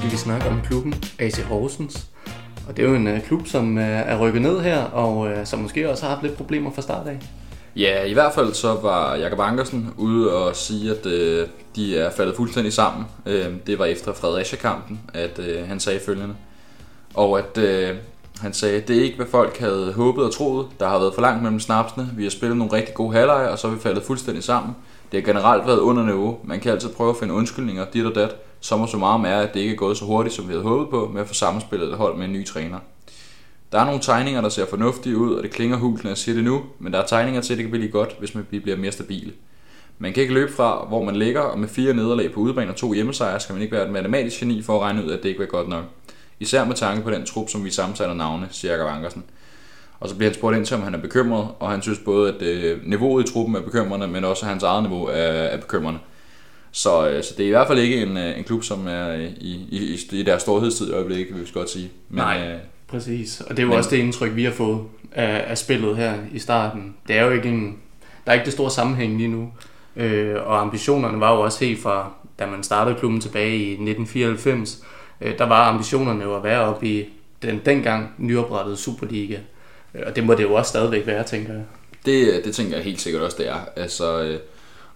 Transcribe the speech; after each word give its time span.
skal 0.00 0.12
vi 0.12 0.16
snakke 0.16 0.48
om 0.48 0.60
klubben 0.66 0.94
AC 1.18 1.38
Horsens. 1.38 2.06
Og 2.68 2.76
det 2.76 2.84
er 2.84 2.88
jo 2.88 2.94
en 2.94 3.06
uh, 3.06 3.20
klub, 3.20 3.46
som 3.46 3.76
uh, 3.76 3.82
er 3.82 4.18
rykket 4.18 4.42
ned 4.42 4.60
her, 4.60 4.82
og 4.82 5.18
uh, 5.18 5.30
som 5.44 5.58
måske 5.58 5.90
også 5.90 6.02
har 6.02 6.10
haft 6.10 6.22
lidt 6.22 6.36
problemer 6.36 6.72
fra 6.72 6.82
start 6.82 7.06
af. 7.06 7.18
Ja, 7.76 8.04
i 8.04 8.12
hvert 8.12 8.34
fald 8.34 8.54
så 8.54 8.74
var 8.82 9.14
Jakob 9.14 9.38
Ankersen 9.40 9.94
ude 9.96 10.34
og 10.34 10.56
sige, 10.56 10.90
at 10.90 11.06
øh, 11.06 11.48
de 11.76 11.98
er 11.98 12.10
faldet 12.10 12.36
fuldstændig 12.36 12.72
sammen. 12.72 13.06
Øh, 13.26 13.46
det 13.66 13.78
var 13.78 13.84
efter 13.84 14.12
Fredericia-kampen, 14.12 15.00
at 15.14 15.38
øh, 15.38 15.68
han 15.68 15.80
sagde 15.80 16.00
følgende. 16.06 16.34
Og 17.14 17.38
at 17.38 17.58
øh, 17.58 17.96
han 18.40 18.52
sagde, 18.52 18.80
det 18.80 18.98
er 18.98 19.02
ikke, 19.02 19.16
hvad 19.16 19.26
folk 19.26 19.58
havde 19.58 19.92
håbet 19.92 20.24
og 20.24 20.34
troet. 20.34 20.66
Der 20.80 20.88
har 20.88 20.98
været 20.98 21.14
for 21.14 21.22
langt 21.22 21.42
mellem 21.42 21.60
snapsene. 21.60 22.10
Vi 22.16 22.22
har 22.22 22.30
spillet 22.30 22.56
nogle 22.56 22.72
rigtig 22.72 22.94
gode 22.94 23.12
halvleje, 23.12 23.48
og 23.48 23.58
så 23.58 23.66
er 23.66 23.70
vi 23.70 23.80
faldet 23.80 24.02
fuldstændig 24.02 24.44
sammen. 24.44 24.76
Det 25.12 25.20
har 25.20 25.32
generelt 25.32 25.66
været 25.66 25.78
under 25.78 26.04
niveau. 26.04 26.38
Man 26.44 26.60
kan 26.60 26.72
altid 26.72 26.88
prøve 26.88 27.10
at 27.10 27.16
finde 27.16 27.34
undskyldninger, 27.34 27.86
dit 27.94 28.06
og 28.06 28.14
dat. 28.14 28.36
Som 28.60 28.80
og 28.80 28.88
så 28.88 28.96
meget 28.96 29.32
er, 29.32 29.38
at 29.38 29.54
det 29.54 29.60
ikke 29.60 29.72
er 29.72 29.76
gået 29.76 29.96
så 29.96 30.04
hurtigt, 30.04 30.34
som 30.34 30.48
vi 30.48 30.52
havde 30.52 30.62
håbet 30.64 30.88
på, 30.90 31.10
med 31.12 31.20
at 31.20 31.28
få 31.28 31.34
sammenspillet 31.34 31.88
et 31.88 31.96
hold 31.96 32.16
med 32.16 32.24
en 32.24 32.32
ny 32.32 32.46
træner. 32.46 32.78
Der 33.72 33.80
er 33.80 33.84
nogle 33.84 34.00
tegninger, 34.00 34.40
der 34.40 34.48
ser 34.48 34.66
fornuftige 34.66 35.16
ud, 35.16 35.34
og 35.34 35.42
det 35.42 35.50
klinger 35.50 35.76
hult, 35.76 36.04
når 36.04 36.10
jeg 36.10 36.18
siger 36.18 36.34
det 36.34 36.44
nu, 36.44 36.62
men 36.78 36.92
der 36.92 36.98
er 36.98 37.06
tegninger 37.06 37.40
til, 37.40 37.52
at 37.52 37.58
det 37.58 37.64
kan 37.64 37.70
blive 37.70 37.88
godt, 37.88 38.16
hvis 38.18 38.34
man 38.34 38.44
bliver 38.44 38.76
mere 38.76 38.92
stabil. 38.92 39.32
Man 39.98 40.12
kan 40.12 40.20
ikke 40.20 40.34
løbe 40.34 40.52
fra, 40.52 40.84
hvor 40.88 41.04
man 41.04 41.16
ligger, 41.16 41.40
og 41.40 41.58
med 41.58 41.68
fire 41.68 41.94
nederlag 41.94 42.32
på 42.32 42.40
udebane 42.40 42.70
og 42.70 42.76
to 42.76 42.92
hjemmesejre, 42.92 43.40
skal 43.40 43.52
man 43.52 43.62
ikke 43.62 43.76
være 43.76 43.86
et 43.86 43.92
matematisk 43.92 44.40
geni 44.40 44.62
for 44.62 44.76
at 44.76 44.80
regne 44.80 45.04
ud, 45.04 45.10
at 45.10 45.22
det 45.22 45.28
ikke 45.28 45.40
var 45.40 45.46
godt 45.46 45.68
nok. 45.68 45.84
Især 46.40 46.64
med 46.64 46.74
tanke 46.74 47.02
på 47.02 47.10
den 47.10 47.26
trup, 47.26 47.48
som 47.48 47.64
vi 47.64 47.70
sammensætter 47.70 48.14
navne, 48.14 48.48
siger 48.50 48.72
Jakob 48.72 48.96
Ankersen. 48.96 49.24
Og 50.00 50.08
så 50.08 50.16
bliver 50.16 50.30
han 50.30 50.34
spurgt 50.34 50.56
ind 50.56 50.66
til, 50.66 50.76
om 50.76 50.82
han 50.82 50.94
er 50.94 50.98
bekymret, 50.98 51.48
og 51.58 51.70
han 51.70 51.82
synes 51.82 51.98
både, 51.98 52.34
at 52.34 52.42
øh, 52.42 52.78
niveauet 52.86 53.28
i 53.28 53.32
truppen 53.32 53.56
er 53.56 53.60
bekymrende, 53.60 54.08
men 54.08 54.24
også 54.24 54.46
at 54.46 54.50
hans 54.50 54.62
eget 54.62 54.82
niveau 54.82 55.06
er, 55.06 55.12
er 55.12 55.56
bekymrende. 55.56 56.00
Så, 56.72 57.08
øh, 57.08 57.22
så 57.22 57.34
det 57.36 57.42
er 57.42 57.46
i 57.46 57.50
hvert 57.50 57.66
fald 57.66 57.78
ikke 57.78 58.02
en, 58.02 58.16
øh, 58.16 58.38
en 58.38 58.44
klub, 58.44 58.64
som 58.64 58.86
er 58.86 59.12
i, 59.12 59.26
i, 59.70 59.98
i, 60.12 60.16
i 60.18 60.22
deres 60.22 60.42
storhedstid 60.42 60.90
i 60.90 60.92
øjeblikket, 60.92 61.34
vil 61.34 61.44
vi 61.44 61.50
godt 61.54 61.70
sige. 61.70 61.90
Men, 62.08 62.16
Nej, 62.16 62.56
præcis. 62.88 63.40
Og 63.40 63.50
det 63.50 63.58
er 63.58 63.62
jo 63.62 63.68
men, 63.68 63.78
også 63.78 63.90
det 63.90 63.96
indtryk, 63.96 64.36
vi 64.36 64.44
har 64.44 64.52
fået 64.52 64.80
af, 65.12 65.44
af 65.46 65.58
spillet 65.58 65.96
her 65.96 66.14
i 66.32 66.38
starten. 66.38 66.94
Det 67.08 67.16
er 67.16 67.24
jo 67.24 67.30
ikke 67.30 67.48
en, 67.48 67.78
der 68.24 68.30
er 68.30 68.34
ikke 68.34 68.44
det 68.44 68.52
store 68.52 68.70
sammenhæng 68.70 69.16
lige 69.16 69.28
nu. 69.28 69.52
Øh, 69.96 70.36
og 70.46 70.60
ambitionerne 70.60 71.20
var 71.20 71.34
jo 71.34 71.40
også 71.40 71.64
helt 71.64 71.82
fra, 71.82 72.12
da 72.38 72.46
man 72.46 72.62
startede 72.62 72.96
klubben 72.98 73.20
tilbage 73.20 73.56
i 73.56 73.70
1994, 73.70 74.84
øh, 75.20 75.38
der 75.38 75.44
var 75.44 75.68
ambitionerne 75.68 76.24
jo 76.24 76.36
at 76.36 76.44
være 76.44 76.60
oppe 76.60 76.86
i 76.86 77.04
den 77.42 77.60
dengang 77.66 78.10
nyoprettede 78.18 78.76
Superliga. 78.76 79.36
Øh, 79.94 80.02
og 80.06 80.16
det 80.16 80.24
må 80.24 80.34
det 80.34 80.42
jo 80.42 80.54
også 80.54 80.68
stadigvæk 80.68 81.06
være, 81.06 81.24
tænker 81.24 81.52
jeg. 81.52 81.64
Det, 82.06 82.44
det 82.44 82.54
tænker 82.54 82.76
jeg 82.76 82.84
helt 82.84 83.00
sikkert 83.00 83.22
også, 83.22 83.36
det 83.38 83.48
er. 83.48 83.60
Altså, 83.76 84.22
øh, 84.22 84.38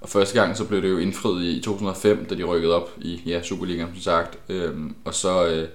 og 0.01 0.09
første 0.09 0.41
gang 0.41 0.57
så 0.57 0.65
blev 0.65 0.83
det 0.83 0.91
jo 0.91 0.99
indfriet 0.99 1.45
i 1.45 1.61
2005, 1.61 2.25
da 2.25 2.35
de 2.35 2.45
rykkede 2.45 2.75
op 2.75 2.91
i 2.99 3.21
ja, 3.27 3.43
Superligaen, 3.43 3.89
som 3.95 4.03
sagt. 4.03 4.39
Øhm, 4.49 4.95
og 5.05 5.15
så, 5.15 5.47
øh, 5.47 5.69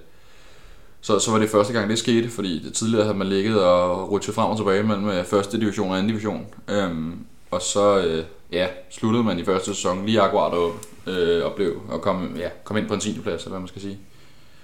så, 1.00 1.18
så 1.18 1.30
var 1.30 1.38
det 1.38 1.50
første 1.50 1.72
gang, 1.72 1.90
det 1.90 1.98
skete, 1.98 2.30
fordi 2.30 2.62
det 2.64 2.74
tidligere 2.74 3.04
havde 3.04 3.18
man 3.18 3.26
ligget 3.26 3.64
og 3.64 4.10
rutsjet 4.10 4.34
frem 4.34 4.50
og 4.50 4.56
tilbage 4.56 4.82
mellem 4.82 5.08
øh, 5.08 5.24
første 5.24 5.60
division 5.60 5.90
og 5.90 5.96
anden 5.96 6.08
division. 6.08 6.46
Øhm, 6.68 7.18
og 7.50 7.62
så 7.62 7.98
øh, 7.98 8.24
ja, 8.52 8.66
sluttede 8.90 9.24
man 9.24 9.38
i 9.38 9.44
første 9.44 9.74
sæson 9.74 10.06
lige 10.06 10.20
akkurat 10.20 10.52
op 10.54 10.72
øh, 11.06 11.44
og, 11.44 11.52
blev, 11.52 11.82
og 11.88 12.00
kom, 12.00 12.36
ja, 12.38 12.48
kom 12.64 12.76
ind 12.76 12.88
på 12.88 12.94
en 12.94 13.00
10. 13.00 13.20
plads, 13.20 13.42
eller 13.42 13.50
hvad 13.50 13.60
man 13.60 13.68
skal 13.68 13.82
sige. 13.82 13.98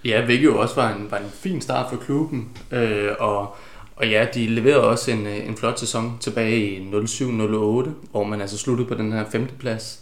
Ja, 0.05 0.25
hvilket 0.25 0.45
jo 0.45 0.59
også 0.59 0.75
var 0.75 0.95
en, 0.95 1.11
var 1.11 1.19
en 1.19 1.31
fin 1.33 1.61
start 1.61 1.91
for 1.91 1.97
klubben. 1.97 2.49
Øh, 2.73 3.11
og 3.19 3.57
og 3.97 4.09
ja, 4.09 4.27
de 4.35 4.47
leverede 4.47 4.85
også 4.85 5.11
en, 5.11 5.27
øh, 5.27 5.49
en 5.49 5.57
flot 5.57 5.79
sæson 5.79 6.17
tilbage 6.21 6.57
i 6.57 6.91
07-08, 6.91 7.91
hvor 8.11 8.25
man 8.25 8.41
altså 8.41 8.59
sluttede 8.59 8.89
på 8.89 8.95
den 8.95 9.13
her 9.13 9.25
femteplads. 9.31 10.01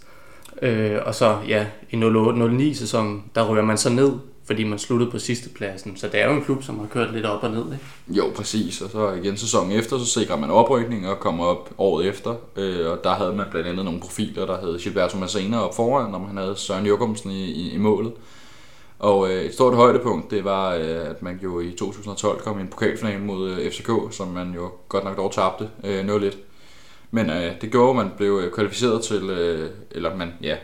Øh, 0.63 0.99
og 1.07 1.15
så 1.15 1.39
ja, 1.49 1.67
i 1.91 1.97
08-09 1.97 2.75
sæsonen, 2.75 3.25
der 3.35 3.43
rører 3.43 3.65
man 3.65 3.79
så 3.79 3.91
ned, 3.91 4.13
fordi 4.47 4.65
man 4.65 4.79
sluttede 4.79 5.11
på 5.11 5.19
sidste 5.19 5.49
pladsen. 5.49 5.97
Så 5.97 6.09
det 6.09 6.21
er 6.21 6.27
jo 6.27 6.37
en 6.37 6.45
klub, 6.45 6.63
som 6.63 6.79
har 6.79 6.87
kørt 6.87 7.15
lidt 7.15 7.27
op 7.27 7.43
og 7.43 7.51
ned, 7.51 7.65
ikke? 7.65 7.85
Jo, 8.09 8.33
præcis. 8.37 8.81
Og 8.81 8.91
så 8.91 9.13
igen 9.13 9.37
sæsonen 9.37 9.73
efter, 9.73 9.99
så 9.99 10.07
sikrer 10.07 10.37
man 10.37 10.51
oprykning 10.51 11.09
og 11.09 11.21
kommer 11.21 11.45
op 11.45 11.71
året 11.79 12.07
efter. 12.07 12.35
Øh, 12.57 12.91
og 12.91 12.99
der 13.05 13.15
havde 13.15 13.33
man 13.33 13.47
blandt 13.51 13.69
andet 13.69 13.85
nogle 13.85 14.01
profiler, 14.01 14.47
der 14.47 14.61
hed 14.61 14.79
Gilberto 14.79 15.19
Massena 15.19 15.61
op 15.61 15.77
foran, 15.77 16.11
når 16.11 16.19
man 16.19 16.37
havde 16.37 16.57
Søren 16.57 16.87
Jokumsen 16.87 17.31
i, 17.31 17.45
i, 17.45 17.71
i 17.75 17.79
målet. 17.79 18.13
Og 19.05 19.31
øh, 19.31 19.45
et 19.45 19.55
stort 19.55 19.75
højdepunkt, 19.75 20.31
det 20.31 20.45
var, 20.45 20.75
øh, 20.75 21.11
at 21.11 21.23
man 21.23 21.41
jo 21.43 21.61
i 21.61 21.71
2012 21.71 22.41
kom 22.41 22.59
i 22.59 22.63
en 22.63 22.69
pokalfinale 22.69 23.25
mod 23.25 23.51
øh, 23.51 23.71
FCK, 23.71 23.91
som 24.11 24.29
man 24.29 24.53
jo 24.55 24.71
godt 24.89 25.05
nok 25.05 25.17
dog 25.17 25.33
tabte 25.33 25.69
øh, 25.85 26.07
0-1. 26.07 26.37
Men 27.11 27.31
øh, 27.31 27.53
det 27.61 27.71
gjorde, 27.71 27.91
at 27.91 27.97
man 27.97 28.15
blev 28.17 28.41
øh, 28.45 28.53
kvalificeret 28.53 29.03
til, 29.03 29.31
øh, 29.31 29.71
eller 29.91 30.17
man 30.17 30.33
ja, 30.43 30.57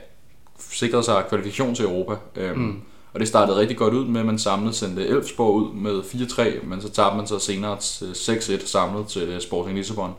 sikrede 0.58 1.02
sig 1.02 1.24
kvalifikation 1.28 1.74
til 1.74 1.84
Europa. 1.84 2.14
Øh, 2.36 2.56
mm. 2.56 2.82
Og 3.12 3.20
det 3.20 3.28
startede 3.28 3.58
rigtig 3.58 3.76
godt 3.76 3.94
ud 3.94 4.04
med, 4.04 4.20
at 4.20 4.26
man 4.26 4.38
samlet 4.38 4.74
sendte 4.74 5.06
Elfsborg 5.06 5.54
ud 5.54 5.74
med 5.74 6.00
4-3, 6.00 6.66
men 6.66 6.80
så 6.82 6.88
tabte 6.88 7.16
man 7.16 7.26
så 7.26 7.38
senere 7.38 7.76
6-1 7.76 8.66
samlet 8.66 9.06
til 9.06 9.28
øh, 9.28 9.40
Sporting 9.40 9.76
Lissabon. 9.76 10.12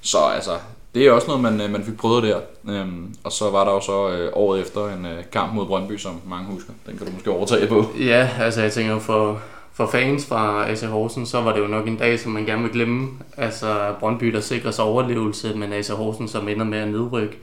Så 0.00 0.18
altså, 0.18 0.58
det 0.96 1.06
er 1.06 1.12
også 1.12 1.26
noget, 1.26 1.42
man, 1.42 1.60
øh, 1.60 1.70
man 1.70 1.84
fik 1.84 1.96
prøvet 1.96 2.22
der. 2.22 2.38
Øhm, 2.68 3.14
og 3.24 3.32
så 3.32 3.50
var 3.50 3.64
der 3.64 3.72
jo 3.72 3.80
så 3.80 4.10
øh, 4.10 4.30
året 4.32 4.60
efter 4.60 4.88
en 4.88 5.06
øh, 5.06 5.24
kamp 5.32 5.54
mod 5.54 5.66
Brøndby, 5.66 5.96
som 5.96 6.20
mange 6.26 6.46
husker. 6.46 6.72
Den 6.86 6.96
kan 6.98 7.06
du 7.06 7.12
måske 7.12 7.30
overtage 7.30 7.66
på. 7.66 7.84
Ja, 8.00 8.28
altså 8.40 8.62
jeg 8.62 8.72
tænker 8.72 8.98
for, 8.98 9.40
for 9.72 9.86
fans 9.86 10.26
fra 10.26 10.70
AC 10.70 10.82
Horsens, 10.82 11.28
så 11.28 11.40
var 11.40 11.52
det 11.52 11.60
jo 11.60 11.66
nok 11.66 11.86
en 11.86 11.96
dag, 11.96 12.20
som 12.20 12.32
man 12.32 12.44
gerne 12.44 12.62
vil 12.62 12.72
glemme. 12.72 13.08
Altså 13.36 13.94
Brøndby, 14.00 14.26
der 14.26 14.40
sikrer 14.40 14.70
sig 14.70 14.84
overlevelse, 14.84 15.54
men 15.56 15.72
AC 15.72 15.88
Horsens, 15.88 16.30
som 16.30 16.48
ender 16.48 16.64
med 16.64 16.78
at 16.78 16.88
nedrykke. 16.88 17.38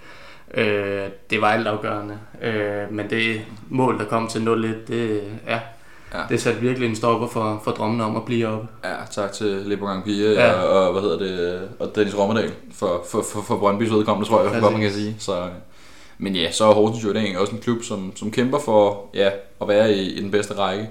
Øh, 0.54 1.08
det 1.30 1.42
var 1.42 1.48
altafgørende. 1.48 2.18
Øh, 2.42 2.92
men 2.92 3.10
det 3.10 3.42
mål, 3.70 4.00
der 4.00 4.06
kom 4.06 4.28
til 4.28 4.40
0-1, 4.40 4.92
det, 4.92 5.22
ja, 5.48 5.60
Ja. 6.14 6.20
Det 6.30 6.42
satte 6.42 6.62
virkelig 6.62 6.90
en 6.90 6.96
stopper 6.96 7.28
for, 7.28 7.62
for 7.64 7.72
drømmen 7.72 8.02
om 8.02 8.16
at 8.16 8.26
blive 8.26 8.48
oppe. 8.48 8.68
Ja, 8.84 8.96
tak 9.12 9.32
til 9.32 9.48
Leopold 9.48 10.04
Pia 10.04 10.32
ja. 10.32 10.54
og, 10.54 10.86
og, 10.86 10.92
hvad 10.92 11.02
hedder 11.02 11.18
det, 11.18 11.70
og 11.80 11.96
Dennis 11.96 12.18
Rommedal 12.18 12.52
for, 12.74 13.06
for, 13.10 13.24
for, 13.34 13.42
for 13.42 13.56
Brøndby's 13.58 13.94
vedkommende, 13.94 14.30
tror 14.30 14.44
jeg, 14.44 14.62
godt 14.62 14.74
man 14.74 14.82
kan 14.82 14.92
sige. 14.92 15.16
Så, 15.20 15.48
men 16.18 16.36
ja, 16.36 16.52
så 16.52 16.66
er 16.66 16.74
Horsens 16.74 17.04
jo 17.04 17.10
i 17.10 17.14
dag 17.14 17.38
også 17.38 17.56
en 17.56 17.62
klub, 17.62 17.84
som, 17.84 18.16
som 18.16 18.32
kæmper 18.32 18.60
for 18.60 19.10
ja, 19.14 19.30
at 19.62 19.68
være 19.68 19.94
i, 19.94 20.12
i 20.12 20.22
den 20.22 20.32
bedste 20.32 20.54
række. 20.54 20.90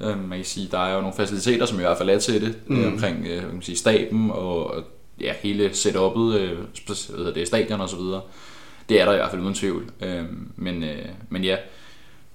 Øh, 0.00 0.28
man 0.28 0.38
kan 0.38 0.44
sige, 0.44 0.68
der 0.70 0.78
er 0.78 0.94
jo 0.94 1.00
nogle 1.00 1.16
faciliteter, 1.16 1.66
som 1.66 1.78
i 1.78 1.82
hvert 1.82 1.98
fald 1.98 2.10
er 2.10 2.18
til 2.18 2.40
det, 2.40 2.56
mm. 2.66 2.86
omkring 2.86 3.26
øh, 3.26 3.42
man 3.42 3.52
kan 3.52 3.62
sige, 3.62 3.78
staben 3.78 4.30
og 4.30 4.74
ja, 5.20 5.32
hele 5.42 5.70
setup'et, 5.70 6.34
øh, 6.34 6.58
hvad 7.14 7.32
det, 7.32 7.46
stadion 7.46 7.80
og 7.80 7.88
så 7.88 7.96
videre. 7.96 8.20
Det 8.88 9.00
er 9.00 9.04
der 9.04 9.12
i 9.12 9.16
hvert 9.16 9.30
fald 9.30 9.42
uden 9.42 9.54
tvivl. 9.54 9.90
Øh, 10.00 10.24
men, 10.56 10.82
øh, 10.82 11.04
men 11.28 11.44
ja, 11.44 11.56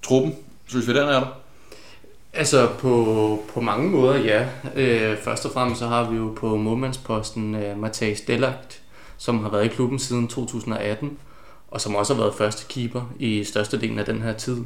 truppen, 0.01 0.35
synes 0.67 0.87
vi, 0.87 0.93
den 0.93 1.01
er 1.01 1.19
der? 1.19 1.42
Altså 2.33 2.69
på, 2.79 3.43
på 3.53 3.61
mange 3.61 3.89
måder, 3.89 4.15
ja. 4.15 4.47
Øh, 4.75 5.17
først 5.17 5.45
og 5.45 5.51
fremmest 5.51 5.79
så 5.79 5.87
har 5.87 6.09
vi 6.09 6.17
jo 6.17 6.33
på 6.37 6.57
målmandsposten 6.57 7.55
øh, 7.55 7.79
Matthijs 7.79 8.21
Dellagt, 8.21 8.81
som 9.17 9.39
har 9.39 9.49
været 9.49 9.65
i 9.65 9.67
klubben 9.67 9.99
siden 9.99 10.27
2018, 10.27 11.17
og 11.67 11.81
som 11.81 11.95
også 11.95 12.13
har 12.13 12.21
været 12.21 12.35
første 12.35 12.65
keeper 12.69 13.13
i 13.19 13.43
størstedelen 13.43 13.99
af 13.99 14.05
den 14.05 14.21
her 14.21 14.33
tid, 14.33 14.57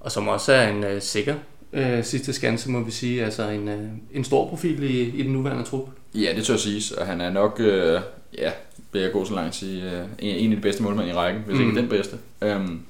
og 0.00 0.12
som 0.12 0.28
også 0.28 0.52
er 0.52 0.68
en 0.68 0.84
øh, 0.84 1.02
sikker 1.02 1.34
øh, 1.74 2.04
sidste 2.04 2.32
skanse, 2.32 2.70
må 2.70 2.80
vi 2.80 2.90
sige. 2.90 3.24
Altså 3.24 3.48
en, 3.48 3.68
øh, 3.68 3.88
en 4.12 4.24
stor 4.24 4.48
profil 4.48 4.82
i, 4.82 5.02
i 5.02 5.22
den 5.22 5.32
nuværende 5.32 5.64
trup. 5.64 5.88
Ja, 6.14 6.32
det 6.36 6.44
tør 6.44 6.56
siges, 6.56 6.90
og 6.90 7.06
han 7.06 7.20
er 7.20 7.30
nok, 7.30 7.60
øh, 7.60 8.00
ja, 8.38 8.50
vil 8.92 9.02
jeg 9.02 9.12
gå 9.12 9.24
så 9.24 9.34
langt 9.34 9.54
sige, 9.54 9.82
øh, 9.82 10.06
en, 10.18 10.36
en 10.36 10.50
af 10.50 10.56
de 10.56 10.62
bedste 10.62 10.82
målmænd 10.82 11.08
i 11.08 11.12
rækken, 11.12 11.42
hvis 11.46 11.58
mm. 11.58 11.68
ikke 11.68 11.80
den 11.80 11.88
bedste. 11.88 12.16
Um, 12.42 12.82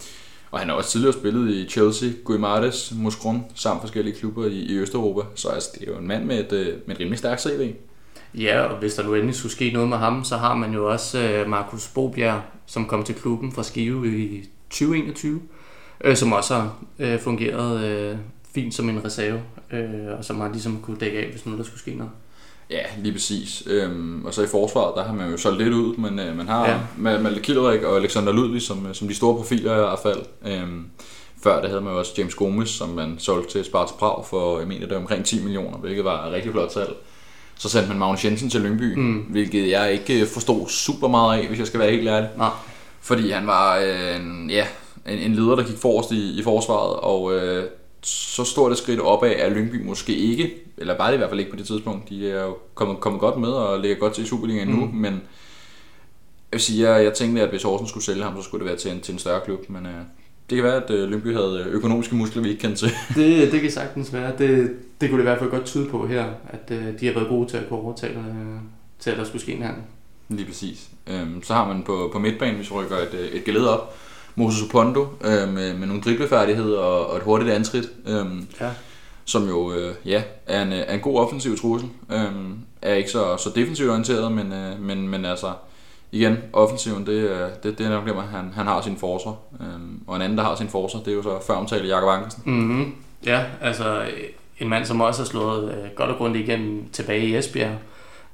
og 0.55 0.61
han 0.61 0.69
har 0.69 0.77
også 0.77 0.91
tidligere 0.91 1.12
spillet 1.12 1.51
i 1.51 1.69
Chelsea, 1.69 2.09
Guimarães, 2.09 2.95
Moskron, 2.95 3.45
samt 3.55 3.81
forskellige 3.81 4.17
klubber 4.17 4.47
i, 4.47 4.59
i 4.59 4.79
Østeuropa. 4.79 5.21
Så 5.35 5.49
altså, 5.49 5.71
det 5.75 5.89
er 5.89 5.93
jo 5.93 5.99
en 5.99 6.09
mand 6.09 6.25
med 6.25 6.41
et, 6.41 6.53
øh, 6.53 6.79
med 6.87 6.95
et 6.95 7.01
rimelig 7.01 7.19
stærkt 7.19 7.43
CV. 7.43 7.75
Ja, 8.35 8.61
og 8.61 8.79
hvis 8.79 8.95
der 8.95 9.03
nu 9.03 9.15
endelig 9.15 9.35
skulle 9.35 9.53
ske 9.53 9.71
noget 9.71 9.89
med 9.89 9.97
ham, 9.97 10.25
så 10.25 10.37
har 10.37 10.55
man 10.55 10.75
jo 10.75 10.91
også 10.91 11.19
øh, 11.19 11.49
Markus 11.49 11.89
Bobjerg, 11.89 12.43
som 12.67 12.87
kom 12.87 13.05
til 13.05 13.15
klubben 13.15 13.53
fra 13.53 13.62
Skive 13.62 14.19
i 14.19 14.49
2021, 14.71 15.41
øh, 16.05 16.17
som 16.17 16.33
også 16.33 16.55
har 16.55 16.77
øh, 16.99 17.21
fungeret 17.21 17.85
øh, 17.85 18.17
fint 18.55 18.75
som 18.75 18.89
en 18.89 19.05
reserve, 19.05 19.43
øh, 19.73 20.19
og 20.19 20.25
som 20.25 20.41
har 20.41 20.49
ligesom 20.49 20.81
kunne 20.83 20.97
dække 20.97 21.19
af, 21.19 21.31
hvis 21.31 21.47
nu 21.47 21.56
der 21.56 21.62
skulle 21.62 21.81
ske 21.81 21.95
noget. 21.95 22.12
Ja, 22.70 22.82
lige 22.99 23.12
præcis. 23.12 23.62
Øhm, 23.66 24.25
og 24.25 24.34
så 24.34 24.43
i 24.43 24.46
forsvaret, 24.46 24.96
der 24.96 25.05
har 25.05 25.12
man 25.12 25.31
jo 25.31 25.37
solgt 25.37 25.62
lidt 25.62 25.75
ud, 25.75 25.96
men 25.96 26.19
øh, 26.19 26.37
man 26.37 26.49
har 26.49 26.69
ja. 26.69 26.78
Malte 27.19 27.40
Kilderik 27.40 27.82
og 27.82 27.96
Alexander 27.96 28.32
Ludvig 28.32 28.62
som, 28.62 28.94
som 28.94 29.08
de 29.08 29.14
store 29.14 29.37
profiler 29.37 29.72
i 29.72 29.81
hvert 29.81 29.99
fald. 30.02 30.22
Øhm, 30.46 30.84
før 31.43 31.61
der 31.61 31.69
havde 31.69 31.81
man 31.81 31.93
jo 31.93 31.99
også 31.99 32.12
James 32.19 32.34
Gomes, 32.34 32.70
som 32.70 32.88
man 32.88 33.14
solgte 33.19 33.52
til 33.52 33.64
Sparta 33.64 33.93
Prag 33.99 34.25
for, 34.26 34.58
jeg 34.58 34.69
mener 34.69 34.81
det 34.81 34.94
var 34.94 35.00
omkring 35.00 35.25
10 35.25 35.43
millioner, 35.43 35.78
hvilket 35.78 36.05
var 36.05 36.26
et 36.26 36.32
rigtig 36.32 36.52
flot 36.52 36.72
salg. 36.72 36.96
Så 37.58 37.69
sendte 37.69 37.88
man 37.88 37.99
Magnus 37.99 38.25
Jensen 38.25 38.50
til 38.50 38.61
Lyngby, 38.61 38.99
mm. 38.99 39.19
hvilket 39.19 39.70
jeg 39.70 39.93
ikke 39.93 40.26
forstod 40.26 40.69
super 40.69 41.08
meget 41.08 41.38
af, 41.38 41.46
hvis 41.49 41.58
jeg 41.58 41.67
skal 41.67 41.81
være 41.81 41.90
helt 41.90 42.08
ærlig. 42.08 42.28
Nej. 42.37 42.50
Fordi 43.00 43.31
han 43.31 43.46
var 43.46 43.78
øh, 43.78 44.17
en, 44.17 44.50
ja, 44.50 44.67
en, 45.08 45.19
en 45.19 45.34
leder, 45.34 45.56
der 45.56 45.62
gik 45.62 45.78
forrest 45.78 46.12
i, 46.12 46.38
i 46.40 46.43
forsvaret, 46.43 46.96
og 46.96 47.34
øh, 47.34 47.64
så 48.02 48.44
stort 48.44 48.72
et 48.72 48.78
skridt 48.78 49.00
opad 49.00 49.32
er 49.37 49.50
Lyngby 49.50 49.87
måske 49.87 50.17
ikke, 50.17 50.50
eller 50.79 50.99
bare 50.99 51.09
det 51.09 51.15
i 51.15 51.19
hvert 51.19 51.31
fald 51.31 51.41
ikke 51.41 51.53
på 51.53 51.56
det 51.56 51.67
tidspunkt. 51.67 52.09
De 52.09 52.31
er 52.31 52.44
jo 52.44 52.56
kommet, 52.75 53.00
kommet 53.00 53.21
godt 53.21 53.38
med 53.38 53.49
og 53.49 53.81
ligger 53.81 53.97
godt 53.97 54.12
til 54.12 54.25
i 54.25 54.26
Superligaen 54.26 54.71
mm. 54.71 54.75
nu, 54.75 54.91
men 54.93 55.12
jeg 55.12 55.21
vil 56.53 56.61
sige, 56.61 56.91
jeg, 56.91 57.05
jeg 57.05 57.15
tænkte, 57.15 57.43
at 57.43 57.49
hvis 57.49 57.62
Horsens 57.62 57.91
skulle 57.91 58.05
sælge 58.05 58.23
ham, 58.23 58.37
så 58.37 58.43
skulle 58.43 58.65
det 58.65 58.69
være 58.69 58.79
til 58.79 58.91
en, 58.91 59.00
til 59.00 59.12
en 59.12 59.19
større 59.19 59.41
klub, 59.44 59.71
men 59.71 59.87
øh, 59.87 59.93
det 60.50 60.56
kan 60.56 60.65
være, 60.65 60.85
at 60.85 60.91
øh, 60.91 61.09
Lyngby 61.09 61.35
havde 61.35 61.65
økonomiske 61.71 62.15
muskler, 62.15 62.43
vi 62.43 62.49
ikke 62.49 62.61
kendte 62.61 62.79
til. 62.79 62.93
det, 63.23 63.53
det 63.53 63.61
kan 63.61 63.71
sagtens 63.71 64.12
være. 64.12 64.32
Det, 64.38 64.76
det 65.00 65.11
kunne 65.11 65.19
det 65.19 65.25
i 65.25 65.29
hvert 65.29 65.38
fald 65.38 65.50
godt 65.50 65.65
tyde 65.65 65.88
på 65.88 66.06
her, 66.06 66.25
at 66.49 66.71
øh, 66.71 67.00
de 67.00 67.06
har 67.06 67.15
været 67.15 67.29
gode 67.29 67.49
til 67.49 67.56
at 67.56 67.69
kunne 67.69 67.81
overtale 67.81 68.19
øh, 68.19 68.61
til, 68.99 69.11
at 69.11 69.17
der 69.17 69.25
skulle 69.25 69.43
ske 69.43 69.53
en 69.53 69.62
handel. 69.62 69.82
Lige 70.29 70.47
præcis. 70.47 70.88
Øhm, 71.06 71.43
så 71.43 71.55
har 71.55 71.69
man 71.69 71.82
på, 71.82 72.11
på 72.12 72.19
midtbanen, 72.19 72.56
hvis 72.56 72.70
vi 72.70 72.75
rykker 72.75 72.97
et, 72.97 73.15
øh, 73.15 73.29
et 73.29 73.44
geled 73.44 73.67
op, 73.67 73.97
Moses 74.35 74.62
Opondo 74.62 75.06
øh, 75.25 75.55
med, 75.55 75.75
med 75.75 75.87
nogle 75.87 76.03
driblefærdigheder 76.03 76.79
og, 76.79 77.06
og 77.06 77.17
et 77.17 77.23
hurtigt 77.23 77.50
antrit. 77.50 77.91
Øh, 78.06 78.27
ja. 78.61 78.70
Som 79.25 79.49
jo 79.49 79.73
øh, 79.73 79.94
ja, 80.05 80.23
er, 80.47 80.62
en, 80.62 80.73
er 80.73 80.94
en 80.94 81.00
god 81.00 81.21
offensiv 81.21 81.59
trussel. 81.59 81.91
Øh, 82.12 82.32
er 82.82 82.94
ikke 82.94 83.11
så, 83.11 83.37
så 83.37 83.50
defensivt 83.55 83.91
orienteret, 83.91 84.32
men, 84.32 84.53
øh, 84.53 84.81
men, 84.81 85.09
men 85.09 85.25
altså 85.25 85.53
igen, 86.12 86.38
offensiven, 86.53 87.06
det, 87.06 87.50
det, 87.62 87.79
det 87.79 87.87
er 87.87 87.91
nok 87.91 88.09
at 88.09 88.23
han, 88.23 88.53
han 88.55 88.67
har 88.67 88.81
sin 88.81 88.97
forsvar. 88.97 89.37
Øhm, 89.61 90.00
og 90.06 90.17
en 90.17 90.23
anden, 90.23 90.38
der 90.38 90.44
har 90.44 90.55
sin 90.55 90.69
forsvar, 90.69 91.00
det 91.00 91.11
er 91.11 91.15
jo 91.15 91.23
så 91.23 91.41
før 91.47 91.55
omtalt 91.55 91.88
Jakob 91.88 92.09
Ankersen. 92.09 92.43
Mm-hmm. 92.47 92.94
Ja, 93.26 93.44
altså 93.61 94.03
en 94.59 94.69
mand, 94.69 94.85
som 94.85 95.00
også 95.00 95.23
har 95.23 95.27
slået 95.27 95.70
øh, 95.70 95.91
godt 95.97 96.11
og 96.11 96.17
grundigt 96.17 96.49
igennem 96.49 96.88
tilbage 96.93 97.27
i 97.27 97.37
Esbjerg, 97.37 97.77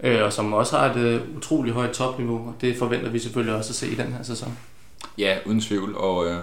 øh, 0.01 0.25
og 0.25 0.33
som 0.33 0.53
også 0.53 0.79
har 0.79 0.91
et 0.91 0.97
øh, 0.97 1.21
utroligt 1.37 1.75
højt 1.75 1.91
topniveau, 1.91 2.39
og 2.39 2.55
det 2.61 2.77
forventer 2.77 3.11
vi 3.11 3.19
selvfølgelig 3.19 3.55
også 3.55 3.71
at 3.71 3.75
se 3.75 3.89
i 3.89 3.95
den 3.95 4.13
her 4.13 4.23
sæson. 4.23 4.59
Ja, 5.19 5.37
uden 5.47 5.61
tvivl, 5.61 5.97
og 5.97 6.27
øh, 6.27 6.39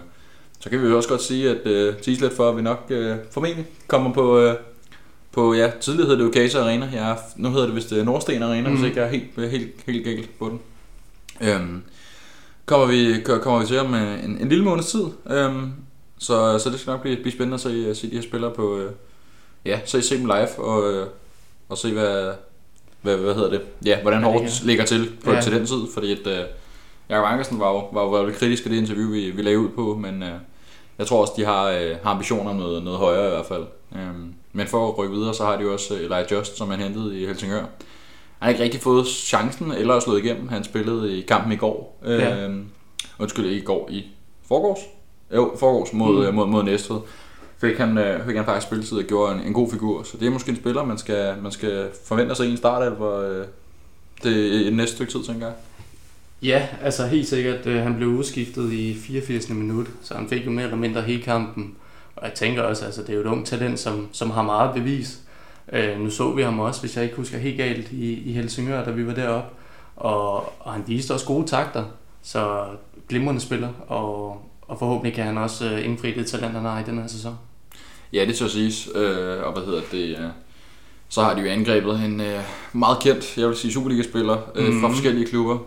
så 0.60 0.70
kan 0.70 0.82
vi 0.84 0.88
jo 0.88 0.98
også 0.98 1.10
godt 1.10 1.22
sige, 1.22 1.50
at 1.50 1.68
øh, 1.68 1.96
lidt 2.06 2.34
for, 2.36 2.50
at 2.50 2.58
vi 2.58 2.62
nok 2.62 2.86
øh, 2.90 3.16
formentlig 3.32 3.66
kommer 3.88 4.14
på, 4.14 4.40
øh, 4.40 4.56
på 5.32 5.54
ja, 5.54 5.72
tidligere 5.80 6.10
hed 6.10 6.18
det 6.18 6.24
jo 6.24 6.32
Kasa 6.32 6.60
Arena, 6.60 6.90
ja, 6.94 7.16
nu 7.36 7.50
hedder 7.50 7.66
det 7.66 7.76
vist 7.76 7.92
øh, 7.92 8.06
Nordsten 8.06 8.44
Arena, 8.44 8.70
mm. 8.70 8.76
hvis 8.76 8.86
ikke 8.86 9.00
jeg 9.00 9.06
er 9.06 9.12
helt, 9.12 9.52
helt, 9.52 9.72
helt 9.86 10.06
galt 10.06 10.40
på 10.40 10.50
den. 10.50 10.60
Øhm, 11.42 11.84
kommer, 12.66 12.86
vi, 12.86 13.22
kommer 13.42 13.60
vi 13.60 13.66
til 13.66 13.80
om 13.80 13.94
øh, 13.94 14.24
en, 14.24 14.38
en 14.42 14.50
lille 14.50 14.64
måneds 14.64 14.92
tid. 14.92 15.06
Øhm, 15.30 15.72
så, 16.18 16.60
så 16.60 16.70
det 16.70 16.80
skal 16.80 16.92
nok 16.92 17.02
blive, 17.02 17.16
blive 17.16 17.32
spændende 17.32 17.56
at 17.56 17.62
se, 17.62 17.96
se 17.96 18.10
de 18.10 18.16
her 18.16 18.22
spillere 18.22 18.52
på... 18.52 18.78
Øh, 18.78 18.92
ja, 19.66 19.80
så 19.86 20.02
se 20.02 20.18
dem 20.18 20.26
live 20.26 20.60
og, 20.60 20.94
øh, 20.94 21.08
og 21.70 21.78
se, 21.78 21.94
hvad, 21.94 22.34
hvad, 23.02 23.18
hvad 23.18 23.34
hedder 23.34 23.50
det? 23.50 23.62
Ja, 23.86 24.02
hvordan 24.02 24.24
Horsens 24.24 24.64
ligger 24.64 24.86
til 24.86 25.12
på, 25.24 25.32
ja. 25.32 25.42
til 25.42 25.52
den 25.52 25.66
tid. 25.66 25.82
Fordi 25.94 26.12
at, 26.12 26.28
øh, 26.28 26.46
Jakob 27.10 27.32
Ankersen 27.32 27.60
var 27.60 27.72
jo, 27.72 27.78
var 27.78 28.02
jo 28.02 28.10
var 28.10 28.32
kritisk 28.32 28.66
i 28.66 28.70
det 28.70 28.76
interview, 28.76 29.12
vi, 29.12 29.32
vi 29.32 29.42
lagde 29.42 29.60
ud 29.60 29.70
på, 29.70 30.00
men 30.02 30.24
øh, 30.24 30.30
jeg 31.00 31.08
tror 31.08 31.22
også, 31.22 31.34
de 31.38 31.46
har, 31.46 31.70
øh, 31.70 31.96
har 32.04 32.12
ambitioner 32.12 32.50
om 32.50 32.56
noget, 32.56 32.84
noget 32.84 33.00
højere 33.00 33.28
i 33.28 33.30
hvert 33.30 33.46
fald. 33.46 33.66
Øhm, 33.96 34.34
men 34.54 34.68
for 34.68 34.88
at 34.88 34.98
rykke 34.98 35.16
videre, 35.16 35.34
så 35.34 35.46
har 35.46 35.58
de 35.58 35.64
jo 35.64 35.74
også 35.74 35.94
Elijah 35.94 36.32
Just, 36.32 36.58
som 36.58 36.68
man 36.68 36.80
hentede 36.80 37.22
i 37.22 37.26
Helsingør. 37.26 37.60
Han 37.60 37.68
har 38.40 38.50
ikke 38.50 38.64
rigtig 38.64 38.82
fået 38.82 39.08
chancen 39.08 39.72
eller 39.72 40.00
slået 40.00 40.24
igennem. 40.24 40.48
Han 40.48 40.64
spillede 40.64 41.18
i 41.18 41.22
kampen 41.22 41.52
i 41.52 41.56
går. 41.56 42.00
Ja. 42.06 42.48
Øh, 42.48 42.56
undskyld, 43.20 43.46
ikke 43.46 43.62
i 43.62 43.66
går, 43.66 43.90
i 43.92 44.06
forgårs. 44.48 44.80
Jo, 45.36 45.54
forgårs 45.60 45.94
mod, 45.94 46.30
mm. 46.30 46.36
mod, 46.36 46.48
mod 46.48 46.64
Næstved. 46.64 46.98
Fik 47.58 47.78
han, 47.78 47.98
øh, 47.98 48.26
fik 48.26 48.36
han 48.36 48.46
faktisk 48.46 48.68
spilletid 48.68 48.98
og 48.98 49.04
gjorde 49.04 49.34
en, 49.36 49.42
en 49.42 49.54
god 49.54 49.72
figur. 49.72 50.04
Så 50.04 50.18
det 50.18 50.28
er 50.28 50.32
måske 50.32 50.50
en 50.50 50.56
spiller, 50.56 50.86
man 50.86 50.98
skal, 50.98 51.36
man 51.42 51.52
skal 51.52 51.90
forvente 52.06 52.36
sig 52.36 52.48
i 52.48 52.52
en 52.52 52.58
start, 52.58 52.84
eller 52.84 53.20
øh, 53.20 53.46
det 54.24 54.68
er 54.68 54.72
næste 54.72 54.96
stykke 54.96 55.12
tid, 55.12 55.24
tænker 55.24 55.46
jeg. 55.46 55.56
Ja, 56.42 56.68
altså 56.82 57.08
helt 57.08 57.28
sikkert. 57.28 57.66
Øh, 57.66 57.84
han 57.84 57.96
blev 57.96 58.08
udskiftet 58.08 58.74
i 58.74 59.00
84. 59.00 59.50
minut, 59.50 59.88
så 60.02 60.14
han 60.14 60.30
fik 60.30 60.46
jo 60.46 60.52
mere 60.52 60.64
eller 60.64 60.78
mindre 60.78 61.02
hele 61.02 61.24
kampen. 61.24 61.76
Og 62.16 62.26
jeg 62.26 62.34
tænker 62.34 62.62
også, 62.62 62.86
altså 62.86 63.02
det 63.02 63.10
er 63.10 63.14
jo 63.14 63.20
et 63.20 63.26
ungt 63.26 63.48
talent, 63.48 63.80
som, 63.80 64.08
som 64.12 64.30
har 64.30 64.42
meget 64.42 64.74
bevis. 64.74 65.20
Øh, 65.74 66.00
nu 66.00 66.10
så 66.10 66.32
vi 66.32 66.42
ham 66.42 66.60
også, 66.60 66.80
hvis 66.80 66.96
jeg 66.96 67.04
ikke 67.04 67.16
husker 67.16 67.38
helt 67.38 67.58
galt, 67.58 67.92
i, 67.92 68.14
i 68.14 68.32
Helsingør, 68.32 68.84
da 68.84 68.92
vi 68.92 69.08
var 69.08 69.14
deroppe. 69.14 69.50
Og, 69.96 70.36
og 70.60 70.74
han 70.74 70.84
viste 70.88 71.14
også 71.14 71.26
gode 71.26 71.48
takter, 71.48 71.84
så 72.22 72.66
glimrende 73.10 73.42
spiller, 73.42 73.70
og, 73.88 74.42
og 74.62 74.80
forhåbentlig 74.80 75.14
kan 75.14 75.26
han 75.26 75.38
også 75.38 75.72
øh, 75.72 75.86
indfri 75.86 76.12
det 76.12 76.28
talent, 76.28 76.54
han 76.54 76.62
har 76.62 76.80
i 76.80 76.84
den 76.84 77.00
her 77.00 77.08
sæson. 77.08 77.38
Ja, 78.14 78.26
det 78.26 78.36
skal 78.36 78.50
siges. 78.50 78.90
Øh, 78.96 79.44
og 79.44 79.54
hvad 79.54 79.64
hedder 79.66 79.82
det? 79.92 80.10
Øh, 80.10 80.30
så 81.10 81.22
har 81.22 81.34
de 81.34 81.42
jo 81.42 81.48
angrebet 81.48 82.06
en 82.06 82.22
øh, 82.22 82.40
meget 82.74 83.00
kendt, 83.00 83.38
jeg 83.38 83.48
vil 83.48 83.56
sige, 83.56 83.74
Superliga-spiller 83.74 84.38
øh, 84.56 84.66
mm-hmm. 84.66 84.82
fra 84.82 84.90
forskellige 84.90 85.28
klubber. 85.28 85.58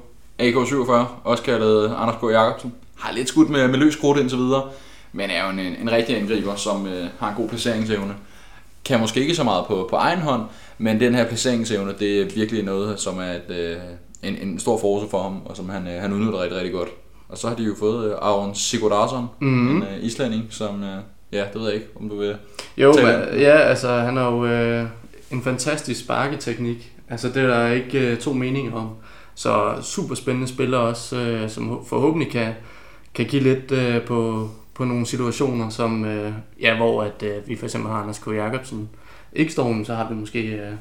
AK47, 0.41 0.93
også 1.25 1.43
kaldet 1.43 1.95
Anders 1.97 2.17
K. 2.21 2.23
Jacobsen. 2.33 2.75
Har 2.99 3.13
lidt 3.13 3.29
skudt 3.29 3.51
med, 3.51 3.69
med 3.69 3.79
løs 3.79 3.97
krudt 3.97 4.19
indtil 4.19 4.39
videre, 4.39 4.63
men 5.13 5.31
er 5.31 5.45
jo 5.45 5.51
en, 5.51 5.59
en 5.59 5.93
rigtig 5.93 6.17
angriber, 6.17 6.55
som 6.55 6.87
øh, 6.87 7.07
har 7.19 7.29
en 7.29 7.35
god 7.37 7.49
placeringsevne 7.49 8.15
kan 8.85 9.01
måske 9.01 9.21
ikke 9.21 9.35
så 9.35 9.45
meget 9.45 9.65
på, 9.67 9.87
på 9.91 9.97
egen 9.97 10.19
hånd, 10.19 10.43
men 10.79 11.01
den 11.01 11.15
her 11.15 11.29
placeringsevne, 11.29 11.95
det 11.99 12.21
er 12.21 12.27
virkelig 12.35 12.65
noget, 12.65 13.01
som 13.01 13.19
er 13.19 13.33
et, 13.33 13.57
øh, 13.57 13.77
en, 14.23 14.37
en 14.49 14.59
stor 14.59 14.79
force 14.79 15.11
for 15.11 15.23
ham, 15.23 15.43
og 15.45 15.57
som 15.57 15.69
han, 15.69 15.89
øh, 15.89 16.03
han 16.03 16.13
udnytter 16.13 16.43
rigtig, 16.43 16.57
rigtig 16.57 16.73
godt. 16.73 16.89
Og 17.29 17.39
så 17.39 17.49
har 17.49 17.55
de 17.55 17.63
jo 17.63 17.75
fået 17.79 18.11
øh, 18.11 18.17
Aron 18.21 18.55
Sigurdarsson, 18.55 19.27
mm-hmm. 19.41 19.77
en 19.77 19.83
øh, 19.83 20.05
islanding, 20.05 20.47
som, 20.51 20.83
øh, 20.83 20.99
ja, 21.33 21.45
det 21.53 21.61
ved 21.61 21.65
jeg 21.65 21.75
ikke, 21.75 21.87
om 22.01 22.09
du 22.09 22.19
vil 22.19 22.37
Jo, 22.77 22.93
men, 22.93 23.41
ja, 23.41 23.59
altså 23.59 23.89
han 23.89 24.17
har 24.17 24.31
jo 24.31 24.47
øh, 24.47 24.87
en 25.31 25.43
fantastisk 25.43 26.01
sparketeknik. 26.01 26.93
Altså 27.11 27.29
det 27.29 27.37
er 27.37 27.47
der 27.47 27.69
ikke 27.69 27.99
øh, 27.99 28.19
to 28.19 28.33
meninger 28.33 28.73
om. 28.73 28.89
Så 29.41 29.75
super 29.83 30.15
spændende 30.15 30.49
spiller 30.49 30.79
også, 30.79 31.17
øh, 31.17 31.51
som 31.51 31.85
forhåbentlig 31.87 32.33
kan, 32.33 32.53
kan 33.15 33.27
give 33.27 33.43
lidt 33.43 33.73
øh, 33.73 34.03
på, 34.03 34.49
på 34.75 34.85
nogle 34.85 35.07
situationer, 35.07 35.69
som, 35.69 36.05
øh, 36.05 36.33
ja, 36.61 36.77
hvor 36.77 37.03
at, 37.03 37.23
øh, 37.23 37.49
vi 37.49 37.57
for 37.57 37.67
eksempel 37.67 37.91
har 37.91 38.01
Anders 38.01 38.19
K. 38.19 38.27
Jacobsen 38.27 38.89
ikke 39.33 39.53
står 39.53 39.85
så 39.85 39.95
har 39.95 40.09
vi 40.09 40.15
måske 40.15 40.43
øh, 40.43 40.73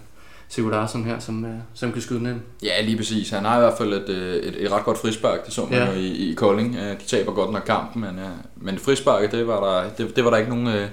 Sigurd 0.47 0.73
Arsson 0.73 1.03
her, 1.03 1.19
som, 1.19 1.45
øh, 1.45 1.51
som 1.73 1.91
kan 1.91 2.01
skyde 2.01 2.19
den 2.19 2.27
ind. 2.27 2.39
Ja, 2.63 2.81
lige 2.81 2.97
præcis. 2.97 3.29
Han 3.29 3.45
har 3.45 3.57
i 3.57 3.59
hvert 3.59 3.77
fald 3.77 3.93
et, 3.93 4.09
øh, 4.09 4.35
et, 4.35 4.65
et 4.65 4.71
ret 4.71 4.83
godt 4.83 4.97
frispark, 4.97 5.45
det 5.45 5.53
så 5.53 5.65
man 5.65 5.79
ja. 5.79 5.91
jo 5.91 5.93
i, 5.93 6.07
i 6.07 6.33
Kolding. 6.33 6.73
De 6.73 7.05
taber 7.07 7.31
godt 7.31 7.51
nok 7.51 7.63
kampen, 7.65 8.01
men, 8.01 8.19
øh, 8.19 8.29
men 8.55 8.77
frisparket, 8.77 9.31
det 9.31 9.47
var 9.47 9.59
der, 9.59 9.89
det, 9.89 10.15
det 10.15 10.23
var 10.23 10.29
der 10.29 10.37
ikke 10.37 10.49
nogen, 10.49 10.67
øh, 10.67 10.87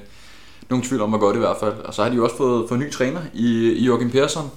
nogen 0.70 0.84
tvivl 0.84 1.02
om, 1.02 1.08
hvor 1.08 1.18
godt 1.18 1.36
i 1.36 1.38
hvert 1.38 1.56
fald. 1.60 1.74
Og 1.84 1.94
så 1.94 2.02
har 2.02 2.10
de 2.10 2.16
jo 2.16 2.24
også 2.24 2.36
fået, 2.36 2.68
fået 2.68 2.80
ny 2.80 2.92
træner 2.92 3.20
i, 3.34 3.72
i 3.72 3.84
Joachim 3.84 4.10
Persson, 4.10 4.50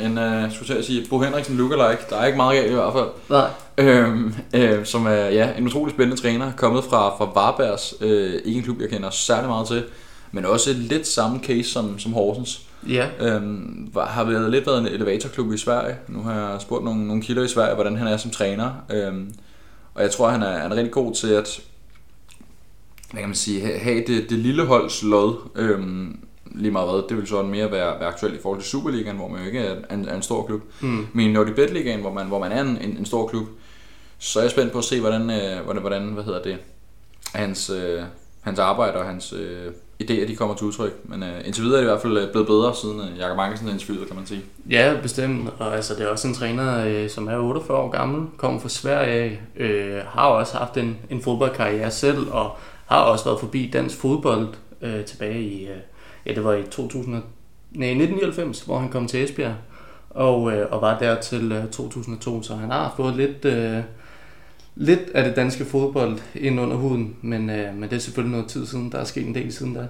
en, 0.00 0.18
uh, 0.18 0.52
skulle 0.52 0.76
jeg 0.76 0.84
sige, 0.84 1.06
Bo 1.10 1.20
Henriksen 1.20 1.56
lookalike. 1.56 2.02
Der 2.10 2.16
er 2.16 2.26
ikke 2.26 2.36
meget 2.36 2.60
galt 2.60 2.70
i 2.70 2.74
hvert 2.74 2.92
fald. 2.92 3.08
Nej. 3.28 3.50
Øhm, 3.78 4.34
øh, 4.54 4.84
som 4.84 5.06
er 5.06 5.14
ja, 5.14 5.50
en 5.58 5.66
utrolig 5.66 5.94
spændende 5.94 6.22
træner, 6.22 6.52
kommet 6.56 6.84
fra, 6.84 7.16
fra 7.18 7.30
Varbergs, 7.34 7.94
øh, 8.00 8.40
ikke 8.44 8.58
en 8.58 8.64
klub, 8.64 8.80
jeg 8.80 8.90
kender 8.90 9.10
særlig 9.10 9.48
meget 9.48 9.66
til, 9.66 9.84
men 10.32 10.44
også 10.44 10.72
lidt 10.72 11.06
samme 11.06 11.40
case 11.42 11.70
som, 11.70 11.98
som 11.98 12.12
Horsens. 12.12 12.62
Ja. 12.88 13.06
Øhm, 13.20 13.92
har 13.96 14.24
været 14.24 14.50
lidt 14.50 14.66
været 14.66 14.78
en 14.78 14.86
elevatorklub 14.86 15.52
i 15.52 15.58
Sverige. 15.58 15.96
Nu 16.08 16.22
har 16.22 16.50
jeg 16.50 16.60
spurgt 16.60 16.84
nogle, 16.84 17.06
nogle 17.06 17.22
kilder 17.22 17.42
i 17.42 17.48
Sverige, 17.48 17.74
hvordan 17.74 17.96
han 17.96 18.06
er 18.06 18.16
som 18.16 18.30
træner. 18.30 18.70
Øhm, 18.90 19.34
og 19.94 20.02
jeg 20.02 20.10
tror, 20.10 20.28
han 20.28 20.42
er, 20.42 20.58
han 20.58 20.72
er 20.72 20.76
rigtig 20.76 20.92
god 20.92 21.14
til 21.14 21.28
at 21.28 21.60
hvad 23.10 23.20
kan 23.20 23.28
man 23.28 23.36
sige, 23.36 23.78
have 23.78 24.04
det, 24.06 24.30
det 24.30 24.38
lille 24.38 24.66
holds 24.66 25.02
lod. 25.02 25.36
Øhm, 25.56 26.18
lige 26.54 26.70
meget 26.70 26.90
hvad, 26.90 27.02
det 27.08 27.16
vil 27.16 27.26
så 27.26 27.42
mere 27.42 27.72
være, 27.72 28.00
være 28.00 28.08
aktuelt 28.08 28.34
i 28.34 28.42
forhold 28.42 28.60
til 28.60 28.70
Superligaen, 28.70 29.16
hvor 29.16 29.28
man 29.28 29.40
jo 29.40 29.46
ikke 29.46 29.58
er 29.58 29.94
en, 29.94 30.08
er 30.08 30.16
en 30.16 30.22
stor 30.22 30.46
klub. 30.46 30.60
Mm. 30.80 31.06
Men 31.12 31.30
i 31.30 31.32
Nordic 31.32 31.54
Bet 31.54 31.72
Ligaen, 31.72 32.00
hvor 32.00 32.12
man, 32.12 32.26
hvor 32.26 32.38
man 32.38 32.52
er 32.52 32.60
en, 32.60 32.78
en, 32.80 32.96
en 32.96 33.06
stor 33.06 33.26
klub, 33.26 33.46
så 34.18 34.38
er 34.38 34.42
jeg 34.44 34.50
spændt 34.50 34.72
på 34.72 34.78
at 34.78 34.84
se, 34.84 35.00
hvordan, 35.00 35.30
øh, 35.30 35.64
hvordan, 35.64 35.80
hvordan 35.80 36.02
hvad 36.02 36.24
hedder 36.24 36.42
det, 36.42 36.56
hans, 37.34 37.70
øh, 37.70 38.02
hans 38.40 38.58
arbejde 38.58 38.98
og 38.98 39.04
hans 39.04 39.32
øh, 39.32 39.72
idéer, 40.02 40.26
de 40.26 40.36
kommer 40.36 40.54
til 40.54 40.66
udtryk. 40.66 40.92
Men 41.04 41.22
øh, 41.22 41.40
indtil 41.44 41.64
videre 41.64 41.76
er 41.76 41.80
det 41.80 41.88
i 41.88 41.92
hvert 41.92 42.02
fald 42.02 42.18
øh, 42.18 42.30
blevet 42.30 42.46
bedre, 42.46 42.74
siden 42.74 43.00
øh, 43.00 43.18
Jakob 43.18 43.38
Ankersen 43.38 43.68
er 43.68 43.72
interviewet, 43.72 44.06
kan 44.06 44.16
man 44.16 44.26
sige. 44.26 44.42
Ja, 44.70 44.94
bestemt. 45.02 45.50
Og 45.58 45.76
altså, 45.76 45.94
det 45.94 46.02
er 46.02 46.08
også 46.08 46.28
en 46.28 46.34
træner, 46.34 46.86
øh, 46.86 47.10
som 47.10 47.28
er 47.28 47.36
48 47.36 47.78
år 47.78 47.90
gammel, 47.90 48.28
kommer 48.36 48.60
fra 48.60 48.68
Sverige, 48.68 49.40
øh, 49.56 50.00
har 50.06 50.26
også 50.26 50.56
haft 50.56 50.76
en, 50.76 50.98
en 51.10 51.22
fodboldkarriere 51.22 51.90
selv, 51.90 52.30
og 52.30 52.56
har 52.86 53.00
også 53.00 53.24
været 53.24 53.40
forbi 53.40 53.70
dansk 53.72 53.96
fodbold 53.96 54.48
øh, 54.82 55.04
tilbage 55.04 55.42
i... 55.42 55.66
Øh, 55.66 55.76
ja, 56.28 56.34
det 56.34 56.44
var 56.44 56.54
i 56.54 56.62
2000, 56.62 57.12
nej, 57.12 57.88
1999, 57.88 58.60
hvor 58.60 58.78
han 58.78 58.88
kom 58.88 59.06
til 59.06 59.24
Esbjerg, 59.24 59.54
og, 60.10 60.52
øh, 60.52 60.66
og 60.70 60.80
var 60.80 60.98
der 60.98 61.20
til 61.20 61.52
øh, 61.52 61.68
2002, 61.70 62.42
så 62.42 62.54
han 62.54 62.70
har 62.70 62.94
fået 62.96 63.16
lidt, 63.16 63.44
øh, 63.44 63.82
lidt 64.74 65.00
af 65.14 65.24
det 65.24 65.36
danske 65.36 65.64
fodbold 65.64 66.18
ind 66.34 66.60
under 66.60 66.76
huden, 66.76 67.16
men, 67.22 67.50
øh, 67.50 67.74
men 67.74 67.90
det 67.90 67.96
er 67.96 68.00
selvfølgelig 68.00 68.32
noget 68.32 68.50
tid 68.50 68.66
siden, 68.66 68.92
der 68.92 68.98
er 68.98 69.04
sket 69.04 69.26
en 69.26 69.34
del 69.34 69.52
siden 69.52 69.74
da. 69.74 69.86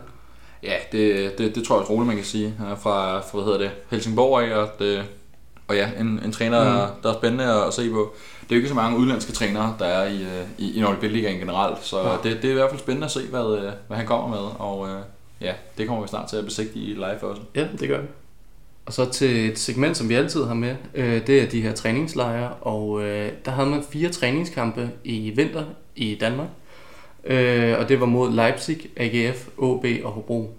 Ja, 0.63 0.75
det, 0.93 1.39
det, 1.39 1.55
det 1.55 1.65
tror 1.65 1.79
jeg 1.79 1.91
roligt, 1.91 2.07
man 2.07 2.17
kan 2.17 2.25
sige, 2.25 2.55
fra, 2.59 3.21
fra 3.21 3.29
hvad 3.33 3.45
hedder 3.45 3.59
det, 3.59 3.71
Helsingborg 3.91 4.43
af, 4.43 4.57
og, 4.57 4.69
det, 4.79 5.05
og 5.69 5.77
ja, 5.77 5.91
en, 6.01 6.21
en 6.25 6.33
træner, 6.33 6.87
mm. 6.87 6.93
der 7.03 7.11
er 7.11 7.15
spændende 7.15 7.65
at 7.67 7.75
se 7.75 7.91
på. 7.91 8.15
Det 8.41 8.51
er 8.51 8.57
jo 8.57 8.57
ikke 8.57 8.69
så 8.69 8.75
mange 8.75 8.99
udlandske 8.99 9.33
trænere, 9.33 9.77
der 9.79 9.85
er 9.85 10.09
i, 10.09 10.23
øh, 10.23 10.47
i, 10.59 10.79
i 10.79 10.81
Nordic 10.81 11.11
Ligaen 11.11 11.39
generelt, 11.39 11.85
så 11.85 12.01
ja. 12.01 12.13
det, 12.23 12.43
det 12.43 12.45
er 12.45 12.51
i 12.51 12.55
hvert 12.55 12.71
fald 12.71 12.81
spændende 12.81 13.05
at 13.05 13.11
se, 13.11 13.21
hvad, 13.31 13.59
øh, 13.59 13.73
hvad 13.87 13.97
han 13.97 14.07
kommer 14.07 14.29
med, 14.29 14.49
og 14.59 14.89
ja, 15.41 15.55
det 15.79 15.87
kommer 15.87 16.03
vi 16.03 16.09
snart 16.09 16.29
til 16.29 16.37
at 16.37 16.45
besigtige 16.45 16.95
live 16.95 17.23
også. 17.23 17.43
Ja, 17.55 17.67
det 17.81 17.89
gør 17.89 18.01
vi. 18.01 18.07
Og 18.87 18.93
så 18.93 19.11
til 19.11 19.51
et 19.51 19.59
segment, 19.59 19.97
som 19.97 20.09
vi 20.09 20.15
altid 20.15 20.45
har 20.45 20.55
med, 20.55 20.77
øh, 20.95 21.27
det 21.27 21.43
er 21.43 21.49
de 21.49 21.61
her 21.61 21.73
træningslejre, 21.73 22.55
og 22.61 23.03
øh, 23.03 23.33
der 23.45 23.51
havde 23.51 23.71
man 23.71 23.83
fire 23.91 24.09
træningskampe 24.09 24.91
i 25.05 25.31
vinter 25.31 25.65
i 25.97 26.17
Danmark, 26.21 26.49
øh, 27.25 27.79
og 27.79 27.89
det 27.89 28.01
var 28.01 28.07
mod 28.07 28.33
Leipzig, 28.33 28.91
AGF, 28.97 29.49
OB 29.59 29.87
og 30.05 30.11
Hobro. 30.11 30.55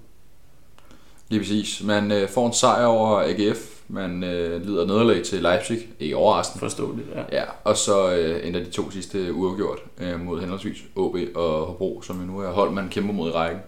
Lige 1.29 1.39
præcis. 1.39 1.83
Man 1.83 2.11
øh, 2.11 2.29
får 2.29 2.47
en 2.47 2.53
sejr 2.53 2.85
over 2.85 3.19
AGF. 3.19 3.59
Man 3.87 4.23
øh, 4.23 4.65
lider 4.65 4.85
nederlag 4.85 5.23
til 5.23 5.41
Leipzig. 5.41 5.77
Ikke 5.99 6.15
overraskende. 6.15 6.59
Forståeligt, 6.59 7.07
ja. 7.15 7.39
Ja, 7.39 7.43
og 7.63 7.77
så 7.77 8.15
øh, 8.15 8.47
ender 8.47 8.59
de 8.59 8.69
to 8.69 8.91
sidste 8.91 9.33
uafgjort 9.33 9.79
øh, 9.99 10.19
mod 10.19 10.39
henholdsvis 10.39 10.77
OB 10.95 11.15
og 11.35 11.65
Hobro, 11.65 12.01
som 12.01 12.19
jo 12.19 12.25
nu 12.25 12.39
er 12.39 12.51
hold, 12.51 12.71
man 12.71 12.89
kæmper 12.89 13.13
mod 13.13 13.29
i 13.29 13.31
rækken. 13.31 13.61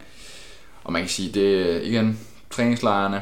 Og 0.91 0.93
man 0.93 1.01
kan 1.01 1.09
sige, 1.09 1.31
det 1.31 1.81
igen, 1.83 2.19
træningslejrene 2.49 3.21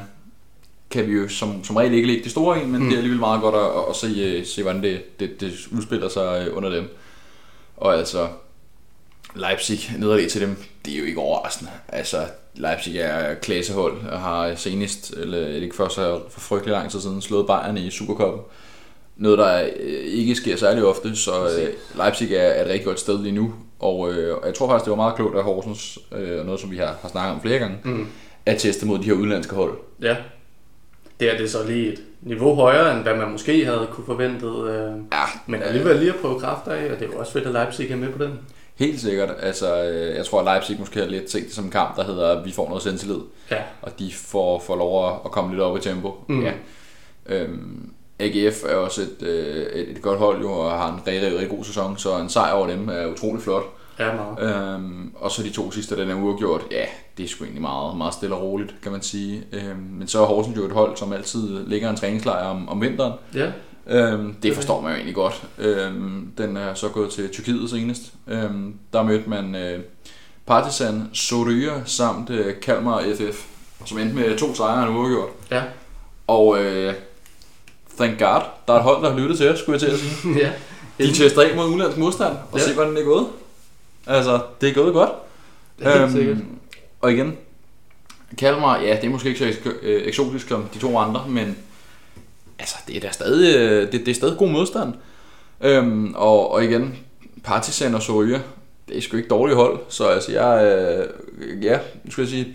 kan 0.90 1.08
vi 1.08 1.14
jo 1.14 1.28
som, 1.28 1.64
som 1.64 1.76
regel 1.76 1.94
ikke 1.94 2.08
lægge 2.08 2.24
det 2.24 2.32
store 2.32 2.62
i, 2.62 2.66
men 2.66 2.82
mm. 2.82 2.86
det 2.86 2.94
er 2.94 2.98
alligevel 2.98 3.20
meget 3.20 3.42
godt 3.42 3.56
at, 3.56 3.90
at 3.90 3.96
se, 3.96 4.22
øh, 4.22 4.46
se 4.46 4.64
hvordan 4.64 4.84
det, 4.84 5.20
det, 5.20 5.42
det 5.42 5.54
udspiller 5.72 6.10
sig 6.10 6.48
øh, 6.48 6.58
under 6.58 6.70
dem. 6.70 6.96
Og 7.78 7.98
altså, 7.98 8.28
Leipzig 9.36 9.80
nederlag 9.98 10.30
til 10.30 10.42
dem, 10.42 10.56
det 10.86 10.94
er 10.94 11.00
jo 11.00 11.06
ikke 11.06 11.20
overraskende. 11.20 11.72
Altså, 11.88 12.26
Leipzig 12.56 12.98
er 12.98 13.34
klassehold 13.34 14.08
og 14.12 14.20
har 14.20 14.56
senest, 14.56 15.12
eller 15.12 15.48
ikke 15.48 15.76
for 15.76 15.88
så 15.88 16.22
for 16.30 16.40
frygtelig 16.40 16.74
lang 16.74 16.92
tid 16.92 17.02
siden, 17.02 17.22
slået 17.22 17.48
Bayern 17.48 17.78
i 17.78 17.92
Supercupen. 17.92 18.42
Noget, 19.18 19.38
der 19.38 19.70
øh, 19.80 20.04
ikke 20.04 20.36
sker 20.36 20.58
særlig 20.58 20.84
ofte, 20.84 21.16
så 21.16 21.68
Leipzig 21.96 22.34
er 22.34 22.62
et 22.62 22.68
rigtig 22.68 22.86
godt 22.86 23.00
sted 23.00 23.20
lige 23.24 23.36
nu. 23.36 23.54
Og, 23.80 24.14
øh, 24.14 24.38
og 24.38 24.48
jeg 24.48 24.54
tror 24.56 24.68
faktisk, 24.68 24.86
det 24.86 24.90
var 24.92 24.96
meget 24.96 25.16
klogt 25.16 25.38
af 25.38 25.44
Horsens, 25.44 26.00
øh, 26.12 26.46
noget 26.46 26.60
som 26.60 26.72
vi 26.72 26.78
har, 26.78 26.96
har 27.02 27.10
snakket 27.10 27.34
om 27.36 27.42
flere 27.42 27.60
gange, 27.60 27.78
mm. 27.84 28.08
at 28.46 28.58
teste 28.58 28.86
mod 28.86 29.00
de 29.00 29.04
her 29.04 29.14
udenlandske 29.14 29.56
hold. 29.56 29.78
Ja. 30.02 30.16
Det 31.20 31.34
er 31.34 31.38
det 31.38 31.52
så 31.52 31.58
lige 31.68 31.94
et 31.94 32.04
niveau 32.22 32.56
højere, 32.56 32.94
end 32.96 33.02
hvad 33.04 33.16
man 33.16 33.32
måske 33.32 33.66
havde 33.66 33.88
kunne 33.92 34.06
forventet. 34.06 34.70
Øh, 34.70 34.92
Ja, 35.12 35.24
men 35.46 35.62
alligevel 35.64 35.96
lige 35.96 36.10
at 36.14 36.20
prøve 36.22 36.40
kræfter 36.40 36.72
af, 36.72 36.84
og 36.92 37.00
det 37.00 37.08
er 37.08 37.12
jo 37.14 37.20
også 37.20 37.32
fedt, 37.32 37.46
at 37.46 37.52
Leipzig 37.54 37.92
er 37.92 37.96
med 37.96 38.10
på 38.14 38.24
den. 38.24 38.40
Helt 38.76 39.02
sikkert. 39.02 39.30
Altså, 39.40 39.84
øh, 39.84 40.16
jeg 40.16 40.26
tror, 40.26 40.40
at 40.40 40.46
Leipzig 40.46 40.80
måske 40.80 41.00
har 41.00 41.08
lidt 41.08 41.32
set 41.32 41.44
det 41.46 41.54
som 41.54 41.66
en 41.66 41.72
kamp, 41.72 41.96
der 41.96 42.04
hedder, 42.04 42.38
at 42.40 42.46
vi 42.46 42.52
får 42.52 42.68
noget 42.68 42.84
selvtillid. 42.84 43.20
Ja, 43.52 43.62
og 43.82 44.00
de 44.00 44.12
får, 44.14 44.60
får 44.60 44.76
lov 44.76 45.22
at 45.26 45.32
komme 45.32 45.52
lidt 45.52 45.62
op 45.62 45.78
i 45.78 45.82
tempo. 45.82 46.14
Mm. 46.28 46.42
Ja. 46.44 46.52
Øhm, 47.26 47.92
AGF 48.20 48.64
er 48.64 48.76
også 48.76 49.02
et, 49.02 49.28
øh, 49.28 49.66
et, 49.82 49.90
et 49.90 50.02
godt 50.02 50.20
hold 50.20 50.42
jo, 50.42 50.52
og 50.52 50.72
har 50.72 50.94
en 50.94 51.00
rigtig, 51.08 51.32
rigtig, 51.32 51.50
god 51.50 51.64
sæson, 51.64 51.98
så 51.98 52.18
en 52.18 52.30
sejr 52.30 52.52
over 52.54 52.68
dem 52.68 52.90
er 52.90 53.06
utrolig 53.08 53.42
flot. 53.44 53.64
ja 54.00 54.10
meget. 54.16 54.56
Øhm, 54.76 55.12
og 55.16 55.32
så 55.32 55.44
de 55.44 55.50
to 55.50 55.72
sidste, 55.72 55.98
den 55.98 56.10
er 56.10 56.16
uafgjort, 56.16 56.62
ja, 56.72 56.86
det 57.18 57.24
er 57.26 57.28
sgu 57.28 57.44
egentlig 57.44 57.62
meget, 57.62 57.98
meget 57.98 58.14
stille 58.14 58.36
og 58.36 58.42
roligt, 58.42 58.76
kan 58.84 58.92
man 58.92 59.02
sige. 59.02 59.44
Øhm, 59.52 59.78
men 60.00 60.08
så 60.08 60.22
er 60.22 60.26
Horsens 60.26 60.58
jo 60.58 60.66
et 60.66 60.72
hold, 60.72 60.98
som 60.98 61.14
altid 61.14 61.68
ligger 61.68 61.90
en 61.90 61.96
træningslejr 61.96 62.44
om, 62.46 62.70
om 62.70 62.82
vinteren. 62.82 63.14
Ja, 63.36 63.52
Øhm, 63.92 64.36
det 64.44 64.56
forstår 64.56 64.82
man 64.82 64.90
jo 64.92 64.96
egentlig 64.96 65.16
godt. 65.16 65.44
Øhm, 65.58 66.32
den 66.38 66.58
er 66.58 66.74
så 66.74 66.90
gået 66.90 67.10
til 67.12 67.30
Tyrkiet 67.30 67.70
senest. 67.70 68.02
Øhm, 68.28 68.74
der 68.94 69.04
mødte 69.04 69.30
man 69.30 69.56
øh, 69.56 69.80
Partizan, 70.46 71.10
Sorøya 71.14 71.72
samt 71.86 72.30
øh, 72.30 72.60
Kalmar 72.62 73.04
FF, 73.16 73.46
som 73.86 73.98
endte 73.98 74.16
med 74.16 74.38
to 74.38 74.56
sejre 74.56 74.84
og 74.84 74.90
en 74.92 74.98
uafgjort. 74.98 75.30
ja, 75.52 75.64
Og 76.28 76.64
øh, 76.64 76.94
thank 78.00 78.20
god, 78.20 78.42
der 78.68 78.74
er 78.74 78.78
et 78.78 78.84
hold, 78.84 79.04
der 79.04 79.10
har 79.12 79.20
lyttet 79.20 79.38
til 79.38 79.50
os, 79.50 79.60
skulle 79.60 79.74
jeg 79.74 79.80
til 79.80 79.88
at 79.88 80.00
sige. 80.00 80.40
ja. 80.44 80.52
De 81.06 81.14
tester 81.14 81.42
af 81.42 81.56
mod 81.56 81.66
udenlandsk 81.66 81.98
modstand, 81.98 82.34
og 82.52 82.60
Ja. 82.60 82.66
se, 82.66 82.74
hvordan 82.74 82.94
det 82.96 83.02
er 83.02 83.06
gået. 83.06 83.28
Altså, 84.08 84.40
det 84.62 84.70
er 84.70 84.74
gået 84.74 84.94
godt. 84.94 85.10
Helt 85.82 86.12
sikkert. 86.12 86.38
Og 87.02 87.14
igen, 87.14 87.38
Kalmar, 88.38 88.80
ja, 88.82 88.96
det 88.96 89.04
er 89.04 89.10
måske 89.10 89.30
ikke 89.30 89.40
så 89.54 89.70
øh, 89.82 90.02
eksotisk 90.08 90.48
som 90.48 90.64
de 90.74 90.80
to 90.80 90.98
andre, 90.98 91.26
men 91.30 91.58
altså, 92.60 92.76
det 92.88 92.96
er 92.96 93.00
da 93.00 93.12
stadig, 93.12 93.56
øh, 93.56 93.92
det, 93.92 94.06
det 94.06 94.08
er 94.08 94.16
stadig 94.16 94.38
god 94.38 94.50
modstand. 94.50 94.94
Øhm, 95.62 96.14
og, 96.16 96.52
og 96.52 96.64
igen, 96.64 96.96
Partizan 97.44 97.96
og 97.96 98.02
Sorøya, 98.02 98.40
det 98.90 98.98
er 98.98 99.02
sgu 99.02 99.18
ikke 99.18 99.30
dårlige 99.30 99.56
hold, 99.56 99.80
så 99.90 100.08
altså, 100.08 100.32
jeg, 100.32 100.64
øh, 100.66 101.64
ja, 101.64 101.80
skal 102.10 102.22
jeg 102.22 102.30
sige, 102.30 102.46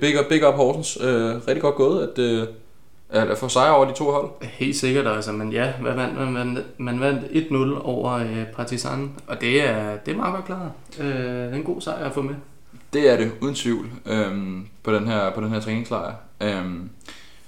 big 0.00 0.20
up, 0.20 0.26
big 0.28 0.48
up 0.48 0.54
Horsens, 0.54 0.98
øh, 1.00 1.34
rigtig 1.48 1.60
godt 1.62 1.74
gået, 1.74 2.08
at, 2.12 2.18
øh, 2.18 2.46
at 3.10 3.38
få 3.38 3.48
sejr 3.48 3.70
over 3.70 3.84
de 3.84 3.92
to 3.92 4.04
hold. 4.10 4.30
Helt 4.42 4.76
sikkert 4.76 5.06
altså, 5.06 5.32
men 5.32 5.52
ja, 5.52 5.72
hvad 5.80 5.92
vandt 5.92 6.14
man? 6.18 6.32
Man, 6.32 6.58
man 6.78 7.00
vandt 7.00 7.24
1-0 7.80 7.82
over 7.86 8.12
øh, 8.12 8.44
Partizan, 8.56 9.10
og 9.26 9.40
det 9.40 9.68
er, 9.68 9.96
det 9.96 10.12
er 10.12 10.16
meget 10.16 10.34
godt 10.34 10.44
klaret. 10.44 10.70
Øh, 11.00 11.06
det 11.44 11.50
er 11.52 11.54
en 11.54 11.62
god 11.62 11.80
sejr 11.80 12.04
at 12.04 12.12
få 12.14 12.22
med. 12.22 12.34
Det 12.92 13.10
er 13.12 13.16
det, 13.16 13.32
uden 13.40 13.54
tvivl, 13.54 13.86
øhm, 14.06 14.66
på, 14.82 14.94
den 14.94 15.08
her, 15.08 15.30
på 15.30 15.40
den 15.40 15.50
her 15.50 15.60
træningslejr. 15.60 16.12
Øhm, 16.40 16.90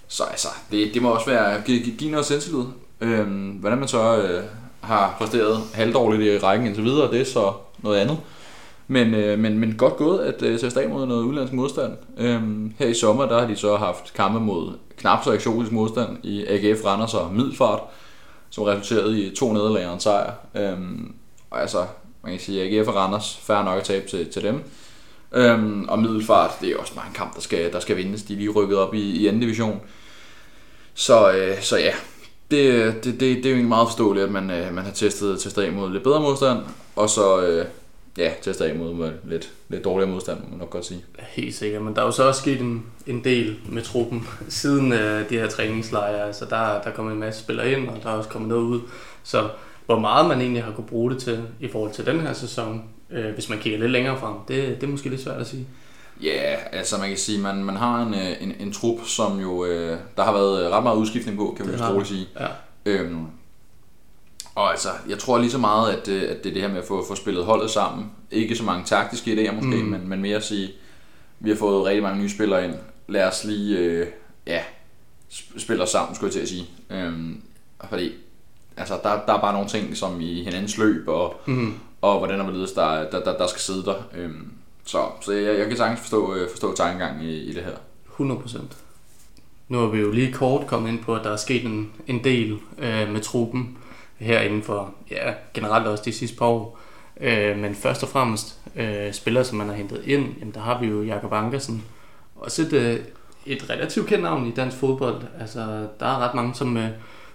så 0.08 0.22
altså, 0.24 0.48
det, 0.70 0.94
det 0.94 1.02
må 1.02 1.10
også 1.10 1.26
være, 1.30 1.62
give, 1.66 1.80
give- 1.82 1.96
give 1.96 2.10
noget 2.10 2.26
selvtillid. 2.26 2.64
Øhm, 3.00 3.48
hvordan 3.50 3.78
man 3.78 3.88
så 3.88 4.16
øh, 4.22 4.42
har 4.80 5.14
præsteret 5.18 5.58
halvdårligt 5.74 6.22
i 6.22 6.38
rækken 6.46 6.66
indtil 6.66 6.84
videre, 6.84 7.10
det 7.10 7.20
er 7.20 7.24
så 7.24 7.52
noget 7.78 7.98
andet. 7.98 8.18
Men, 8.90 9.14
øh, 9.14 9.38
men, 9.38 9.58
men 9.58 9.74
godt 9.76 9.96
gået 9.96 10.18
at 10.18 10.42
øh, 10.42 10.58
teste 10.58 10.88
mod 10.88 11.06
noget 11.06 11.22
udlandsk 11.22 11.52
modstand. 11.52 11.92
Øhm, 12.16 12.72
her 12.78 12.86
i 12.86 12.94
sommer, 12.94 13.26
der 13.26 13.40
har 13.40 13.46
de 13.46 13.56
så 13.56 13.76
haft 13.76 14.14
kampe 14.14 14.40
mod 14.40 14.72
knap 14.96 15.24
så 15.24 15.32
eksotisk 15.32 15.72
modstand 15.72 16.16
i 16.22 16.46
AGF 16.46 16.84
Randers 16.84 17.14
og 17.14 17.34
Middelfart, 17.34 17.80
som 18.50 18.64
resulterede 18.64 19.20
i 19.20 19.34
to 19.34 19.52
nederlag 19.52 19.86
og 19.86 19.94
en 19.94 20.00
sejr. 20.00 20.32
Øhm, 20.54 21.14
og 21.50 21.60
altså, 21.60 21.86
man 22.22 22.32
kan 22.32 22.40
sige, 22.40 22.62
at 22.62 22.78
AGF 22.78 22.88
og 22.88 22.94
Randers, 22.94 23.36
færre 23.36 23.64
nok 23.64 23.78
at 23.78 23.84
tabe 23.84 24.08
til, 24.08 24.28
til 24.30 24.42
dem. 24.42 24.62
Øhm, 25.32 25.88
og 25.88 25.98
Middelfart, 25.98 26.50
det 26.60 26.70
er 26.70 26.76
også 26.76 26.94
bare 26.94 27.06
en 27.06 27.14
kamp, 27.14 27.34
der 27.34 27.40
skal, 27.40 27.72
der 27.72 27.80
skal 27.80 27.96
vindes. 27.96 28.22
De 28.22 28.32
er 28.32 28.36
lige 28.36 28.50
rykket 28.50 28.78
op 28.78 28.94
i, 28.94 29.00
i 29.00 29.26
anden 29.26 29.42
division. 29.42 29.80
Så, 30.94 31.32
øh, 31.32 31.62
så 31.62 31.78
ja, 31.78 31.92
det, 32.50 32.94
det, 33.04 33.04
det, 33.04 33.20
det 33.20 33.46
er 33.46 33.50
jo 33.50 33.54
egentlig 33.54 33.68
meget 33.68 33.88
forståeligt, 33.88 34.26
at 34.26 34.32
man, 34.32 34.50
øh, 34.50 34.74
man 34.74 34.84
har 34.84 34.92
testet, 34.92 35.40
testet 35.40 35.62
af 35.62 35.72
mod 35.72 35.92
lidt 35.92 36.02
bedre 36.02 36.20
modstand, 36.20 36.58
og 36.96 37.10
så 37.10 37.40
øh, 37.40 37.66
ja, 38.18 38.32
testet 38.42 38.64
af 38.64 38.74
mod 38.74 38.94
med 38.94 39.12
lidt, 39.24 39.50
lidt 39.68 39.84
dårligere 39.84 40.10
modstand, 40.10 40.38
må 40.40 40.50
man 40.50 40.58
nok 40.58 40.70
godt 40.70 40.84
sige. 40.84 41.04
Helt 41.18 41.54
sikkert, 41.54 41.82
men 41.82 41.94
der 41.94 42.00
er 42.00 42.06
jo 42.06 42.12
så 42.12 42.28
også 42.28 42.40
sket 42.40 42.60
en, 42.60 42.86
en 43.06 43.24
del 43.24 43.56
med 43.68 43.82
truppen 43.82 44.28
siden 44.48 44.92
øh, 44.92 45.30
de 45.30 45.38
her 45.38 45.48
træningslejre. 45.48 46.26
Altså 46.26 46.44
der, 46.44 46.56
der 46.56 46.90
er 46.90 46.94
kommet 46.94 47.12
en 47.12 47.20
masse 47.20 47.40
spillere 47.40 47.72
ind, 47.72 47.88
og 47.88 48.02
der 48.02 48.08
er 48.08 48.14
også 48.14 48.30
kommet 48.30 48.48
noget 48.48 48.62
ud. 48.62 48.80
Så 49.22 49.48
hvor 49.86 49.98
meget 49.98 50.28
man 50.28 50.40
egentlig 50.40 50.64
har 50.64 50.72
kunne 50.72 50.86
bruge 50.86 51.10
det 51.10 51.22
til 51.22 51.42
i 51.60 51.68
forhold 51.68 51.92
til 51.92 52.06
den 52.06 52.20
her 52.20 52.32
sæson, 52.32 52.84
øh, 53.10 53.34
hvis 53.34 53.48
man 53.48 53.58
kigger 53.58 53.78
lidt 53.78 53.90
længere 53.90 54.18
frem, 54.18 54.34
det, 54.48 54.80
det 54.80 54.82
er 54.82 54.90
måske 54.90 55.08
lidt 55.08 55.20
svært 55.20 55.40
at 55.40 55.46
sige. 55.46 55.66
Ja, 56.22 56.54
altså 56.72 56.98
man 56.98 57.08
kan 57.08 57.18
sige, 57.18 57.40
man, 57.40 57.64
man 57.64 57.76
har 57.76 58.02
en, 58.02 58.14
øh, 58.14 58.42
en, 58.42 58.54
en 58.60 58.72
trup, 58.72 59.06
som 59.06 59.40
jo, 59.40 59.64
øh, 59.64 59.98
der 60.16 60.22
har 60.22 60.32
været 60.32 60.70
ret 60.70 60.82
meget 60.82 60.96
udskiftning 60.96 61.38
på, 61.38 61.54
kan 61.56 61.66
vi 61.66 61.72
Det 61.72 61.80
har 61.80 61.92
roligt 61.92 62.08
sige. 62.08 62.26
Ja. 62.40 62.46
Øhm, 62.86 63.26
og 64.58 64.70
altså, 64.70 64.88
jeg 65.08 65.18
tror 65.18 65.38
lige 65.38 65.50
så 65.50 65.58
meget, 65.58 65.92
at, 65.92 66.08
øh, 66.08 66.22
at 66.30 66.44
det 66.44 66.50
er 66.50 66.52
det 66.54 66.62
her 66.62 66.68
med 66.68 66.78
at 66.78 66.84
få, 66.84 67.04
få 67.08 67.14
spillet 67.14 67.44
holdet 67.44 67.70
sammen. 67.70 68.10
Ikke 68.30 68.56
så 68.56 68.64
mange 68.64 68.84
taktiske 68.84 69.32
idéer 69.32 69.52
måske, 69.54 69.82
mm. 69.82 69.88
Men, 69.88 70.08
men 70.08 70.20
mere 70.22 70.36
at 70.36 70.44
sige, 70.44 70.70
vi 71.40 71.50
har 71.50 71.56
fået 71.56 71.84
rigtig 71.86 72.02
mange 72.02 72.20
nye 72.22 72.28
spillere 72.30 72.64
ind. 72.64 72.74
Lad 73.08 73.24
os 73.28 73.44
lige, 73.44 73.78
øh, 73.78 74.06
ja, 74.46 74.60
sp- 75.32 75.58
spille 75.58 75.82
os 75.82 75.90
sammen, 75.90 76.14
skulle 76.14 76.28
jeg 76.28 76.32
til 76.32 76.40
at 76.40 76.48
sige. 76.48 76.66
Øhm, 76.90 77.42
fordi, 77.90 78.12
altså, 78.76 78.94
der, 79.02 79.20
der 79.26 79.32
er 79.34 79.40
bare 79.40 79.52
nogle 79.52 79.68
ting, 79.68 79.96
som 79.96 80.20
i 80.20 80.42
hinandens 80.44 80.78
løb, 80.78 81.08
og, 81.08 81.34
Mm. 81.46 81.74
og 82.02 82.18
hvordan 82.18 82.38
og 82.40 82.44
hvorledes 82.46 82.72
der, 82.72 83.10
der, 83.10 83.24
der, 83.24 83.36
der 83.38 83.46
skal 83.46 83.60
sidde 83.60 83.84
der. 83.84 83.94
Øhm, 84.14 84.52
så 84.84 84.98
så 85.20 85.32
jeg, 85.32 85.58
jeg 85.58 85.68
kan 85.68 85.76
sagtens 85.76 86.00
forstå, 86.00 86.34
øh, 86.34 86.50
forstå 86.50 86.74
tankegangen 86.74 87.22
i, 87.28 87.36
i 87.36 87.52
det 87.54 87.62
her. 87.64 87.76
100 88.10 88.40
procent. 88.40 88.76
Nu 89.68 89.78
har 89.78 89.86
vi 89.86 89.98
jo 89.98 90.10
lige 90.10 90.32
kort 90.32 90.66
kommet 90.66 90.90
ind 90.90 90.98
på, 91.02 91.14
at 91.14 91.24
der 91.24 91.30
er 91.32 91.36
sket 91.36 91.64
en, 91.64 91.90
en 92.06 92.24
del 92.24 92.58
øh, 92.78 93.12
med 93.12 93.20
truppen 93.20 93.78
her 94.18 94.40
inden 94.40 94.62
for, 94.62 94.94
ja, 95.10 95.32
generelt 95.54 95.86
også 95.86 96.04
de 96.04 96.12
sidste 96.12 96.36
par 96.36 96.46
år. 96.46 96.78
Øh, 97.20 97.58
men 97.58 97.74
først 97.74 98.02
og 98.02 98.08
fremmest 98.08 98.58
øh, 98.76 99.12
spillere, 99.12 99.44
som 99.44 99.58
man 99.58 99.68
har 99.68 99.74
hentet 99.74 100.02
ind, 100.04 100.26
jamen, 100.40 100.54
der 100.54 100.60
har 100.60 100.80
vi 100.80 100.86
jo 100.86 101.02
Jakob 101.02 101.32
Ankersen. 101.32 101.84
Også 102.36 102.62
et, 102.62 102.72
øh, 102.72 103.00
et 103.46 103.70
relativt 103.70 104.06
kendt 104.06 104.24
navn 104.24 104.46
i 104.46 104.50
dansk 104.50 104.76
fodbold. 104.76 105.22
Altså, 105.40 105.60
der 106.00 106.06
er 106.06 106.18
ret 106.18 106.34
mange, 106.34 106.54
som, 106.54 106.76
øh, 106.76 106.88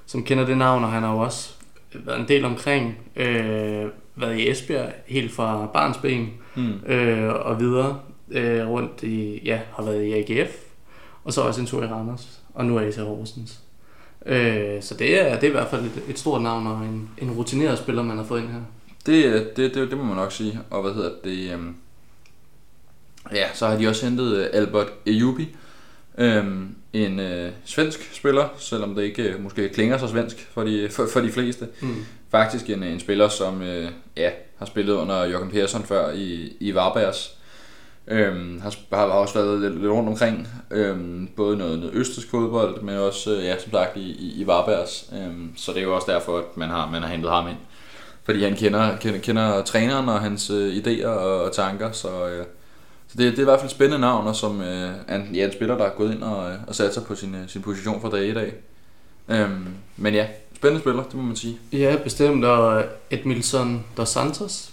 som 0.06 0.24
kender 0.24 0.46
det 0.46 0.58
navn, 0.58 0.84
og 0.84 0.92
han 0.92 1.04
har 1.04 1.14
jo 1.14 1.20
også 1.20 1.54
været 1.94 2.20
en 2.20 2.28
del 2.28 2.46
omkring. 2.46 2.98
Øh, 3.16 3.86
været 4.16 4.38
i 4.38 4.50
Esbjerg 4.50 4.94
helt 5.08 5.32
fra 5.32 5.66
barnsben 5.74 6.34
Mm. 6.56 6.74
øh, 6.86 7.34
og 7.34 7.60
videre 7.60 8.00
øh, 8.32 8.68
rundt 8.68 9.04
i, 9.04 9.42
ja, 9.46 9.60
har 9.76 9.84
været 9.84 10.04
i 10.04 10.14
AGF, 10.14 10.52
og 11.24 11.34
så 11.34 11.42
også 11.42 11.62
en 11.62 11.68
tur 11.68 11.84
i 11.84 11.88
Randers, 11.88 12.40
og 12.54 12.66
nu 12.66 12.78
er 12.78 12.82
jeg 12.82 12.94
til 12.94 13.04
Horsens. 13.04 13.60
Øh, 14.26 14.82
så 14.82 14.96
det 14.96 15.22
er, 15.22 15.36
det 15.36 15.44
er 15.44 15.48
i 15.48 15.52
hvert 15.52 15.70
fald 15.70 15.82
et, 15.82 16.04
et 16.10 16.20
stort 16.20 16.42
navn 16.42 16.68
og 16.68 16.78
en, 16.78 17.10
en 17.18 17.32
rutineret 17.32 17.78
spiller, 17.78 18.04
man 18.04 18.18
har 18.18 18.24
fået 18.24 18.42
ind 18.42 18.50
her. 18.50 18.60
Det, 19.06 19.58
det, 19.58 19.76
det, 19.76 19.90
det 19.90 19.98
må 19.98 20.04
man 20.04 20.16
nok 20.16 20.32
sige. 20.32 20.60
Og 20.70 20.82
hvad 20.82 20.94
hedder 20.94 21.12
det? 21.24 21.52
Øhm, 21.52 21.76
ja, 23.34 23.48
så 23.54 23.68
har 23.68 23.78
de 23.78 23.88
også 23.88 24.06
hentet 24.06 24.38
øh, 24.38 24.48
Albert 24.54 24.88
Ejubi. 25.06 25.56
Øhm, 26.18 26.76
en 26.94 27.20
øh, 27.20 27.52
svensk 27.66 28.14
spiller, 28.14 28.48
selvom 28.58 28.96
det 28.96 29.04
ikke 29.04 29.24
øh, 29.24 29.44
måske 29.44 29.70
klinger 29.70 29.98
så 29.98 30.08
svensk 30.08 30.48
for 30.52 30.64
de, 30.64 30.90
for, 30.92 31.08
for 31.14 31.20
de 31.20 31.32
fleste. 31.32 31.68
Mm. 31.82 32.06
Faktisk 32.32 32.70
en, 32.70 32.84
en 32.84 33.00
spiller, 33.00 33.30
som 33.30 33.62
øh, 33.62 33.92
ja, 34.18 34.30
har 34.58 34.66
spillet 34.66 34.94
under 34.94 35.24
Joachim 35.24 35.52
Persson 35.52 35.84
før 35.84 36.12
i, 36.12 36.58
i 36.60 36.76
Varbergs. 36.76 37.38
Øhm, 38.08 38.62
har, 38.62 38.76
har 38.96 39.06
også 39.06 39.34
været 39.34 39.62
lidt, 39.62 39.82
lidt 39.82 39.92
rundt 39.92 40.10
omkring, 40.10 40.48
øhm, 40.72 41.30
både 41.36 41.58
noget, 41.58 41.80
noget 41.80 41.94
østrisk 41.94 42.30
fodbold, 42.30 42.82
men 42.82 42.96
også, 42.96 43.36
øh, 43.36 43.46
ja, 43.46 43.60
som 43.60 43.72
sagt, 43.72 43.98
i, 43.98 44.12
i, 44.12 44.42
i 44.42 44.48
Varbergs. 44.48 45.10
Øhm, 45.14 45.54
så 45.56 45.72
det 45.72 45.80
er 45.80 45.84
jo 45.84 45.96
også 45.96 46.12
derfor, 46.12 46.38
at 46.38 46.58
man 46.58 46.70
har, 46.70 46.90
man 46.92 47.02
har 47.02 47.10
hentet 47.10 47.32
ham 47.32 47.48
ind. 47.48 47.58
Fordi 48.24 48.44
han 48.44 48.56
kender, 48.56 48.98
kender, 48.98 49.20
kender 49.20 49.62
træneren 49.64 50.10
og 50.10 50.22
hans 50.22 50.50
øh, 50.50 50.76
idéer 50.76 51.08
og, 51.08 51.44
og 51.44 51.52
tanker, 51.52 51.92
så, 51.92 52.28
øh, 52.28 52.46
Så 53.08 53.16
det, 53.18 53.32
det 53.32 53.38
er 53.38 53.42
i 53.42 53.46
hvert 53.46 53.60
fald 53.60 53.70
et 53.70 53.76
spændende 53.76 54.00
navn, 54.00 54.28
og 54.28 54.36
som 54.36 54.62
øh, 54.62 54.90
en, 55.10 55.30
ja, 55.36 55.46
en 55.46 55.52
spiller, 55.52 55.78
der 55.78 55.86
er 55.86 55.90
gået 55.90 56.14
ind 56.14 56.24
og, 56.24 56.52
øh, 56.52 56.58
og 56.68 56.76
sat 56.76 56.94
sig 56.94 57.04
på 57.04 57.16
sin, 57.16 57.36
øh, 57.36 57.42
sin 57.48 57.62
position 57.62 58.02
fra 58.02 58.10
dag 58.10 58.28
i 58.28 58.34
dag. 58.34 58.54
Øhm, 59.30 59.68
men 59.98 60.14
ja, 60.14 60.28
spændende 60.56 60.82
spiller, 60.82 61.04
det 61.04 61.16
må 61.16 61.22
man 61.22 61.36
sige. 61.36 61.58
Ja, 61.72 61.96
bestemt. 62.04 62.46
Og 62.46 62.84
Edmilson 63.12 63.86
dos 63.98 64.10
Santos, 64.10 64.73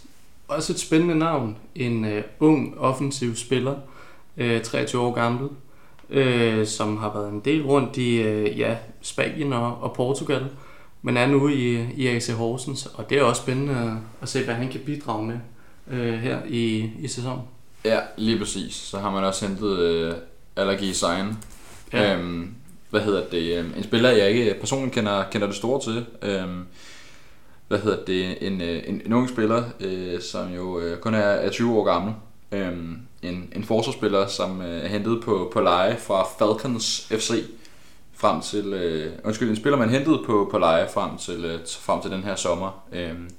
også 0.50 0.72
et 0.72 0.78
spændende 0.80 1.18
navn. 1.18 1.56
En 1.74 2.04
uh, 2.04 2.20
ung, 2.40 2.78
offensiv 2.78 3.36
spiller, 3.36 3.74
uh, 4.36 4.60
23 4.62 5.02
år 5.02 5.12
gammel, 5.14 5.48
uh, 6.08 6.66
som 6.66 6.96
har 6.96 7.12
været 7.14 7.32
en 7.32 7.40
del 7.44 7.62
rundt 7.62 7.96
i 7.96 8.20
uh, 8.28 8.58
ja, 8.58 8.76
Spanien 9.00 9.52
og, 9.52 9.82
og 9.82 9.92
Portugal, 9.92 10.46
men 11.02 11.16
er 11.16 11.26
nu 11.26 11.48
i, 11.48 11.86
i 11.96 12.06
AC 12.06 12.28
Horsens, 12.28 12.86
og 12.86 13.10
det 13.10 13.18
er 13.18 13.22
også 13.22 13.42
spændende 13.42 13.74
at, 13.74 14.22
at 14.22 14.28
se, 14.28 14.44
hvad 14.44 14.54
han 14.54 14.68
kan 14.68 14.80
bidrage 14.86 15.26
med 15.26 15.38
uh, 15.86 16.14
her 16.14 16.38
i, 16.48 16.90
i 17.00 17.08
sæsonen. 17.08 17.42
Ja, 17.84 17.98
lige 18.16 18.38
præcis. 18.38 18.74
Så 18.74 18.98
har 18.98 19.10
man 19.10 19.24
også 19.24 19.46
hentet 19.46 19.78
øh, 19.78 20.14
Allergi 20.56 20.92
Sign. 20.92 21.38
Ja. 21.92 22.16
Øhm, 22.16 22.54
hvad 22.90 23.00
hedder 23.00 23.22
det? 23.30 23.58
øhm, 23.58 23.72
En 23.76 23.82
spiller, 23.82 24.10
jeg 24.10 24.30
ikke 24.30 24.54
personligt 24.60 24.94
kender, 24.94 25.24
kender 25.30 25.46
det 25.46 25.56
store 25.56 25.80
til. 25.80 26.06
Øhm, 26.22 26.66
hvad 27.70 27.78
hedder 27.78 28.04
det? 28.04 28.46
En, 28.46 28.60
øh, 28.60 28.82
en, 28.86 29.02
en 29.06 29.12
ung 29.12 29.28
spiller, 29.28 29.64
øh, 29.80 30.20
som 30.20 30.54
jo 30.54 30.80
øh, 30.80 30.98
kun 30.98 31.14
er, 31.14 31.18
er 31.18 31.50
20 31.50 31.78
år 31.78 31.84
gammel. 31.84 32.14
Øhm, 32.52 32.98
en, 33.22 33.52
en 33.56 33.64
forsvarsspiller, 33.64 34.26
som 34.26 34.62
øh, 34.62 34.84
er 34.84 34.88
hentet 34.88 35.22
på, 35.24 35.50
på 35.52 35.60
leje 35.60 35.96
fra 35.96 36.26
Falcons 36.38 37.08
FC 37.10 37.32
frem 38.14 38.40
til, 38.40 38.72
øh, 38.72 39.12
undskyld, 39.24 39.50
en 39.50 39.56
spiller, 39.56 39.78
man 39.78 39.90
hentede 39.90 40.22
på, 40.26 40.48
på 40.50 40.58
leje 40.58 40.88
frem 40.94 41.16
til, 41.16 41.44
øh, 41.44 41.60
frem 41.80 42.02
til 42.02 42.10
den 42.10 42.24
her 42.24 42.34
sommer. 42.34 42.82
Øhm, 42.92 43.30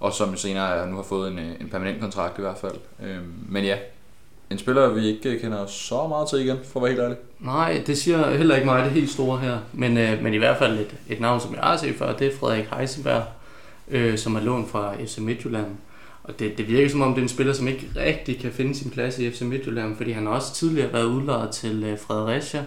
og 0.00 0.12
som 0.12 0.36
senere 0.36 0.90
nu 0.90 0.96
har 0.96 1.02
fået 1.02 1.32
en, 1.32 1.38
øh, 1.38 1.60
en 1.60 1.68
permanent 1.68 2.00
kontrakt 2.00 2.38
i 2.38 2.42
hvert 2.42 2.58
fald. 2.58 2.76
Øhm, 3.02 3.34
men 3.48 3.64
ja, 3.64 3.76
en 4.50 4.58
spiller, 4.58 4.88
vi 4.88 5.06
ikke 5.06 5.30
øh, 5.30 5.40
kender 5.40 5.66
så 5.66 6.06
meget 6.08 6.28
til 6.28 6.38
igen, 6.38 6.58
for 6.64 6.80
at 6.80 6.84
være 6.84 6.90
helt 6.90 7.02
ærlig. 7.02 7.16
Nej, 7.40 7.82
det 7.86 7.98
siger 7.98 8.36
heller 8.36 8.54
ikke 8.54 8.66
mig 8.66 8.84
det 8.84 8.92
helt 8.92 9.10
store 9.10 9.38
her, 9.38 9.58
men, 9.72 9.98
øh, 9.98 10.22
men 10.22 10.34
i 10.34 10.38
hvert 10.38 10.58
fald 10.58 10.78
et, 10.78 10.94
et 11.08 11.20
navn, 11.20 11.40
som 11.40 11.54
jeg 11.54 11.62
har 11.62 11.76
set 11.76 11.94
før, 11.94 12.16
det 12.16 12.26
er 12.26 12.36
Frederik 12.36 12.66
Heisenberg, 12.76 13.22
øh, 13.88 14.18
som 14.18 14.36
er 14.36 14.40
lånt 14.40 14.70
fra 14.70 14.94
FC 15.04 15.18
Midtjylland. 15.18 15.66
Og 16.22 16.38
det, 16.38 16.58
det 16.58 16.68
virker 16.68 16.88
som 16.88 17.00
om, 17.00 17.14
det 17.14 17.18
er 17.18 17.22
en 17.22 17.28
spiller, 17.28 17.52
som 17.52 17.68
ikke 17.68 17.86
rigtig 17.96 18.38
kan 18.38 18.52
finde 18.52 18.74
sin 18.74 18.90
plads 18.90 19.18
i 19.18 19.30
FC 19.30 19.42
Midtjylland, 19.42 19.96
fordi 19.96 20.10
han 20.10 20.26
har 20.26 20.32
også 20.32 20.54
tidligere 20.54 20.92
været 20.92 21.04
udlejet 21.04 21.50
til 21.50 21.84
øh, 21.84 21.98
Fredericia, 21.98 22.64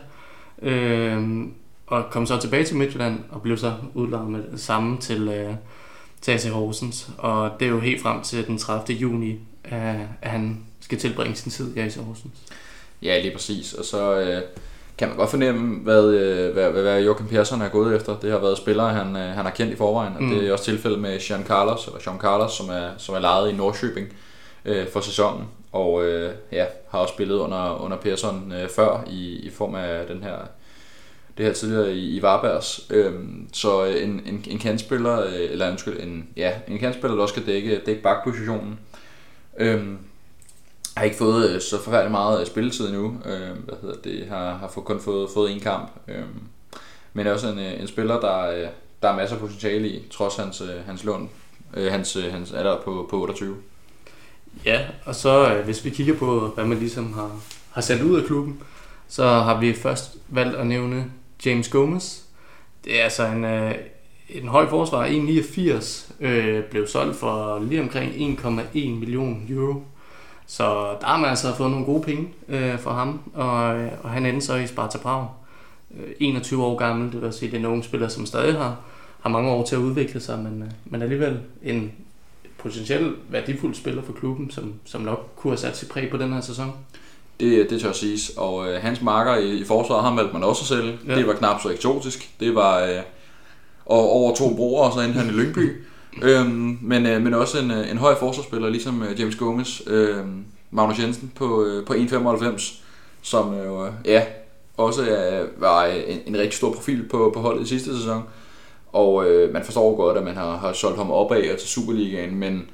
øh, 0.61 1.47
og 1.87 2.05
kom 2.11 2.25
så 2.25 2.37
tilbage 2.37 2.63
til 2.63 2.75
Midtjylland, 2.75 3.19
og 3.31 3.41
blev 3.41 3.57
så 3.57 3.73
udlejet 3.93 4.29
med 4.29 4.43
det 4.51 4.59
samme 4.59 4.97
til, 4.97 5.27
øh, 5.27 5.53
til 6.21 6.31
AC 6.31 6.45
Horsens. 6.49 7.09
Og 7.17 7.51
det 7.59 7.65
er 7.65 7.69
jo 7.69 7.79
helt 7.79 8.01
frem 8.01 8.21
til 8.21 8.47
den 8.47 8.57
30. 8.57 8.97
juni, 8.97 9.39
at, 9.63 9.95
at 10.21 10.31
han 10.31 10.63
skal 10.79 10.97
tilbringe 10.97 11.35
sin 11.35 11.51
tid 11.51 11.75
i 11.77 11.79
AC 11.79 11.95
Horsens. 11.95 12.33
Ja, 13.01 13.21
lige 13.21 13.33
præcis. 13.33 13.73
Og 13.73 13.85
så 13.85 14.19
øh, 14.19 14.41
kan 14.97 15.07
man 15.07 15.17
godt 15.17 15.29
fornemme, 15.29 15.79
hvad, 15.83 16.05
øh, 16.05 16.53
hvad, 16.53 16.71
hvad, 16.71 16.81
hvad 16.81 17.01
Joachim 17.01 17.27
Persson 17.27 17.61
er 17.61 17.69
gået 17.69 17.95
efter. 17.95 18.19
Det 18.19 18.31
har 18.31 18.39
været 18.39 18.57
spillere, 18.57 18.89
han, 18.89 19.15
øh, 19.15 19.23
han 19.23 19.45
har 19.45 19.51
kendt 19.51 19.73
i 19.73 19.75
forvejen. 19.75 20.15
Og 20.15 20.23
mm. 20.23 20.29
det 20.29 20.47
er 20.47 20.51
også 20.51 20.65
tilfældet 20.65 20.99
med 20.99 21.19
Jean 21.19 21.43
Carlos, 21.43 21.87
eller 21.87 21.99
Jean 22.07 22.19
Carlos, 22.19 22.51
som 22.51 22.69
er, 22.69 22.89
som 22.97 23.15
er 23.15 23.19
lejet 23.19 23.51
i 23.51 23.55
Nordsjøbing 23.55 24.07
øh, 24.65 24.87
for 24.87 24.99
sæsonen. 24.99 25.43
Og 25.71 26.05
øh, 26.05 26.33
ja, 26.51 26.65
har 26.89 26.99
også 26.99 27.13
spillet 27.13 27.35
under, 27.35 27.83
under 27.83 27.97
Persson 27.97 28.51
øh, 28.51 28.69
før 28.69 29.03
i, 29.07 29.35
i 29.35 29.49
form 29.49 29.75
af 29.75 30.07
den 30.07 30.23
her 30.23 30.35
det 31.37 31.45
her 31.45 31.53
tidligere 31.53 31.93
i, 31.93 32.17
i 32.17 32.21
Varbergs. 32.21 32.87
Øhm, 32.89 33.47
så 33.53 33.83
en, 33.85 34.21
en, 34.25 34.45
en 34.47 34.59
kandspiller, 34.59 35.25
øh, 35.25 35.51
eller 35.51 35.69
undskyld, 35.69 35.99
en, 35.99 36.27
ja, 36.37 36.51
en 36.67 36.79
kandspiller, 36.79 37.15
der 37.15 37.21
også 37.21 37.33
skal 37.33 37.45
dække, 37.45 37.81
dække 37.85 38.01
bakpositionen. 38.01 38.79
Øhm, 39.57 39.97
har 40.95 41.03
ikke 41.03 41.17
fået 41.17 41.49
øh, 41.49 41.61
så 41.61 41.83
forfærdeligt 41.83 42.11
meget 42.11 42.41
øh, 42.41 42.47
spilletid 42.47 42.87
endnu. 42.87 43.17
Øh, 43.25 43.57
hvad 43.65 43.75
hedder 43.81 43.95
det? 44.03 44.27
Har, 44.27 44.57
har 44.57 44.67
kun 44.67 44.99
fået, 44.99 45.29
fået 45.33 45.51
en 45.51 45.59
kamp. 45.59 45.91
Øh, 46.07 46.23
men 47.13 47.27
er 47.27 47.33
også 47.33 47.47
en, 47.47 47.59
øh, 47.59 47.81
en 47.81 47.87
spiller, 47.87 48.19
der, 48.19 48.49
øh, 48.49 48.67
der 49.01 49.09
er 49.09 49.15
masser 49.15 49.35
af 49.35 49.41
potentiale 49.41 49.87
i, 49.87 50.07
trods 50.11 50.35
hans, 50.35 50.61
øh, 50.61 50.85
hans 50.85 51.03
lån. 51.03 51.29
Øh, 51.73 51.91
hans, 51.91 52.17
hans 52.31 52.53
alder 52.53 52.81
på, 52.81 53.07
på 53.09 53.21
28. 53.21 53.55
Ja, 54.65 54.81
og 55.05 55.15
så 55.15 55.61
hvis 55.65 55.85
vi 55.85 55.89
kigger 55.89 56.17
på, 56.17 56.51
hvad 56.55 56.65
man 56.65 56.79
ligesom 56.79 57.13
har, 57.13 57.39
har 57.71 57.81
sendt 57.81 58.03
ud 58.03 58.19
af 58.19 58.25
klubben, 58.25 58.61
så 59.07 59.23
har 59.23 59.59
vi 59.59 59.73
først 59.73 60.17
valgt 60.29 60.55
at 60.55 60.67
nævne 60.67 61.05
James 61.45 61.69
Gomez. 61.69 62.19
Det 62.85 62.99
er 62.99 63.03
altså 63.03 63.25
en, 63.25 63.45
øh, 63.45 63.75
en 64.29 64.47
høj 64.47 64.69
forsvar, 64.69 65.07
1,89, 65.07 66.11
øh, 66.19 66.63
blev 66.63 66.87
solgt 66.87 67.15
for 67.15 67.59
lige 67.59 67.81
omkring 67.81 68.39
1,1 68.39 68.89
million 68.89 69.47
euro. 69.49 69.83
Så 70.47 70.63
der 71.01 71.05
har 71.05 71.17
man 71.17 71.29
altså 71.29 71.55
fået 71.55 71.71
nogle 71.71 71.85
gode 71.85 72.03
penge 72.03 72.27
øh, 72.49 72.79
for 72.79 72.91
ham, 72.91 73.19
og, 73.33 73.77
øh, 73.77 73.91
og 74.03 74.09
han 74.09 74.25
endte 74.25 74.45
så 74.45 74.55
i 74.55 74.67
Sparta 74.67 74.97
Prag. 74.97 75.27
Øh, 75.99 76.11
21 76.19 76.63
år 76.63 76.77
gammel, 76.77 77.11
det 77.11 77.21
vil 77.21 77.33
sige, 77.33 77.51
det 77.51 77.55
er 77.55 77.59
en 77.59 77.65
ung 77.65 77.83
spiller, 77.83 78.07
som 78.07 78.25
stadig 78.25 78.57
har, 78.57 78.75
har 79.21 79.29
mange 79.29 79.51
år 79.51 79.65
til 79.65 79.75
at 79.75 79.79
udvikle 79.81 80.19
sig, 80.19 80.39
men, 80.39 80.63
øh, 80.63 80.69
men 80.85 81.01
alligevel 81.01 81.39
en 81.63 81.91
potentielt 82.57 83.15
værdifuld 83.29 83.75
spiller 83.75 84.01
for 84.01 84.13
klubben, 84.13 84.51
som, 84.51 84.73
som 84.85 85.01
nok 85.01 85.31
kunne 85.35 85.51
have 85.51 85.57
sat 85.57 85.77
sit 85.77 85.89
præg 85.89 86.09
på 86.09 86.17
den 86.17 86.33
her 86.33 86.41
sæson. 86.41 86.73
Det, 87.39 87.69
det 87.69 87.81
tør 87.81 87.91
siges. 87.91 88.29
Og 88.37 88.71
øh, 88.71 88.81
hans 88.81 89.01
marker 89.01 89.35
i, 89.35 89.57
i 89.57 89.63
forsvaret, 89.63 90.03
ham 90.03 90.17
valgte 90.17 90.33
man 90.33 90.43
også 90.43 90.61
at 90.61 90.67
sælge. 90.67 90.99
Ja. 91.07 91.15
Det 91.15 91.27
var 91.27 91.33
knap 91.33 91.61
så 91.61 91.69
eksotisk. 91.69 92.29
Det 92.39 92.55
var 92.55 92.79
øh, 92.79 92.99
over 93.85 94.35
to 94.35 94.55
broer, 94.55 94.87
og 94.87 94.93
så 94.93 94.99
endte 94.99 95.19
han 95.19 95.27
i 95.29 95.31
Lyngby 95.31 95.85
øhm, 96.23 96.77
men, 96.81 97.05
øh, 97.05 97.21
men 97.21 97.33
også 97.33 97.59
en, 97.59 97.71
øh, 97.71 97.91
en 97.91 97.97
høj 97.97 98.15
forsvarsspiller, 98.19 98.69
ligesom 98.69 99.03
øh, 99.03 99.19
James 99.19 99.35
Gomez. 99.35 99.81
Øh, 99.87 100.17
Magnus 100.71 100.99
Jensen 100.99 101.31
på, 101.35 101.63
øh, 101.63 101.85
på 101.85 101.93
1,95, 101.93 102.81
som 103.21 103.53
øh, 103.53 103.91
ja, 104.05 104.23
også 104.77 105.01
øh, 105.01 105.61
var 105.61 105.85
en, 105.85 106.19
en 106.25 106.37
rigtig 106.37 106.53
stor 106.53 106.73
profil 106.73 107.07
på, 107.11 107.31
på 107.33 107.39
holdet 107.39 107.65
i 107.65 107.69
sidste 107.69 107.97
sæson. 107.97 108.23
Og 108.93 109.29
øh, 109.29 109.53
man 109.53 109.65
forstår 109.65 109.95
godt, 109.95 110.17
at 110.17 110.23
man 110.23 110.35
har, 110.35 110.57
har 110.57 110.73
solgt 110.73 110.97
ham 110.97 111.11
opad 111.11 111.51
og 111.51 111.59
til 111.59 111.69
Superligaen, 111.69 112.35
men 112.35 112.67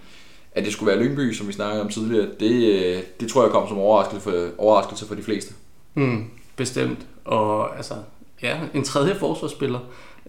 at 0.51 0.65
det 0.65 0.73
skulle 0.73 0.91
være 0.91 1.04
Lyngby, 1.04 1.34
som 1.34 1.47
vi 1.47 1.54
snakkede 1.54 1.82
om 1.82 1.89
tidligere, 1.89 2.27
det, 2.39 2.84
øh, 2.84 3.04
det 3.19 3.30
tror 3.30 3.43
jeg 3.43 3.51
kom 3.51 3.67
som 3.67 3.77
overraskelse 3.77 4.23
for, 4.23 4.47
overraskelse 4.58 5.08
for 5.08 5.15
de 5.15 5.23
fleste. 5.23 5.54
Mm, 5.93 6.25
bestemt. 6.56 6.99
Og 7.25 7.77
altså, 7.77 7.93
ja, 8.41 8.60
en 8.73 8.84
tredje 8.84 9.15
forsvarsspiller, 9.15 9.80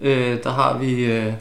øh, 0.01 0.43
der 0.43 0.51
har 0.51 0.79
vi 0.79 1.05
øh, 1.05 1.33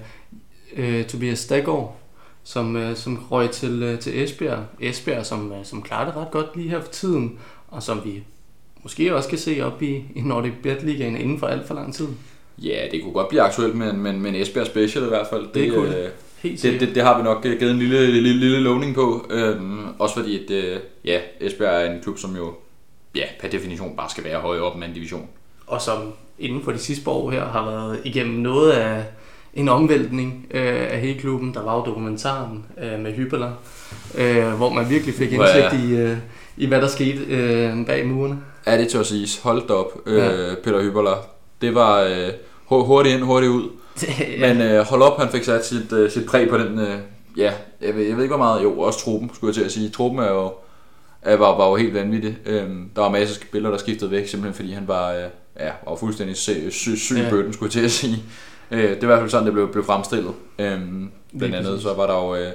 øh, 0.75 1.05
Tobias 1.05 1.39
Stegård, 1.39 1.99
som, 2.43 2.75
øh, 2.75 2.95
som 2.95 3.25
røg 3.31 3.51
til, 3.51 3.83
øh, 3.83 3.99
til 3.99 4.23
Esbjerg. 4.23 4.65
Esbjerg, 4.79 5.25
som, 5.25 5.51
øh, 5.51 5.65
som 5.65 5.81
klarer 5.81 6.05
det 6.05 6.15
ret 6.15 6.31
godt 6.31 6.55
lige 6.55 6.69
her 6.69 6.81
for 6.81 6.91
tiden, 6.91 7.39
og 7.67 7.83
som 7.83 8.01
vi 8.05 8.23
måske 8.83 9.15
også 9.15 9.29
kan 9.29 9.37
se 9.37 9.61
op 9.61 9.81
i, 9.81 10.03
i 10.15 10.21
Nordic 10.21 10.53
Bet 10.63 10.83
Ligaen 10.83 11.17
inden 11.17 11.39
for 11.39 11.47
alt 11.47 11.67
for 11.67 11.73
lang 11.73 11.93
tid. 11.93 12.07
Ja, 12.57 12.87
det 12.91 13.03
kunne 13.03 13.13
godt 13.13 13.29
blive 13.29 13.41
aktuelt 13.41 13.75
med, 13.75 13.93
med, 13.93 14.13
med 14.13 14.29
en 14.29 14.35
Esbjerg 14.35 14.65
Special 14.65 15.03
i 15.03 15.07
hvert 15.07 15.27
fald. 15.27 15.43
Det, 15.43 15.55
det 15.55 15.73
kunne 15.73 15.97
øh, 15.97 16.09
Helt 16.41 16.63
det, 16.63 16.79
det, 16.79 16.95
det 16.95 17.03
har 17.03 17.17
vi 17.17 17.23
nok 17.23 17.45
øh, 17.45 17.59
givet 17.59 17.71
en 17.71 17.79
lille, 17.79 18.11
lille, 18.11 18.33
lille 18.33 18.59
lovning 18.59 18.95
på. 18.95 19.27
Øhm, 19.29 19.85
også 19.99 20.15
fordi, 20.15 20.43
at, 20.43 20.51
øh, 20.51 20.79
ja, 21.05 21.19
Esbjerg 21.39 21.85
er 21.85 21.91
en 21.91 22.01
klub, 22.01 22.17
som 22.17 22.35
jo 22.35 22.53
ja, 23.15 23.25
per 23.39 23.47
definition 23.47 23.95
bare 23.95 24.09
skal 24.09 24.23
være 24.23 24.39
højere 24.39 24.63
op 24.63 24.77
med 24.77 24.87
en 24.87 24.93
division. 24.93 25.27
Og 25.67 25.81
som 25.81 26.13
inden 26.39 26.63
for 26.63 26.71
de 26.71 26.77
sidste 26.77 27.09
år 27.09 27.31
her 27.31 27.45
har 27.45 27.65
været 27.65 27.99
igennem 28.03 28.39
noget 28.39 28.71
af 28.71 29.03
en 29.53 29.69
omvæltning 29.69 30.45
øh, 30.51 30.87
af 30.91 30.99
hele 30.99 31.19
klubben. 31.19 31.53
Der 31.53 31.63
var 31.63 31.75
jo 31.75 31.85
dokumentaren 31.85 32.65
øh, 32.83 32.99
med 32.99 33.13
Hyperler, 33.13 33.51
øh, 34.17 34.51
hvor 34.51 34.69
man 34.69 34.89
virkelig 34.89 35.15
fik 35.15 35.31
indsigt 35.31 35.83
i, 35.83 35.95
øh, 35.95 36.17
i, 36.57 36.65
hvad 36.65 36.81
der 36.81 36.87
skete 36.87 37.19
øh, 37.29 37.85
bag 37.85 38.07
murene. 38.07 38.37
Ja, 38.67 38.77
det 38.77 38.89
tør 38.89 38.99
at 38.99 39.05
sige. 39.05 39.27
Hold 39.43 39.67
da 39.67 39.73
op, 39.73 39.91
øh, 40.05 40.17
ja. 40.17 40.55
Peter 40.63 40.81
Hyperler. 40.81 41.25
Det 41.61 41.75
var 41.75 42.01
øh, 42.01 42.29
hurtigt 42.69 43.15
ind, 43.15 43.23
hurtigt 43.23 43.51
ud. 43.51 43.69
ja. 44.39 44.53
Men 44.53 44.61
øh, 44.61 44.85
hold 44.85 45.01
op, 45.01 45.19
han 45.19 45.29
fik 45.29 45.43
sat 45.43 45.65
sit, 45.65 45.93
øh, 45.93 46.11
sit 46.11 46.25
præg 46.25 46.49
på 46.49 46.57
den, 46.57 46.79
øh, 46.79 46.97
ja, 47.37 47.53
jeg 47.81 47.95
ved, 47.95 48.05
jeg 48.05 48.15
ved 48.15 48.23
ikke 48.23 48.35
hvor 48.35 48.45
meget, 48.45 48.63
jo, 48.63 48.79
også 48.79 48.99
truppen, 48.99 49.31
skulle 49.33 49.49
jeg 49.49 49.55
til 49.55 49.63
at 49.63 49.71
sige. 49.71 49.89
Truppen 49.89 50.19
er 50.19 50.29
jo, 50.29 50.51
er, 51.21 51.35
var, 51.35 51.57
var 51.57 51.69
jo 51.69 51.75
helt 51.75 51.93
vanvittig. 51.93 52.37
Øhm, 52.45 52.89
der 52.95 53.01
var 53.01 53.09
masser 53.09 53.35
af 53.35 53.47
spillere, 53.47 53.71
der 53.71 53.77
skiftede 53.77 54.11
væk, 54.11 54.27
simpelthen 54.27 54.55
fordi 54.55 54.73
han 54.73 54.87
var, 54.87 55.11
øh, 55.13 55.23
ja, 55.59 55.71
var 55.87 55.95
fuldstændig 55.95 56.35
syg, 56.35 56.67
syg, 56.69 56.97
syg 56.97 57.17
ja. 57.17 57.29
bøtten, 57.29 57.53
skulle 57.53 57.67
jeg 57.67 57.71
til 57.71 57.85
at 57.85 57.91
sige. 57.91 58.23
Øh, 58.71 58.89
det 58.89 58.97
er 58.97 59.03
i 59.03 59.05
hvert 59.05 59.19
fald 59.19 59.29
sådan, 59.29 59.45
det 59.45 59.53
blev, 59.53 59.71
blev 59.71 59.83
fremstillet. 59.83 60.33
Øhm, 60.59 61.11
blandt 61.37 61.55
andet 61.55 61.81
så 61.81 61.93
var 61.93 62.07
der 62.07 62.13
jo 62.13 62.35
øh, 62.35 62.51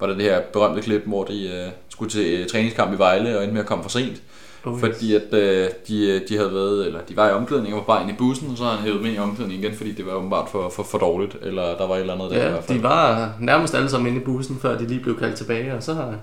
var 0.00 0.06
der 0.06 0.14
det 0.14 0.24
her 0.24 0.40
berømte 0.40 0.82
klip, 0.82 1.02
hvor 1.06 1.24
de 1.24 1.48
øh, 1.48 1.70
skulle 1.88 2.10
til 2.10 2.40
øh, 2.40 2.46
træningskamp 2.46 2.94
i 2.94 2.98
Vejle 2.98 3.36
og 3.36 3.42
endte 3.42 3.54
med 3.54 3.60
at 3.60 3.66
komme 3.66 3.84
for 3.84 3.90
sent. 3.90 4.22
Oh, 4.64 4.80
fordi 4.80 5.14
at 5.14 5.34
øh, 5.34 5.68
de, 5.88 6.22
de 6.28 6.36
havde 6.36 6.54
været, 6.54 6.86
eller 6.86 7.00
de 7.08 7.16
var 7.16 7.28
i 7.28 7.32
omklædning 7.32 7.74
og 7.74 7.78
var 7.78 7.84
bare 7.84 8.02
inde 8.02 8.12
i 8.12 8.16
bussen, 8.16 8.50
og 8.50 8.56
så 8.56 8.64
havde 8.64 8.76
han 8.76 8.84
hævet 8.84 9.02
med 9.02 9.12
i 9.12 9.18
omklædning 9.18 9.64
igen, 9.64 9.74
fordi 9.76 9.92
det 9.92 10.06
var 10.06 10.12
åbenbart 10.12 10.48
for, 10.48 10.68
for, 10.68 10.82
for 10.82 10.98
dårligt, 10.98 11.36
eller 11.42 11.62
der 11.76 11.86
var 11.86 11.94
et 11.94 12.00
eller 12.00 12.14
andet 12.14 12.30
der 12.30 12.38
ja, 12.38 12.46
i 12.46 12.50
hvert 12.50 12.64
fald. 12.64 12.78
de 12.78 12.82
var 12.82 13.32
nærmest 13.40 13.74
alle 13.74 13.88
sammen 13.88 14.08
inde 14.08 14.20
i 14.20 14.24
bussen, 14.24 14.58
før 14.62 14.78
de 14.78 14.86
lige 14.86 15.00
blev 15.00 15.18
kaldt 15.18 15.36
tilbage, 15.36 15.74
og 15.74 15.82
så, 15.82 16.14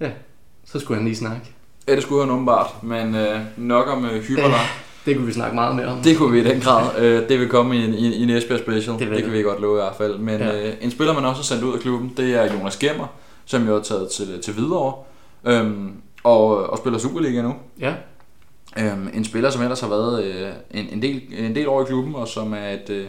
ja, 0.00 0.10
så 0.64 0.78
skulle 0.78 0.96
han 0.96 1.04
lige 1.04 1.16
snakke. 1.16 1.42
Ja, 1.88 1.94
det 1.94 2.02
skulle 2.02 2.24
han 2.24 2.32
åbenbart, 2.32 2.82
men 2.82 3.14
øh, 3.14 3.40
nok 3.56 3.88
om 3.88 4.04
øh, 4.04 4.22
hyperler. 4.22 4.58
det 5.08 5.16
kunne 5.16 5.26
vi 5.26 5.32
snakke 5.32 5.54
meget 5.54 5.76
mere 5.76 5.86
om. 5.86 5.98
Det 6.02 6.16
kunne 6.16 6.32
vi 6.32 6.40
i 6.40 6.44
den 6.44 6.60
grad. 6.60 7.02
øh, 7.02 7.28
det 7.28 7.40
vil 7.40 7.48
komme 7.48 7.76
i, 7.76 7.84
i, 7.84 8.14
i 8.14 8.22
en 8.22 8.30
Esbjerg 8.30 8.60
Special, 8.60 8.98
det, 8.98 9.10
det 9.10 9.24
kan 9.24 9.32
vi 9.32 9.42
godt 9.42 9.60
love 9.60 9.78
i 9.78 9.80
hvert 9.82 9.96
fald. 9.96 10.18
Men 10.18 10.40
ja. 10.40 10.68
øh, 10.68 10.74
en 10.80 10.90
spiller, 10.90 11.14
man 11.14 11.24
også 11.24 11.38
har 11.38 11.44
sendt 11.44 11.64
ud 11.64 11.74
af 11.74 11.80
klubben, 11.80 12.12
det 12.16 12.34
er 12.34 12.54
Jonas 12.54 12.76
Gemmer, 12.76 13.06
som 13.44 13.66
jo 13.66 13.74
har 13.74 13.82
taget 13.82 14.08
til, 14.08 14.40
til 14.42 14.54
Hvidovre. 14.54 14.94
Øhm, 15.44 15.92
og, 16.24 16.70
og 16.70 16.78
spiller 16.78 16.98
Superliga 16.98 17.42
nu. 17.42 17.54
Ja. 17.80 17.94
Øhm, 18.78 19.08
en 19.14 19.24
spiller, 19.24 19.50
som 19.50 19.62
ellers 19.62 19.80
har 19.80 19.88
været 19.88 20.24
øh, 20.24 20.48
en, 20.70 20.86
en, 20.92 21.02
del, 21.02 21.22
en 21.38 21.54
del 21.54 21.68
år 21.68 21.82
i 21.82 21.84
klubben, 21.84 22.14
og 22.14 22.28
som 22.28 22.52
er 22.52 22.68
et 22.68 22.90
øh, 22.90 23.06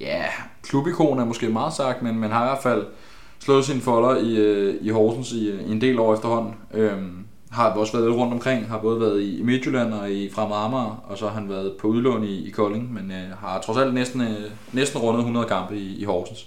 ja, 0.00 0.22
klubikon 0.62 1.18
er 1.18 1.24
måske 1.24 1.48
meget 1.48 1.72
sagt, 1.72 2.02
men 2.02 2.18
man 2.18 2.30
har 2.30 2.44
i 2.44 2.48
hvert 2.48 2.62
fald 2.62 2.86
slået 3.38 3.64
sine 3.64 3.80
folder 3.80 4.16
i, 4.16 4.36
øh, 4.36 4.74
i 4.80 4.88
Horsens 4.88 5.32
i, 5.32 5.50
i 5.50 5.72
en 5.72 5.80
del 5.80 5.98
år 5.98 6.14
efterhånden. 6.14 6.54
Øhm, 6.74 7.24
har 7.50 7.70
også 7.70 7.98
været 7.98 8.16
rundt 8.16 8.32
omkring, 8.32 8.68
har 8.68 8.78
både 8.78 9.00
været 9.00 9.22
i 9.22 9.40
Midtjylland 9.42 9.94
og 9.94 10.10
i 10.10 10.30
Fremad 10.30 10.56
Amager, 10.56 11.04
og 11.08 11.18
så 11.18 11.28
har 11.28 11.34
han 11.34 11.48
været 11.48 11.72
på 11.80 11.88
udlån 11.88 12.24
i, 12.24 12.48
i 12.48 12.50
Kolding, 12.50 12.92
men 12.92 13.10
øh, 13.10 13.38
har 13.38 13.60
trods 13.60 13.78
alt 13.78 13.94
næsten, 13.94 14.20
øh, 14.20 14.50
næsten 14.72 15.00
rundet 15.00 15.20
100 15.20 15.46
kampe 15.46 15.76
i, 15.76 16.00
i 16.00 16.04
Horsens. 16.04 16.46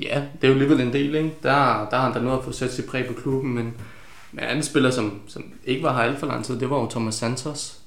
Ja, 0.00 0.22
det 0.32 0.44
er 0.44 0.48
jo 0.48 0.54
alligevel 0.54 0.80
en 0.80 0.92
del, 0.92 1.14
ikke? 1.14 1.34
Der, 1.42 1.86
der 1.90 1.96
har 1.96 2.00
han 2.00 2.12
da 2.12 2.20
noget 2.20 2.38
at 2.38 2.44
få 2.44 2.52
sat 2.52 2.72
sit 2.72 2.84
præg 2.84 3.06
på 3.06 3.12
klubben, 3.12 3.54
men, 3.54 3.74
men 4.32 4.44
anden 4.44 4.62
spiller, 4.62 4.90
som, 4.90 5.20
som 5.26 5.44
ikke 5.64 5.82
var 5.82 5.94
her 5.94 6.02
alt 6.02 6.18
for 6.18 6.26
lang 6.26 6.44
tid, 6.44 6.60
det 6.60 6.70
var 6.70 6.80
jo 6.80 6.88
Thomas 6.90 7.14
Santos. 7.14 7.78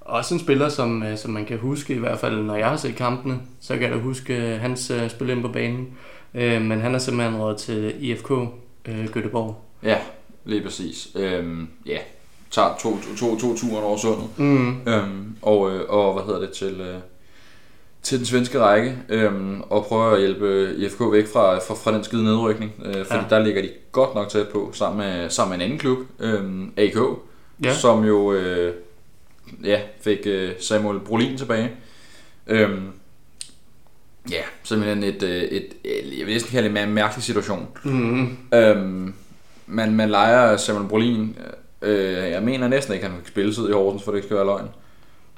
Også 0.00 0.34
en 0.34 0.40
spiller, 0.40 0.68
som, 0.68 1.02
øh, 1.02 1.18
som 1.18 1.30
man 1.30 1.44
kan 1.44 1.58
huske, 1.58 1.94
i 1.94 1.98
hvert 1.98 2.18
fald 2.18 2.42
når 2.42 2.54
jeg 2.54 2.68
har 2.68 2.76
set 2.76 2.96
kampene, 2.96 3.38
så 3.60 3.74
kan 3.74 3.82
jeg 3.82 3.90
da 3.90 3.96
huske 3.96 4.54
øh, 4.54 4.60
hans 4.60 4.90
uh, 4.90 5.10
spil 5.10 5.30
ind 5.30 5.42
på 5.42 5.48
banen. 5.48 5.88
Uh, 6.34 6.62
men 6.62 6.80
han 6.80 6.94
er 6.94 6.98
simpelthen 6.98 7.40
råd 7.40 7.56
til 7.56 7.94
IFK 8.00 8.30
uh, 8.30 8.48
Göteborg. 8.88 9.54
Ja, 9.82 9.98
lige 10.44 10.62
præcis. 10.62 11.08
Øhm, 11.14 11.68
ja, 11.86 11.98
tager 12.50 12.76
to, 12.80 12.98
to, 12.98 13.16
to, 13.18 13.38
to 13.38 13.56
turen 13.56 13.84
over 13.84 13.96
sundet. 13.96 14.28
Mm. 14.36 14.88
Øhm, 14.88 15.36
og, 15.42 15.58
og 15.88 16.12
hvad 16.12 16.24
hedder 16.24 16.40
det 16.40 16.50
til... 16.50 16.80
Øh, 16.80 16.98
til 18.04 18.18
den 18.18 18.26
svenske 18.26 18.60
række 18.60 18.98
øhm, 19.08 19.60
og 19.60 19.84
prøver 19.84 20.10
at 20.10 20.20
hjælpe 20.20 20.74
IFK 20.78 21.00
væk 21.12 21.26
fra, 21.32 21.58
fra, 21.58 21.74
fra 21.74 21.94
den 21.94 22.04
skide 22.04 22.24
nedrykning. 22.24 22.72
Øh, 22.84 23.06
fordi 23.06 23.24
ja. 23.30 23.36
der 23.36 23.38
ligger 23.38 23.62
de 23.62 23.70
godt 23.92 24.14
nok 24.14 24.28
tæt 24.28 24.48
på, 24.48 24.70
sammen 24.72 25.06
med, 25.06 25.30
sammen 25.30 25.50
med 25.50 25.64
en 25.64 25.70
anden 25.70 25.78
klub, 25.78 25.98
øhm, 26.20 26.72
AK, 26.76 26.96
ja. 27.64 27.74
som 27.74 28.04
jo 28.04 28.32
øh, 28.32 28.74
ja, 29.64 29.80
fik 30.00 30.18
øh, 30.26 30.50
Samuel 30.60 31.00
Brolin 31.00 31.38
tilbage. 31.38 31.70
Øhm, 32.46 32.86
ja, 34.30 34.42
simpelthen 34.62 35.02
et, 35.02 35.22
et, 35.22 35.56
et, 35.56 35.74
et, 35.84 36.18
jeg 36.18 36.26
vil 36.26 36.32
næsten 36.34 36.50
kalde 36.50 36.74
det 36.74 36.82
en 36.82 36.94
mærkelig 36.94 37.24
situation. 37.24 37.68
Mm. 37.84 38.36
Øhm, 38.54 39.14
man, 39.66 39.94
man 39.94 40.10
leger 40.10 40.56
Samuel 40.56 40.88
Brolin, 40.88 41.36
øh, 41.82 42.30
jeg 42.30 42.42
mener 42.42 42.68
næsten 42.68 42.94
ikke, 42.94 43.06
at 43.06 43.12
han 43.12 43.20
fik 43.20 43.28
spilletid 43.28 43.68
i 43.68 43.72
Horsens, 43.72 44.02
for 44.02 44.10
det 44.10 44.18
ikke 44.18 44.26
skal 44.26 44.36
være 44.36 44.46
løgn. 44.46 44.68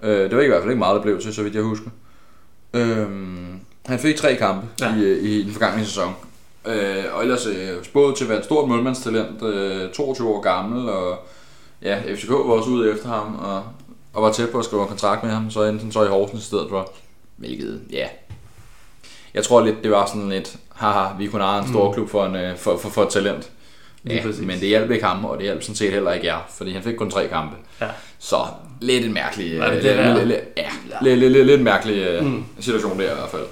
Øh, 0.02 0.30
det 0.30 0.36
var 0.36 0.42
i 0.42 0.46
hvert 0.46 0.60
fald 0.62 0.70
ikke 0.70 0.78
meget, 0.78 0.96
der 0.96 1.02
blev 1.02 1.20
til, 1.20 1.34
så 1.34 1.42
vidt 1.42 1.54
jeg 1.54 1.62
husker. 1.62 1.90
Øhm, 2.74 3.60
han 3.86 3.98
fik 3.98 4.16
tre 4.16 4.36
kampe 4.36 4.66
ja. 4.80 4.94
i, 4.96 5.18
i 5.18 5.42
den 5.42 5.52
forgangne 5.52 5.84
sæson. 5.84 6.14
Øh, 6.66 7.04
og 7.12 7.22
ellers 7.22 7.46
øh, 7.46 7.84
spået 7.84 8.16
til 8.16 8.24
at 8.24 8.30
være 8.30 8.38
et 8.38 8.44
stort 8.44 8.68
målmandstalent, 8.68 9.42
øh, 9.42 9.90
22 9.90 10.28
år 10.28 10.40
gammel, 10.40 10.88
og 10.88 11.18
ja, 11.82 12.14
FCK 12.14 12.30
var 12.30 12.36
også 12.36 12.70
ude 12.70 12.92
efter 12.92 13.08
ham, 13.08 13.34
og, 13.34 13.64
og 14.12 14.22
var 14.22 14.32
tæt 14.32 14.50
på 14.50 14.58
at 14.58 14.64
skrive 14.64 14.82
en 14.82 14.88
kontrakt 14.88 15.22
med 15.22 15.32
ham, 15.32 15.50
så 15.50 15.62
endte 15.64 15.82
han 15.82 15.92
så 15.92 16.04
i 16.04 16.08
Horsens 16.08 16.42
i 16.42 16.46
stedet 16.46 16.66
for. 16.68 16.92
Hvilket, 17.36 17.82
ja. 17.92 18.06
Jeg 19.34 19.44
tror 19.44 19.64
lidt, 19.64 19.82
det 19.82 19.90
var 19.90 20.06
sådan 20.06 20.28
lidt, 20.28 20.56
haha, 20.74 21.16
vi 21.18 21.26
kunne 21.26 21.44
have 21.44 21.62
en 21.62 21.68
stor 21.68 21.88
mm. 21.88 21.94
klub 21.94 22.10
for, 22.10 22.26
en, 22.26 22.36
øh, 22.36 22.56
for, 22.56 22.76
for, 22.76 22.88
for 22.88 23.02
et 23.02 23.08
talent. 23.08 23.50
Ja, 24.06 24.22
men 24.40 24.60
det 24.60 24.68
hjalp 24.68 24.90
ikke 24.90 25.04
ham, 25.04 25.24
og 25.24 25.36
det 25.36 25.44
hjalp 25.44 25.62
sådan 25.62 25.74
set 25.74 25.92
heller 25.92 26.12
ikke 26.12 26.26
jer, 26.26 26.38
fordi 26.50 26.72
han 26.72 26.82
fik 26.82 26.94
kun 26.94 27.10
tre 27.10 27.28
kampe. 27.28 27.56
Ja. 27.80 27.86
Så 28.18 28.36
lidt 28.80 29.04
en 29.04 29.14
mærkelig, 29.14 29.50
det 29.50 29.72
lidt, 29.72 29.84
det 29.84 30.14
lidt, 30.14 30.28
lidt, 30.28 30.40
ja, 30.56 30.68
lidt, 31.02 31.18
lidt, 31.18 31.32
lidt, 31.32 31.46
lidt 31.46 31.62
mærkelig 31.62 32.22
mm. 32.22 32.44
situation 32.60 32.98
der 32.98 33.12
i 33.12 33.14
hvert 33.14 33.30
fald. 33.30 33.44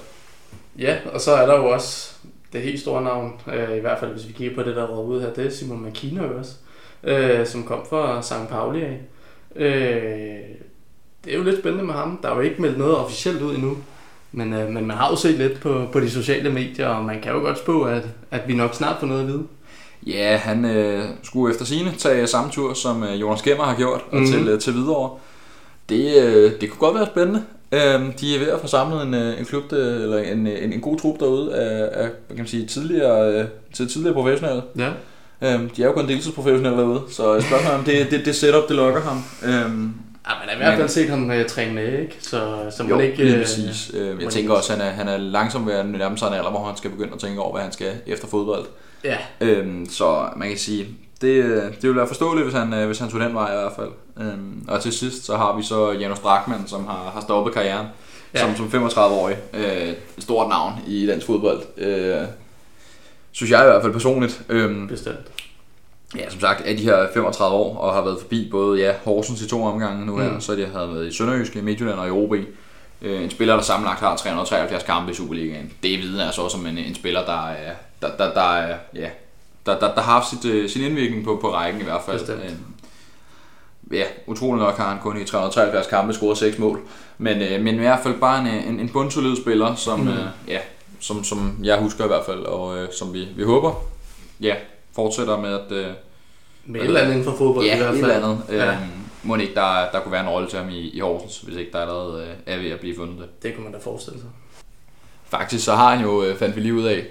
Ja, 0.79 0.95
og 1.13 1.21
så 1.21 1.31
er 1.31 1.45
der 1.45 1.55
jo 1.55 1.65
også 1.65 2.15
det 2.53 2.61
helt 2.61 2.79
store 2.79 3.03
navn, 3.03 3.33
øh, 3.53 3.77
i 3.77 3.79
hvert 3.79 3.99
fald 3.99 4.11
hvis 4.11 4.27
vi 4.27 4.33
kigger 4.33 4.55
på 4.55 4.69
det, 4.69 4.75
der 4.75 4.87
råd 4.87 5.15
ud 5.15 5.21
her, 5.21 5.33
det 5.33 5.45
er 5.45 5.49
Simon 5.49 5.83
Makina 5.83 6.21
også, 6.21 6.53
øh, 7.03 7.47
som 7.47 7.63
kom 7.63 7.85
fra 7.89 8.21
St. 8.21 8.49
Pauli 8.49 8.81
af. 8.81 8.99
Øh, 9.55 9.71
det 11.25 11.33
er 11.33 11.37
jo 11.37 11.43
lidt 11.43 11.59
spændende 11.59 11.85
med 11.85 11.93
ham. 11.93 12.19
Der 12.21 12.29
er 12.29 12.35
jo 12.35 12.41
ikke 12.41 12.61
meldt 12.61 12.77
noget 12.77 12.97
officielt 12.97 13.41
ud 13.41 13.55
endnu, 13.55 13.77
men, 14.31 14.53
øh, 14.53 14.69
men 14.69 14.85
man 14.85 14.97
har 14.97 15.09
jo 15.09 15.15
set 15.15 15.37
lidt 15.37 15.59
på, 15.59 15.87
på 15.91 15.99
de 15.99 16.09
sociale 16.09 16.49
medier, 16.49 16.87
og 16.87 17.05
man 17.05 17.21
kan 17.21 17.33
jo 17.33 17.39
godt 17.39 17.57
spå, 17.57 17.83
at, 17.83 18.03
at 18.31 18.47
vi 18.47 18.53
nok 18.53 18.75
snart 18.75 18.99
får 18.99 19.07
noget 19.07 19.21
at 19.21 19.27
vide. 19.27 19.43
Ja, 20.05 20.37
han 20.37 20.65
øh, 20.65 21.03
skulle 21.23 21.53
efter 21.53 21.65
sine 21.65 21.93
tage 21.97 22.27
samme 22.27 22.51
tur, 22.51 22.73
som 22.73 23.03
øh, 23.03 23.21
Jonas 23.21 23.41
Gemmer 23.41 23.63
har 23.63 23.75
gjort, 23.75 24.01
mm. 24.11 24.21
og 24.21 24.27
til, 24.27 24.47
øh, 24.47 24.59
til 24.59 24.73
Hvidovre. 24.73 25.09
Det, 25.89 26.23
øh, 26.23 26.51
det 26.61 26.69
kunne 26.69 26.79
godt 26.79 26.95
være 26.95 27.05
spændende. 27.05 27.43
Øh, 27.71 28.19
de 28.19 28.35
er 28.35 28.39
ved 28.39 28.47
at 28.47 28.61
få 28.61 28.67
samlet 28.67 29.01
en, 29.01 29.13
øh, 29.13 29.39
en 29.39 29.45
klub, 29.45 29.71
der, 29.71 29.77
eller 29.77 30.17
en, 30.17 30.47
en, 30.47 30.73
en 30.73 30.81
god 30.81 30.99
trup 30.99 31.19
derude 31.19 31.55
af, 31.55 32.03
af 32.03 32.09
hvad 32.27 32.35
kan 32.35 32.37
man 32.37 32.47
sige, 32.47 32.65
tidligere, 32.65 33.33
øh, 33.33 33.45
til 33.73 33.89
tidligere 33.89 34.13
professionelle. 34.13 34.61
Ja. 34.77 34.89
Øh, 35.41 35.69
de 35.77 35.83
er 35.83 35.85
jo 35.85 35.91
kun 35.91 36.07
deltidsprofessionelle 36.07 36.77
derude, 36.77 37.01
så 37.09 37.41
spørgsmålet 37.41 37.79
om 37.79 37.83
det, 37.83 38.11
det, 38.11 38.25
det 38.25 38.35
setup, 38.35 38.67
det 38.67 38.75
lokker 38.75 39.01
ham. 39.01 39.23
Øh, 39.43 39.89
Ja, 40.29 40.31
men 40.39 40.49
jeg 40.49 40.57
har 40.57 40.73
i 40.73 40.75
hvert 40.75 40.77
fald 40.77 40.89
set 40.89 41.09
ham 41.09 41.29
uh, 41.29 41.45
træne 41.47 41.73
med, 41.73 41.99
ikke? 41.99 42.17
Så, 42.19 42.55
så 42.77 42.83
jo, 42.83 42.95
man 42.95 43.05
ikke... 43.05 43.23
lige 43.23 43.37
præcis. 43.37 43.91
Øh, 43.93 44.21
jeg 44.21 44.29
tænker 44.29 44.53
også, 44.53 44.73
at 44.73 44.79
han 44.79 44.87
er, 44.87 44.91
han 44.91 45.07
er 45.07 45.17
langsomt 45.17 45.67
ved 45.67 45.73
at 45.73 45.85
nærme 45.85 46.17
sig 46.17 46.27
en 46.27 46.33
alder, 46.33 46.49
hvor 46.49 46.65
han 46.65 46.77
skal 46.77 46.89
begynde 46.89 47.13
at 47.13 47.19
tænke 47.19 47.41
over, 47.41 47.51
hvad 47.51 47.61
han 47.61 47.71
skal 47.71 47.91
efter 48.07 48.27
fodbold. 48.27 48.65
Ja. 49.05 49.17
Øhm, 49.41 49.89
så 49.89 50.29
man 50.35 50.49
kan 50.49 50.57
sige, 50.57 50.87
det, 51.21 51.43
det 51.81 51.89
vil 51.89 51.95
være 51.95 52.07
forståeligt, 52.07 52.45
hvis 52.45 52.55
han, 52.55 52.73
øh, 52.73 52.85
hvis 52.85 52.99
han 52.99 53.09
tog 53.09 53.19
den 53.19 53.33
vej 53.33 53.53
i 53.53 53.55
hvert 53.55 53.73
fald. 53.75 53.89
Øhm, 54.19 54.65
og 54.67 54.81
til 54.81 54.93
sidst, 54.93 55.25
så 55.25 55.37
har 55.37 55.57
vi 55.57 55.63
så 55.63 55.91
Janus 55.91 56.19
Drakman, 56.19 56.67
som 56.67 56.85
har, 56.85 57.11
har 57.13 57.21
stoppet 57.21 57.53
karrieren 57.53 57.87
ja. 58.35 58.39
som, 58.55 58.69
som 58.71 58.87
35-årig. 58.87 59.37
Øh, 59.53 59.87
et 60.17 60.23
stort 60.23 60.49
navn 60.49 60.73
i 60.87 61.07
dansk 61.07 61.25
fodbold. 61.25 61.61
Øh, 61.77 62.21
synes 63.31 63.51
jeg 63.51 63.61
i 63.61 63.65
hvert 63.65 63.81
fald 63.81 63.93
personligt. 63.93 64.41
Øhm, 64.49 64.87
Bestemt. 64.87 65.31
Ja, 66.17 66.29
som 66.29 66.39
sagt 66.39 66.61
er 66.65 66.75
de 66.75 66.83
her 66.83 67.07
35 67.13 67.55
år 67.55 67.77
og 67.77 67.93
har 67.93 68.01
været 68.03 68.19
forbi 68.21 68.47
både 68.51 68.81
ja, 68.81 68.93
Horsens 69.03 69.41
i 69.41 69.47
to 69.47 69.63
omgange 69.63 70.05
nu 70.05 70.17
her, 70.17 70.31
mm. 70.31 70.41
så 70.41 70.55
de 70.55 70.65
har 70.65 70.85
været 70.85 71.07
i 71.07 71.17
Sønderjyske, 71.17 71.61
Midtjylland 71.61 71.99
og 71.99 72.07
i 72.07 72.11
OB. 72.11 72.35
Øh, 73.05 73.23
en 73.23 73.29
spiller, 73.29 73.55
der 73.55 73.61
sammenlagt 73.61 73.99
har 73.99 74.15
373 74.15 74.83
kampe 74.83 75.11
i 75.11 75.15
Superligaen. 75.15 75.73
Det 75.83 75.99
vidner 75.99 76.25
altså 76.25 76.41
også 76.41 76.57
om 76.57 76.65
en, 76.65 76.77
en 76.77 76.95
spiller, 76.95 77.25
der 77.25 77.47
er, 77.47 77.73
der, 78.01 78.17
der, 78.17 78.33
der, 78.33 78.53
er, 78.53 78.77
ja, 78.95 79.09
der, 79.65 79.79
der, 79.79 79.93
der 79.95 80.01
har 80.01 80.13
haft 80.13 80.29
sit, 80.29 80.45
uh, 80.45 80.69
sin 80.69 80.81
indvirkning 80.81 81.25
på, 81.25 81.37
på 81.41 81.53
rækken 81.53 81.81
i 81.81 81.83
hvert 81.83 82.01
fald. 82.05 82.19
Bestemt. 82.19 82.43
Øh, 82.43 83.97
ja, 83.97 84.03
utrolig 84.27 84.63
nok 84.63 84.77
har 84.77 84.89
han 84.89 84.99
kun 84.99 85.21
i 85.21 85.25
373 85.25 85.87
kampe 85.87 86.13
scoret 86.13 86.37
6 86.37 86.57
mål. 86.57 86.81
Men, 87.17 87.41
øh, 87.41 87.61
men 87.61 87.75
i 87.75 87.79
hvert 87.79 87.99
fald 88.03 88.13
bare 88.19 88.39
en, 88.39 88.47
en, 88.47 88.79
en 88.79 88.89
bundsolid 88.89 89.35
spiller, 89.35 89.75
som, 89.75 89.99
mm. 89.99 90.07
øh, 90.07 90.25
ja, 90.47 90.59
som, 90.99 91.23
som 91.23 91.59
jeg 91.63 91.77
husker 91.79 92.03
i 92.03 92.07
hvert 92.07 92.25
fald, 92.25 92.39
og 92.39 92.77
øh, 92.77 92.87
som 92.99 93.13
vi, 93.13 93.27
vi 93.35 93.43
håber 93.43 93.73
ja, 94.41 94.55
fortsætter 94.95 95.39
med 95.39 95.53
at... 95.53 95.71
Øh, 95.71 95.87
Med 96.65 96.81
et 96.81 96.85
eller 96.85 96.99
andet 96.99 97.11
inden 97.13 97.25
for 97.25 97.37
fodbold 97.37 97.65
ja, 97.65 97.75
i 97.75 97.77
hvert 97.77 97.93
et 97.93 97.99
fald. 97.99 98.11
eller 98.11 98.27
andet. 98.27 98.43
Ja. 98.49 98.77
Må 99.25 99.35
ikke 99.35 99.55
der, 99.55 99.89
der 99.91 99.99
kunne 99.99 100.11
være 100.11 100.21
en 100.23 100.29
rolle 100.29 100.49
til 100.49 100.59
ham 100.59 100.69
i, 100.69 100.89
i 100.89 100.99
Horsens, 100.99 101.37
hvis 101.39 101.55
ikke 101.57 101.71
der 101.71 101.79
allerede 101.79 102.23
øh, 102.23 102.53
er 102.53 102.57
ved 102.57 102.69
at 102.71 102.79
blive 102.79 102.95
fundet 102.95 103.17
det. 103.19 103.43
Det 103.43 103.55
kunne 103.55 103.63
man 103.63 103.73
da 103.73 103.79
forestille 103.79 104.19
sig. 104.19 104.29
Faktisk 105.29 105.65
så 105.65 105.75
har 105.75 105.95
han 105.95 106.05
jo, 106.05 106.23
øh, 106.23 106.37
fandt 106.37 106.55
vi 106.55 106.61
lige 106.61 106.73
ud 106.73 106.83
af, 106.83 107.03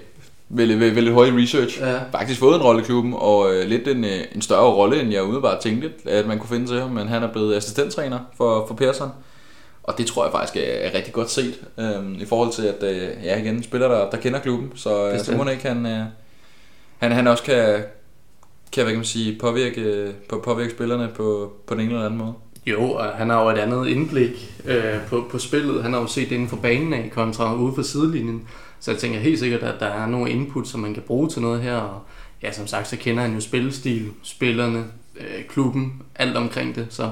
ved, 0.49 0.67
ved, 0.67 0.91
ved 0.91 1.01
lidt 1.01 1.13
høj 1.13 1.27
research, 1.31 1.79
Ja. 1.81 1.99
faktisk 2.11 2.39
fået 2.39 2.55
en 2.55 2.61
rolle 2.61 2.81
i 2.81 2.85
klubben, 2.85 3.13
og 3.17 3.53
øh, 3.53 3.67
lidt 3.67 3.87
en, 3.87 4.03
øh, 4.05 4.19
en 4.35 4.41
større 4.41 4.73
rolle, 4.73 5.01
end 5.01 5.11
jeg 5.11 5.23
umiddelbart 5.23 5.59
tænkte, 5.59 5.91
at 6.05 6.27
man 6.27 6.39
kunne 6.39 6.49
finde 6.49 6.67
til 6.67 6.81
ham, 6.81 6.89
men 6.91 7.07
han 7.07 7.23
er 7.23 7.31
blevet 7.31 7.55
assistenttræner 7.55 8.19
for, 8.37 8.65
for 8.67 8.75
Persson. 8.75 9.09
Og 9.83 9.97
det 9.97 10.05
tror 10.07 10.23
jeg 10.25 10.31
faktisk 10.31 10.57
er, 10.57 10.61
er 10.73 10.93
rigtig 10.97 11.13
godt 11.13 11.29
set, 11.31 11.53
øh, 11.77 12.21
i 12.21 12.25
forhold 12.25 12.51
til, 12.51 12.63
at 12.63 12.83
øh, 12.83 13.09
ja, 13.23 13.39
igen, 13.41 13.63
spiller 13.63 13.87
der, 13.87 14.09
der 14.09 14.17
kender 14.17 14.39
klubben, 14.39 14.71
så, 14.75 15.05
øh, 15.05 15.11
så 15.11 15.17
Bestemt. 15.17 15.37
må 15.37 15.49
ikke 15.49 15.67
han, 15.67 15.85
øh, 15.85 15.99
han, 16.97 17.11
han 17.11 17.27
også 17.27 17.43
kan, 17.43 17.83
kan, 18.75 18.83
hvad 18.83 18.93
kan 18.93 18.99
man 18.99 19.05
sige, 19.05 19.37
påvirke, 19.39 20.13
på, 20.29 20.41
påvirke 20.45 20.71
spillerne 20.71 21.09
på, 21.15 21.53
på 21.67 21.73
den 21.73 21.81
ene 21.81 21.91
eller 21.91 22.05
anden 22.05 22.19
måde. 22.19 22.33
Jo, 22.65 22.91
og 22.91 23.05
han 23.05 23.29
har 23.29 23.43
jo 23.43 23.49
et 23.49 23.57
andet 23.57 23.87
indblik 23.87 24.61
øh, 24.65 25.05
på, 25.09 25.25
på 25.31 25.39
spillet. 25.39 25.83
Han 25.83 25.93
har 25.93 26.01
jo 26.01 26.07
set 26.07 26.29
det 26.29 26.35
inden 26.35 26.49
for 26.49 26.55
banen 26.55 26.93
af, 26.93 27.11
kontra 27.13 27.55
ude 27.55 27.75
for 27.75 27.81
sidelinjen. 27.81 28.47
Så 28.79 28.91
jeg 28.91 28.99
tænker 28.99 29.19
helt 29.19 29.39
sikkert, 29.39 29.63
at 29.63 29.79
der 29.79 29.85
er 29.85 30.07
nogle 30.07 30.31
input, 30.31 30.67
som 30.67 30.79
man 30.79 30.93
kan 30.93 31.03
bruge 31.07 31.29
til 31.29 31.41
noget 31.41 31.61
her. 31.61 31.75
Og 31.75 32.01
ja, 32.43 32.51
som 32.51 32.67
sagt, 32.67 32.87
så 32.87 32.97
kender 32.97 33.23
han 33.23 33.33
jo 33.33 33.39
spillestil, 33.39 34.11
spillerne, 34.23 34.83
øh, 35.19 35.45
klubben, 35.49 36.01
alt 36.15 36.37
omkring 36.37 36.75
det. 36.75 36.87
Så 36.89 37.11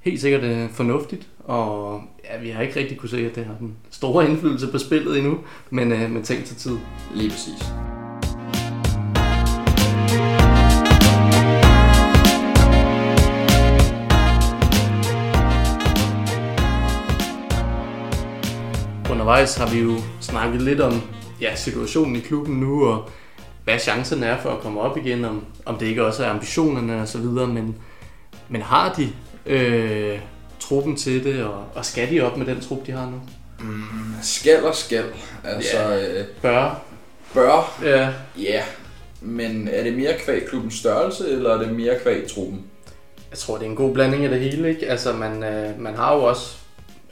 helt 0.00 0.20
sikkert 0.20 0.42
øh, 0.42 0.70
fornuftigt. 0.70 1.26
Og 1.44 2.02
ja, 2.24 2.40
vi 2.40 2.48
har 2.48 2.62
ikke 2.62 2.80
rigtig 2.80 2.98
kunne 2.98 3.08
se, 3.08 3.26
at 3.26 3.34
det 3.34 3.44
har 3.44 3.54
den 3.60 3.76
store 3.90 4.30
indflydelse 4.30 4.66
på 4.66 4.78
spillet 4.78 5.18
endnu. 5.18 5.38
Men, 5.70 5.92
øh, 5.92 6.10
men 6.10 6.22
tænk 6.22 6.44
til 6.44 6.56
tid. 6.56 6.76
Lige 7.14 7.30
præcis. 7.30 7.72
Undervejs 19.28 19.56
har 19.56 19.70
vi 19.70 19.78
jo 19.80 19.96
snakket 20.20 20.62
lidt 20.62 20.80
om 20.80 21.02
ja, 21.40 21.54
situationen 21.54 22.16
i 22.16 22.20
klubben 22.20 22.60
nu, 22.60 22.86
og 22.86 23.10
hvad 23.64 23.78
chancen 23.78 24.22
er 24.22 24.40
for 24.40 24.50
at 24.50 24.60
komme 24.60 24.80
op 24.80 24.96
igen, 24.96 25.24
om, 25.24 25.44
om 25.64 25.78
det 25.78 25.86
ikke 25.86 26.04
også 26.04 26.24
er 26.24 26.30
ambitionerne 26.30 27.00
og 27.00 27.08
så 27.08 27.18
videre, 27.18 27.46
men, 27.46 27.76
men 28.48 28.62
har 28.62 28.94
de 28.94 29.08
øh, 29.46 30.18
truppen 30.60 30.96
til 30.96 31.24
det, 31.24 31.44
og, 31.44 31.64
og 31.74 31.84
skal 31.84 32.10
de 32.10 32.20
op 32.20 32.36
med 32.36 32.46
den 32.46 32.60
trup, 32.60 32.86
de 32.86 32.92
har 32.92 33.06
nu? 33.06 33.20
Skal 34.22 34.64
og 34.64 34.74
skal. 34.74 35.04
Altså, 35.44 35.96
øh, 35.96 36.26
Bør. 36.42 36.82
bør, 37.34 37.78
Ja, 37.84 38.08
ja. 38.38 38.62
Men 39.20 39.68
er 39.72 39.82
det 39.82 39.96
mere 39.96 40.14
kvæg 40.18 40.46
klubbens 40.48 40.74
størrelse, 40.74 41.30
eller 41.30 41.50
er 41.50 41.58
det 41.58 41.72
mere 41.72 41.94
kvæg 42.02 42.26
truppen? 42.28 42.64
Jeg 43.30 43.38
tror, 43.38 43.56
det 43.56 43.66
er 43.66 43.70
en 43.70 43.76
god 43.76 43.94
blanding 43.94 44.24
af 44.24 44.30
det 44.30 44.40
hele, 44.40 44.68
ikke? 44.68 44.86
Altså, 44.86 45.12
man, 45.12 45.42
øh, 45.42 45.80
man 45.80 45.94
har 45.94 46.14
jo 46.14 46.22
også, 46.22 46.56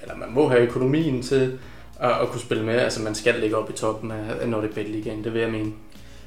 eller 0.03 0.17
man 0.17 0.29
må 0.31 0.49
have 0.49 0.63
økonomien 0.63 1.23
til 1.23 1.59
at, 2.01 2.11
at 2.11 2.29
kunne 2.29 2.41
spille 2.41 2.65
med. 2.65 2.75
Altså, 2.75 3.03
man 3.03 3.15
skal 3.15 3.41
ligge 3.41 3.57
op 3.57 3.71
i 3.71 3.73
toppen 3.73 4.11
af, 4.11 4.49
Nordic 4.49 4.75
Bet 4.75 4.89
Ligaen, 4.89 5.25
det 5.25 5.33
vil 5.33 5.41
jeg 5.41 5.51
mene. 5.51 5.73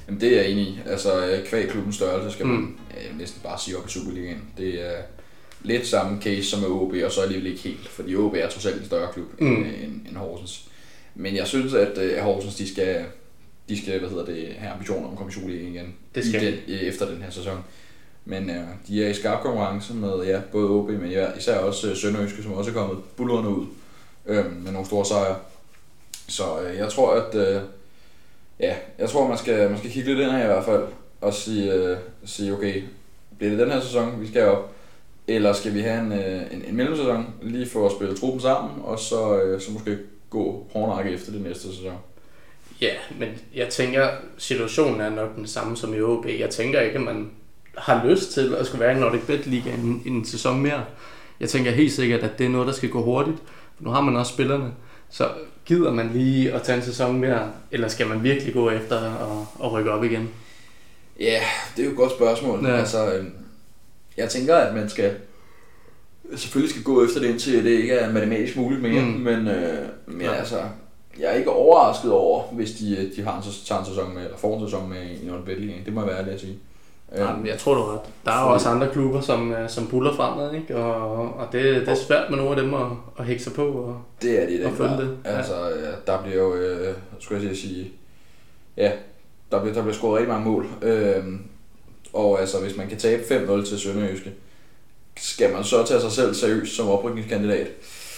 Jamen 0.08 0.22
det 0.22 0.38
er 0.38 0.42
jeg 0.42 0.52
enig 0.52 0.64
i. 0.64 0.80
Altså 0.86 1.26
øh, 1.26 1.46
kvæg 1.46 1.70
klubbens 1.70 1.96
størrelse 1.96 2.32
skal 2.32 2.46
man 2.46 2.60
mm. 2.60 2.78
øh, 2.98 3.20
næsten 3.20 3.42
bare 3.44 3.60
sige 3.60 3.78
op 3.78 3.88
i 3.88 3.90
Superligaen. 3.90 4.42
Det 4.58 4.86
er 4.86 4.96
lidt 5.62 5.88
samme 5.88 6.22
case 6.22 6.44
som 6.44 6.60
med 6.60 6.70
OB, 6.70 6.94
og 7.06 7.12
så 7.12 7.22
alligevel 7.22 7.48
ikke 7.48 7.62
helt, 7.62 7.88
fordi 7.88 8.16
OB 8.16 8.34
er 8.34 8.50
trods 8.50 8.66
alt 8.66 8.80
en 8.80 8.86
større 8.86 9.14
klub 9.14 9.42
mm. 9.42 9.48
end, 9.48 9.66
end, 9.66 10.08
end 10.08 10.18
Horsens. 10.18 10.66
Men 11.16 11.36
jeg 11.36 11.48
synes, 11.48 11.74
at 11.74 11.98
uh, 11.98 12.24
Horsens 12.24 12.56
de 12.56 12.72
skal, 12.72 13.06
de 13.70 13.82
skal 13.82 14.00
hvad 14.00 14.10
hedder 14.10 14.26
det, 14.26 14.48
have 14.58 14.72
ambitioner 14.72 15.06
om 15.06 15.12
at 15.12 15.18
komme 15.18 15.32
i 15.32 15.34
Superligaen 15.34 15.74
igen 15.74 15.96
det 16.16 16.26
skal. 16.26 16.44
I 16.44 16.78
den, 16.78 16.88
efter 16.88 17.12
den 17.12 17.22
her 17.22 17.30
sæson. 17.30 17.64
Men 18.26 18.50
uh, 18.50 18.56
de 18.88 19.04
er 19.06 19.10
i 19.10 19.14
skarp 19.14 19.42
konkurrence 19.42 19.94
med 19.94 20.26
ja, 20.26 20.40
både 20.52 20.70
OB, 20.70 20.90
men 20.90 21.12
ja, 21.12 21.28
især 21.38 21.58
også 21.58 21.92
uh, 21.92 21.98
Sønderjyske, 21.98 22.44
som 22.44 22.54
også 22.54 22.72
er 22.72 22.76
kommet 22.76 22.98
bullerne 23.18 23.50
ud 23.50 23.66
uh, 24.26 24.64
med 24.64 24.72
nogle 24.72 24.88
store 24.88 25.06
sejre. 25.06 25.36
Så 26.30 26.44
øh, 26.62 26.78
jeg 26.78 26.90
tror, 26.90 27.14
at 27.14 27.36
øh, 27.36 27.62
ja, 28.60 28.76
jeg 29.00 29.10
tror, 29.10 29.28
man 29.28 29.38
skal, 29.38 29.70
man 29.70 29.78
skal 29.78 29.92
kigge 29.92 30.10
lidt 30.10 30.20
ind 30.20 30.32
her 30.32 30.44
i 30.44 30.48
hvert 30.48 30.66
fald, 30.66 30.84
og 31.22 31.34
sige, 31.34 31.74
øh, 31.74 31.98
sige 32.26 32.54
okay, 32.54 32.84
bliver 33.38 33.50
det 33.50 33.60
den 33.60 33.72
her 33.72 33.82
sæson, 33.82 34.22
vi 34.22 34.28
skal 34.28 34.48
op, 34.48 34.72
eller 35.28 35.54
skal 35.54 35.74
vi 35.74 35.82
have 35.82 36.00
en, 36.00 36.12
øh, 36.12 36.42
en, 36.52 36.64
en 36.68 36.76
mellemsæson, 36.76 37.34
lige 37.42 37.70
for 37.70 37.86
at 37.86 37.92
spille 37.92 38.18
truppen 38.18 38.42
sammen, 38.42 38.72
og 38.84 39.00
så, 39.00 39.42
øh, 39.42 39.62
så 39.62 39.72
måske 39.72 39.98
gå 40.30 40.68
hårdnakke 40.74 41.12
efter 41.12 41.32
det 41.32 41.42
næste 41.42 41.68
sæson? 41.68 41.94
Ja, 42.82 42.94
men 43.20 43.30
jeg 43.56 43.70
tænker, 43.70 44.10
situationen 44.38 45.02
er 45.02 45.10
nok 45.10 45.36
den 45.36 45.48
samme 45.48 45.78
som 45.78 45.94
i 45.94 46.02
OB. 46.02 46.26
Jeg 46.40 46.50
tænker 46.50 46.82
ikke, 46.82 46.96
at 46.96 47.04
man 47.04 47.32
har 47.78 48.06
lyst 48.06 48.32
til 48.32 48.56
at 48.56 48.66
skulle 48.66 48.86
være 48.86 48.98
i 48.98 49.00
Nordic 49.00 49.22
Bet 49.28 49.46
Liga 49.46 49.70
en, 49.74 50.04
en 50.06 50.26
sæson 50.26 50.62
mere. 50.62 50.86
Jeg 51.40 51.50
tænker 51.50 51.72
helt 51.72 51.92
sikkert, 51.92 52.24
at 52.24 52.40
det 52.40 52.46
er 52.46 52.50
noget, 52.50 52.68
der 52.68 52.74
skal 52.74 52.90
gå 52.90 53.04
hurtigt. 53.04 53.38
For 53.76 53.84
nu 53.84 53.90
har 53.90 54.02
man 54.02 54.16
også 54.16 54.34
spillerne. 54.34 54.72
Så 55.10 55.30
gider 55.66 55.92
man 55.92 56.10
lige 56.14 56.54
at 56.54 56.62
tage 56.62 56.78
en 56.78 56.84
sæson 56.84 57.20
mere, 57.20 57.52
eller 57.72 57.88
skal 57.88 58.08
man 58.08 58.24
virkelig 58.24 58.54
gå 58.54 58.70
efter 58.70 58.98
at, 58.98 59.66
at 59.66 59.72
rykke 59.72 59.92
op 59.92 60.04
igen? 60.04 60.30
Ja, 61.20 61.42
det 61.76 61.82
er 61.82 61.86
jo 61.86 61.92
et 61.92 61.98
godt 61.98 62.12
spørgsmål. 62.12 62.66
Ja. 62.66 62.78
Altså, 62.78 63.14
øhm, 63.14 63.32
jeg 64.18 64.30
tænker, 64.30 64.56
at 64.56 64.76
man 64.76 64.90
skal 64.90 65.16
selvfølgelig 66.36 66.72
skal 66.72 66.84
gå 66.84 67.06
efter 67.06 67.20
det, 67.20 67.28
indtil 67.28 67.66
det 67.66 67.72
ikke 67.72 67.94
er 67.94 68.14
matematisk 68.14 68.58
muligt 68.58 68.82
mere. 68.82 69.02
Mm. 69.02 69.08
Men, 69.08 69.48
øh, 69.48 69.88
men 70.06 70.22
ja. 70.22 70.34
altså, 70.34 70.62
jeg 71.20 71.32
er 71.32 71.34
ikke 71.34 71.50
overrasket 71.52 72.12
over, 72.12 72.44
hvis 72.44 72.72
de, 72.72 73.12
de 73.16 73.22
har 73.22 73.38
en, 73.38 73.44
tager 73.66 73.80
en 73.80 73.86
sæson 73.86 74.14
med, 74.14 74.24
eller 74.24 74.38
får 74.38 74.60
en 74.60 74.68
sæson 74.68 74.90
med 74.90 75.02
i 75.04 75.28
Nordic 75.28 75.86
Det 75.86 75.94
må 75.94 76.02
jeg 76.02 76.08
være 76.08 76.20
ærlig 76.20 76.34
at 76.34 76.40
sige. 76.40 76.58
Jamen, 77.18 77.48
jeg 77.48 77.60
tror 77.60 77.74
du 77.74 77.82
ret. 77.82 78.00
Der 78.26 78.32
er 78.32 78.44
jo 78.44 78.54
også 78.54 78.70
andre 78.70 78.90
klubber, 78.92 79.22
som, 79.22 79.52
øh, 79.54 79.70
som 79.70 79.88
buller 79.88 80.14
fremad, 80.14 80.54
ikke? 80.54 80.76
Og, 80.76 81.34
og 81.34 81.48
det, 81.52 81.64
det 81.82 81.90
er 81.90 81.96
svært 81.96 82.30
med 82.30 82.38
nogle 82.38 82.56
af 82.56 82.62
dem 82.62 82.74
at, 82.74 82.88
at 83.20 83.26
hække 83.26 83.44
sig 83.44 83.54
på 83.54 83.68
og, 83.68 84.02
det 84.22 84.44
er 84.44 84.48
det, 84.48 84.66
og 84.66 84.72
følge 84.72 84.98
det. 84.98 85.18
Altså, 85.24 85.54
ja, 85.54 86.12
der 86.12 86.22
bliver 86.22 86.38
jo, 86.38 86.56
øh, 86.56 86.96
skulle 87.20 87.48
jeg 87.48 87.58
sige, 87.58 87.92
ja, 88.78 88.92
der 89.52 89.62
bliver, 89.62 89.74
der 89.74 89.82
bliver 89.82 89.96
scoret 89.96 90.18
rigtig 90.18 90.34
mange 90.34 90.52
mål. 90.52 90.68
Øh, 90.82 91.24
og 92.14 92.42
altså, 92.42 92.60
hvis 92.62 92.78
man 92.78 92.88
kan 92.88 92.98
tabe 92.98 93.24
5-0 93.24 93.66
til 93.70 93.80
Sønderjyske, 93.80 94.34
skal 95.18 95.54
man 95.54 95.64
så 95.64 95.86
tage 95.86 96.02
sig 96.02 96.12
selv 96.12 96.34
seriøst 96.34 96.76
som 96.76 96.90
oprykningskandidat? 96.90 97.68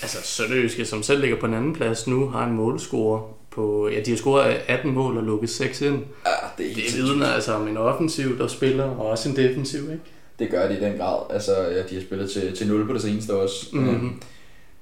Altså 0.01 0.17
Sønderjyske, 0.23 0.85
som 0.85 1.03
selv 1.03 1.21
ligger 1.21 1.39
på 1.39 1.45
en 1.45 1.53
anden 1.53 1.73
plads 1.73 2.07
nu, 2.07 2.29
har 2.29 2.45
en 2.45 2.53
målscore 2.53 3.23
på, 3.51 3.89
ja, 3.89 3.99
de 3.99 4.09
har 4.09 4.17
scoret 4.17 4.61
18 4.67 4.91
mål 4.91 5.17
og 5.17 5.23
lukket 5.23 5.49
6 5.49 5.81
ind. 5.81 5.95
Ja, 6.25 6.31
det 6.57 6.71
er, 6.71 6.75
det 6.75 6.83
er 6.87 7.03
vidner 7.03 7.27
altså 7.27 7.53
om 7.53 7.67
en 7.67 7.77
offensiv, 7.77 8.37
der 8.37 8.47
spiller, 8.47 8.83
og 8.83 9.05
også 9.05 9.29
en 9.29 9.35
defensiv, 9.35 9.81
ikke? 9.81 10.03
Det 10.39 10.49
gør 10.49 10.67
de 10.67 10.77
i 10.77 10.79
den 10.79 10.97
grad. 10.97 11.19
Altså, 11.29 11.51
ja, 11.61 11.83
de 11.83 11.95
har 11.95 12.01
spillet 12.01 12.31
til, 12.31 12.55
til 12.55 12.67
0 12.67 12.87
på 12.87 12.93
det 12.93 13.01
seneste 13.01 13.33
også. 13.33 13.67
Mm-hmm. 13.73 14.21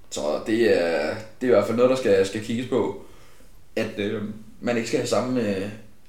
Så 0.09 0.21
det 0.47 0.81
er, 0.81 1.15
det 1.41 1.47
er 1.47 1.51
i 1.51 1.55
hvert 1.55 1.65
fald 1.65 1.77
noget, 1.77 1.89
der 1.89 1.95
skal, 1.97 2.25
skal 2.25 2.43
kigges 2.43 2.67
på. 2.67 3.01
At 3.75 3.91
øh, 3.97 4.21
man 4.61 4.77
ikke 4.77 4.87
skal 4.87 4.99
have 4.99 5.07
samme 5.07 5.41
øh, 5.41 5.65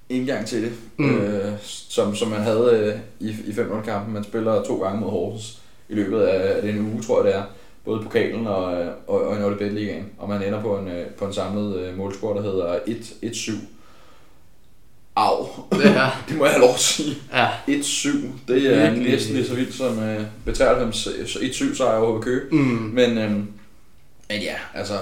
indgang 0.09 0.47
til 0.47 0.63
det, 0.63 0.73
mm. 0.97 1.21
øh, 1.21 1.53
som, 1.63 2.15
som 2.15 2.29
man 2.29 2.41
havde 2.41 3.01
øh, 3.21 3.29
i, 3.29 3.37
i 3.47 3.53
5 3.53 3.83
kampen 3.85 4.15
Man 4.15 4.25
spiller 4.25 4.63
to 4.63 4.83
gange 4.83 5.01
mod 5.01 5.11
Horsens 5.11 5.59
i 5.89 5.95
løbet 5.95 6.21
af 6.21 6.63
den 6.63 6.93
uge, 6.93 7.03
tror 7.03 7.25
jeg 7.25 7.33
det 7.33 7.41
er 7.41 7.45
både 7.85 8.03
pokalen 8.03 8.47
og, 8.47 8.65
og, 9.07 9.21
og 9.27 9.37
Nordic 9.39 9.59
Bet 9.59 9.73
Ligaen, 9.73 10.07
og 10.19 10.29
man 10.29 10.43
ender 10.43 10.63
på 10.63 10.79
en, 10.79 10.89
øh, 10.89 11.07
på 11.07 11.25
en 11.25 11.33
samlet 11.33 11.81
øh, 11.81 11.97
målscore, 11.97 12.37
der 12.37 12.43
hedder 12.43 12.79
1-7. 12.79 13.53
Au, 15.17 15.47
ja. 15.73 16.11
det 16.29 16.37
må 16.37 16.45
jeg 16.45 16.55
have 16.55 16.61
lov 16.61 16.75
at 16.75 16.81
sige. 16.81 17.17
Ja. 17.33 17.49
1-7, 17.69 18.09
det 18.49 18.67
er 18.67 18.91
Virkelig. 18.91 19.13
næsten 19.13 19.35
lige 19.35 19.47
så 19.47 19.55
vildt 19.55 19.75
som 19.75 19.99
uh, 19.99 20.25
betalt 20.45 20.81
dem 20.81 20.89
1-7 20.89 21.77
sejr 21.77 21.99
over 21.99 22.21
Køge. 22.21 22.43
Mm. 22.51 22.59
Men, 22.95 23.19
øhm, 23.19 23.53
men 24.29 24.41
ja, 24.43 24.55
altså, 24.75 24.95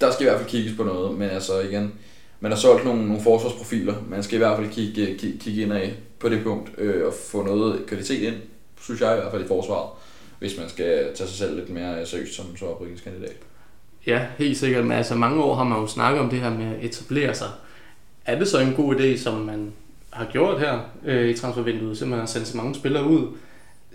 der 0.00 0.10
skal 0.12 0.26
i 0.26 0.28
hvert 0.28 0.40
fald 0.40 0.50
kigges 0.50 0.76
på 0.76 0.84
noget, 0.84 1.18
men 1.18 1.30
altså 1.30 1.60
igen, 1.60 1.92
man 2.40 2.52
har 2.52 2.58
solgt 2.58 2.84
nogle, 2.84 3.06
nogle 3.06 3.22
forsvarsprofiler, 3.22 3.94
man 4.08 4.22
skal 4.22 4.34
i 4.34 4.38
hvert 4.38 4.58
fald 4.58 4.70
kigge, 4.70 5.16
kigge, 5.18 5.38
kigge 5.38 5.62
ind 5.62 5.72
af 5.72 5.94
på 6.18 6.28
det 6.28 6.42
punkt, 6.44 6.70
øh, 6.78 7.06
og 7.06 7.14
få 7.30 7.42
noget 7.42 7.86
kvalitet 7.86 8.22
ind, 8.22 8.34
synes 8.80 9.00
jeg 9.00 9.12
i 9.16 9.20
hvert 9.20 9.32
fald 9.32 9.44
i 9.44 9.48
forsvaret 9.48 9.90
hvis 10.38 10.58
man 10.58 10.68
skal 10.68 10.86
tage 10.86 11.28
sig 11.28 11.38
selv 11.38 11.56
lidt 11.56 11.70
mere 11.70 12.06
seriøst 12.06 12.34
som, 12.34 12.56
oprykningskandidat. 12.62 13.36
Ja, 14.06 14.26
helt 14.38 14.58
sikkert. 14.58 14.84
Men 14.84 14.92
altså 14.92 15.14
mange 15.14 15.42
år 15.42 15.54
har 15.54 15.64
man 15.64 15.80
jo 15.80 15.86
snakket 15.86 16.20
om 16.20 16.30
det 16.30 16.40
her 16.40 16.50
med 16.50 16.66
at 16.66 16.84
etablere 16.84 17.34
sig. 17.34 17.48
Er 18.24 18.38
det 18.38 18.48
så 18.48 18.58
en 18.58 18.74
god 18.74 18.94
idé, 18.94 19.18
som 19.18 19.34
man 19.34 19.72
har 20.10 20.26
gjort 20.32 20.60
her 20.60 20.78
øh, 21.04 21.30
i 21.30 21.34
transfervinduet, 21.34 21.98
simpelthen 21.98 22.22
at 22.22 22.30
sende 22.30 22.46
så 22.46 22.56
mange 22.56 22.74
spillere 22.74 23.04
ud? 23.04 23.26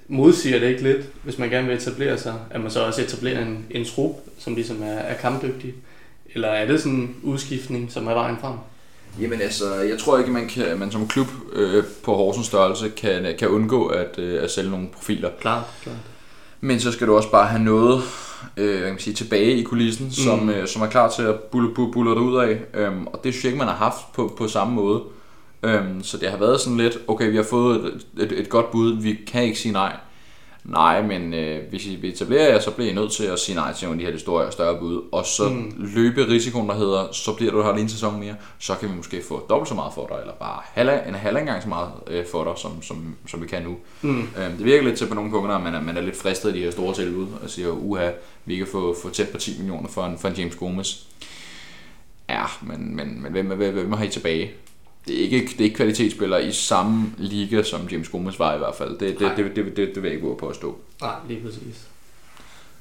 Modsiger 0.08 0.60
det 0.60 0.68
ikke 0.68 0.84
lidt, 0.84 1.06
hvis 1.24 1.38
man 1.38 1.50
gerne 1.50 1.68
vil 1.68 1.78
etablere 1.78 2.18
sig, 2.18 2.36
at 2.50 2.62
man 2.62 2.72
så 2.72 2.86
også 2.86 3.02
etablerer 3.02 3.42
en, 3.42 3.66
en 3.72 3.86
trup, 3.86 4.16
som 4.38 4.56
ligesom 4.56 4.84
er, 4.84 4.88
er 4.88 5.18
kampdygtig? 5.18 5.74
Eller 6.34 6.48
er 6.48 6.66
det 6.66 6.82
sådan 6.82 6.98
en 6.98 7.16
udskiftning, 7.24 7.92
som 7.92 8.08
er 8.08 8.14
vejen 8.14 8.38
frem? 8.42 8.58
Jamen 9.22 9.42
altså, 9.42 9.76
jeg 9.76 10.00
tror 10.00 10.18
ikke, 10.18 10.32
man, 10.32 10.48
kan, 10.48 10.80
man 10.80 10.92
som 10.92 11.08
klub 11.08 11.28
øh, 11.54 11.84
på 12.04 12.16
Horsens 12.16 12.48
størrelse 12.48 12.90
kan, 12.90 13.36
kan 13.40 13.48
undgå 13.48 13.88
at, 13.88 14.20
øh, 14.20 14.44
at 14.44 14.52
sælge 14.52 14.70
nogle 14.70 14.88
profiler. 14.88 15.30
Klart, 15.42 15.64
klart. 15.84 15.96
Men 16.64 16.80
så 16.80 16.92
skal 16.92 17.08
du 17.08 17.16
også 17.16 17.32
bare 17.32 17.48
have 17.48 17.64
noget 17.64 18.04
øh, 18.58 18.82
kan 18.82 18.90
man 18.90 19.00
sige, 19.00 19.14
tilbage 19.14 19.58
i 19.58 19.64
kulissen, 19.64 20.06
mm. 20.06 20.12
som, 20.12 20.50
øh, 20.50 20.68
som 20.68 20.82
er 20.82 20.88
klar 20.88 21.10
til 21.10 21.24
at 21.24 21.40
bulle, 21.40 21.74
bulle, 21.74 21.92
bulle 21.94 22.22
ud 22.22 22.38
af. 22.38 22.60
Øhm, 22.74 23.08
og 23.08 23.24
det 23.24 23.34
synes 23.34 23.44
jeg 23.44 23.50
ikke, 23.50 23.60
man 23.60 23.68
har 23.68 23.76
haft 23.76 24.14
på, 24.14 24.34
på 24.38 24.48
samme 24.48 24.74
måde. 24.74 25.02
Øhm, 25.64 26.04
så 26.04 26.18
det 26.18 26.30
har 26.30 26.38
været 26.38 26.60
sådan 26.60 26.78
lidt, 26.78 26.98
okay, 27.08 27.30
vi 27.30 27.36
har 27.36 27.44
fået 27.44 27.86
et, 27.86 28.24
et, 28.24 28.40
et 28.40 28.50
godt 28.50 28.72
bud, 28.72 29.02
vi 29.02 29.20
kan 29.28 29.44
ikke 29.44 29.60
sige 29.60 29.72
nej. 29.72 29.96
Nej, 30.64 31.02
men 31.02 31.34
øh, 31.34 31.70
hvis 31.70 31.86
I 31.86 31.96
vil 31.96 32.10
etablere 32.10 32.44
jer, 32.44 32.60
så 32.60 32.72
bliver 32.72 32.92
I 32.92 32.94
nødt 32.94 33.12
til 33.12 33.24
at 33.24 33.40
sige 33.40 33.56
nej 33.56 33.74
til 33.74 33.88
nogle 33.88 33.96
af 33.96 34.00
de 34.00 34.06
her 34.06 34.12
lidt 34.12 34.22
store 34.22 34.52
større 34.52 34.80
bud, 34.80 35.02
og 35.12 35.26
så 35.26 35.50
mm. 35.50 35.74
løbe 35.78 36.28
risikoen, 36.28 36.70
der 36.70 36.76
hedder, 36.76 37.08
så 37.12 37.34
bliver 37.34 37.52
du 37.52 37.64
her 37.64 37.72
en 37.74 37.90
sæson 37.90 38.20
mere, 38.20 38.36
så 38.60 38.76
kan 38.76 38.90
vi 38.90 38.96
måske 38.96 39.22
få 39.28 39.46
dobbelt 39.50 39.70
så 39.70 39.76
meget 39.76 39.94
for 39.94 40.08
dig, 40.08 40.18
eller 40.22 40.34
bare 40.34 40.62
halv, 40.64 40.90
en 41.08 41.16
halv 41.16 41.46
gang 41.46 41.64
så 41.64 41.70
meget 41.70 41.92
øh, 42.08 42.26
for 42.32 42.44
dig, 42.44 42.54
som, 42.58 42.82
som, 42.82 43.16
som 43.28 43.42
vi 43.42 43.48
kan 43.48 43.64
nu. 43.64 43.76
Mm. 44.02 44.22
Øh, 44.22 44.58
det 44.58 44.66
virker 44.66 44.84
lidt 44.84 44.98
til 44.98 45.08
på 45.08 45.16
nogle 45.16 45.32
punkter, 45.32 45.56
at 45.56 45.64
man 45.64 45.76
er, 45.76 45.82
man 45.82 45.98
er 45.98 46.02
lidt 46.02 46.18
fristet 46.18 46.50
af 46.50 46.54
de 46.56 46.62
her 46.62 46.72
store 46.72 46.94
tilbud, 46.94 47.28
og 47.44 47.50
siger, 47.50 47.70
uha, 47.70 48.10
vi 48.46 48.58
kan 48.58 48.68
få, 48.68 48.96
få 49.02 49.10
tæt 49.10 49.30
på 49.30 49.38
10 49.38 49.58
millioner 49.58 49.90
for 49.90 50.06
en, 50.06 50.18
for 50.18 50.28
en 50.28 50.34
James 50.34 50.56
Gomez. 50.56 50.96
Ja, 52.30 52.44
men, 52.62 52.96
men, 52.96 53.24
men 53.24 53.32
hvem, 53.32 53.48
hvem, 53.48 53.74
hvem 53.74 53.94
har 53.94 54.06
I 54.06 54.10
tilbage? 54.10 54.52
Det 55.08 55.20
er 55.20 55.24
ikke, 55.24 55.38
det 55.38 55.60
er 55.60 55.64
ikke 55.64 55.76
kvalitetsspillere 55.76 56.46
i 56.46 56.52
samme 56.52 57.14
liga, 57.18 57.64
som 57.64 57.88
James 57.92 58.10
Gomez 58.10 58.40
var 58.40 58.56
i 58.56 58.58
hvert 58.58 58.76
fald. 58.76 58.98
Det, 58.98 59.20
det, 59.20 59.32
det, 59.38 59.56
det, 59.56 59.66
det, 59.66 59.96
det, 59.96 60.04
vil 60.04 60.10
jeg 60.10 60.14
ikke 60.14 60.36
på 60.40 60.48
at 60.48 60.56
stå. 60.56 60.78
Nej, 61.02 61.16
lige 61.28 61.42
præcis. 61.42 61.88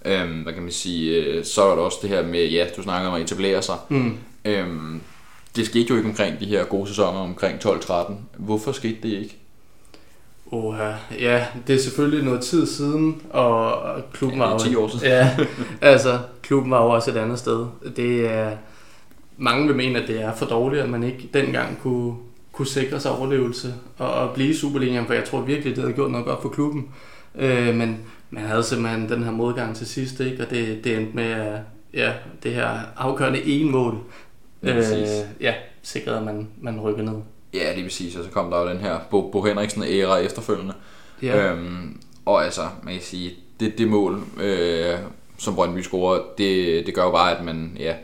Øhm, 0.04 0.42
hvad 0.42 0.52
kan 0.52 0.62
man 0.62 0.72
sige, 0.72 1.24
øh, 1.24 1.44
så 1.44 1.62
er 1.62 1.74
der 1.74 1.82
også 1.82 1.98
det 2.02 2.10
her 2.10 2.26
med, 2.26 2.46
ja, 2.48 2.66
du 2.76 2.82
snakker 2.82 3.08
om 3.08 3.14
at 3.14 3.22
etablere 3.22 3.62
sig. 3.62 3.76
Mm. 3.88 4.16
Øhm, 4.44 5.00
det 5.56 5.66
skete 5.66 5.86
jo 5.90 5.96
ikke 5.96 6.08
omkring 6.08 6.40
de 6.40 6.46
her 6.46 6.64
gode 6.64 6.88
sæsoner 6.88 7.18
omkring 7.18 7.58
12-13. 7.64 8.12
Hvorfor 8.36 8.72
skete 8.72 8.96
det 9.02 9.08
ikke? 9.08 9.36
Oha, 10.52 10.92
ja, 11.20 11.46
det 11.66 11.74
er 11.74 11.78
selvfølgelig 11.78 12.24
noget 12.24 12.40
tid 12.40 12.66
siden, 12.66 13.22
og 13.30 13.82
klubben 14.12 14.40
ja, 14.40 14.46
var 14.46 14.52
jo... 14.52 14.58
10 14.58 14.74
år 14.76 14.88
siden. 14.88 15.06
ja, 15.06 15.36
altså, 15.80 16.18
klubben 16.42 16.70
var 16.70 16.82
jo 16.82 16.90
også 16.90 17.10
et 17.10 17.16
andet 17.16 17.38
sted. 17.38 17.66
Det 17.96 18.30
er 18.30 18.56
mange 19.36 19.66
vil 19.66 19.76
mene, 19.76 20.02
at 20.02 20.08
det 20.08 20.22
er 20.22 20.34
for 20.34 20.46
dårligt, 20.46 20.82
at 20.82 20.88
man 20.88 21.02
ikke 21.02 21.28
dengang 21.34 21.78
kunne, 21.82 22.14
kunne 22.52 22.66
sikre 22.66 23.00
sig 23.00 23.10
overlevelse 23.10 23.74
og, 23.98 24.12
og 24.12 24.34
blive 24.34 24.50
i 24.50 24.54
Superligaen, 24.54 25.06
for 25.06 25.14
jeg 25.14 25.24
tror 25.24 25.40
virkelig, 25.40 25.76
det 25.76 25.82
havde 25.82 25.94
gjort 25.94 26.10
noget 26.10 26.26
godt 26.26 26.42
for 26.42 26.48
klubben. 26.48 26.88
Øh, 27.34 27.74
men 27.74 27.98
man 28.30 28.44
havde 28.44 28.62
simpelthen 28.62 29.08
den 29.08 29.24
her 29.24 29.30
modgang 29.30 29.76
til 29.76 29.86
sidst, 29.86 30.20
ikke? 30.20 30.42
og 30.42 30.50
det, 30.50 30.84
det 30.84 30.96
endte 30.96 31.16
med 31.16 31.58
ja, 31.94 32.12
det 32.42 32.54
her 32.54 32.68
afgørende 32.96 33.42
en 33.42 33.70
mål. 33.70 33.98
Ja, 34.62 34.76
øh, 34.76 35.06
ja, 35.40 35.54
sikrede, 35.82 36.16
at 36.16 36.24
man, 36.24 36.48
man 36.60 36.80
rykker 36.80 37.02
ned. 37.02 37.14
Ja, 37.54 37.72
det 37.74 37.78
er 37.78 37.84
præcis, 37.84 38.16
og 38.16 38.24
så 38.24 38.30
kom 38.30 38.50
der 38.50 38.60
jo 38.60 38.68
den 38.68 38.78
her 38.78 38.98
Bo, 39.10 39.30
Bo 39.30 39.42
Henriksen-æra 39.44 40.16
efterfølgende. 40.16 40.74
Ja. 41.22 41.52
Øhm, 41.52 42.00
og 42.24 42.44
altså, 42.44 42.62
man 42.82 42.94
kan 42.94 43.02
sige, 43.02 43.34
det, 43.60 43.78
det 43.78 43.88
mål, 43.88 44.22
øh, 44.40 44.98
som 45.38 45.54
Brøndby 45.54 45.80
scorer, 45.80 46.20
det, 46.38 46.86
det 46.86 46.94
gør 46.94 47.04
jo 47.04 47.10
bare, 47.10 47.38
at 47.38 47.44
man, 47.44 47.76
ja, 47.78 47.94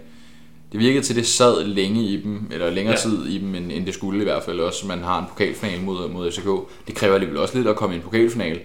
det 0.72 0.80
virkede 0.80 1.04
til, 1.04 1.12
at 1.12 1.16
det 1.16 1.26
sad 1.26 1.64
længe 1.64 2.02
i 2.02 2.22
dem, 2.22 2.50
eller 2.50 2.70
længere 2.70 2.94
ja. 2.94 3.00
tid 3.00 3.26
i 3.26 3.38
dem, 3.38 3.54
end, 3.54 3.72
end 3.72 3.86
det 3.86 3.94
skulle 3.94 4.20
i 4.20 4.24
hvert 4.24 4.42
fald 4.42 4.60
også. 4.60 4.86
Man 4.86 5.02
har 5.02 5.18
en 5.18 5.24
pokalfinal 5.28 5.80
mod, 5.80 6.08
mod 6.08 6.32
FCK. 6.32 6.48
Det 6.86 6.94
kræver 6.94 7.14
alligevel 7.14 7.38
også 7.38 7.56
lidt 7.56 7.68
at 7.68 7.76
komme 7.76 7.94
i 7.94 7.98
en 7.98 8.04
pokalfinal. 8.04 8.60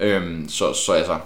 Øhm, 0.00 0.48
så, 0.48 0.72
så 0.72 0.92
altså, 0.92 1.18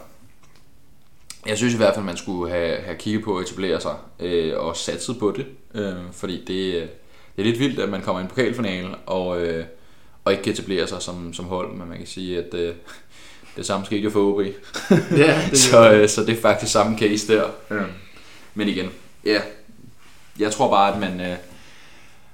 jeg 1.47 1.57
synes 1.57 1.75
i 1.75 1.77
hvert 1.77 1.95
fald, 1.95 2.05
man 2.05 2.17
skulle 2.17 2.53
have, 2.53 2.77
have 2.77 2.97
kigget 2.97 3.25
på 3.25 3.39
at 3.39 3.45
etablere 3.45 3.81
sig 3.81 3.95
øh, 4.21 4.53
og 4.57 4.77
satset 4.77 5.19
på 5.19 5.35
det. 5.37 5.47
Øh, 5.75 5.95
fordi 6.13 6.37
det, 6.39 6.89
det 7.37 7.43
er 7.43 7.43
lidt 7.43 7.59
vildt, 7.59 7.81
at 7.81 7.89
man 7.89 8.03
kommer 8.03 8.21
i 8.21 8.23
en 8.23 8.29
pokalfinale 8.29 8.95
og, 9.07 9.43
øh, 9.43 9.65
og 10.25 10.33
ikke 10.33 10.45
kan 10.45 10.53
etablere 10.53 10.87
sig 10.87 11.03
som, 11.03 11.33
som 11.33 11.45
hold. 11.45 11.73
Men 11.73 11.89
man 11.89 11.99
kan 11.99 12.07
sige, 12.07 12.39
at 12.39 12.55
øh, 12.55 12.75
det 13.57 13.67
samme 13.67 13.87
skete 13.87 14.03
jo 14.03 14.11
for 14.11 14.21
OB. 14.21 14.41
Ja, 15.17 15.49
det 15.51 15.59
så, 15.71 15.93
øh, 15.93 16.09
så 16.09 16.25
det 16.25 16.37
er 16.37 16.41
faktisk 16.41 16.73
samme 16.73 16.99
case 16.99 17.35
der. 17.35 17.45
Øh. 17.71 17.83
Men 18.55 18.69
igen, 18.69 18.91
ja, 19.25 19.41
jeg 20.41 20.53
tror 20.53 20.71
bare, 20.71 20.95
at 20.95 21.01
man... 21.01 21.21
Øh, 21.21 21.37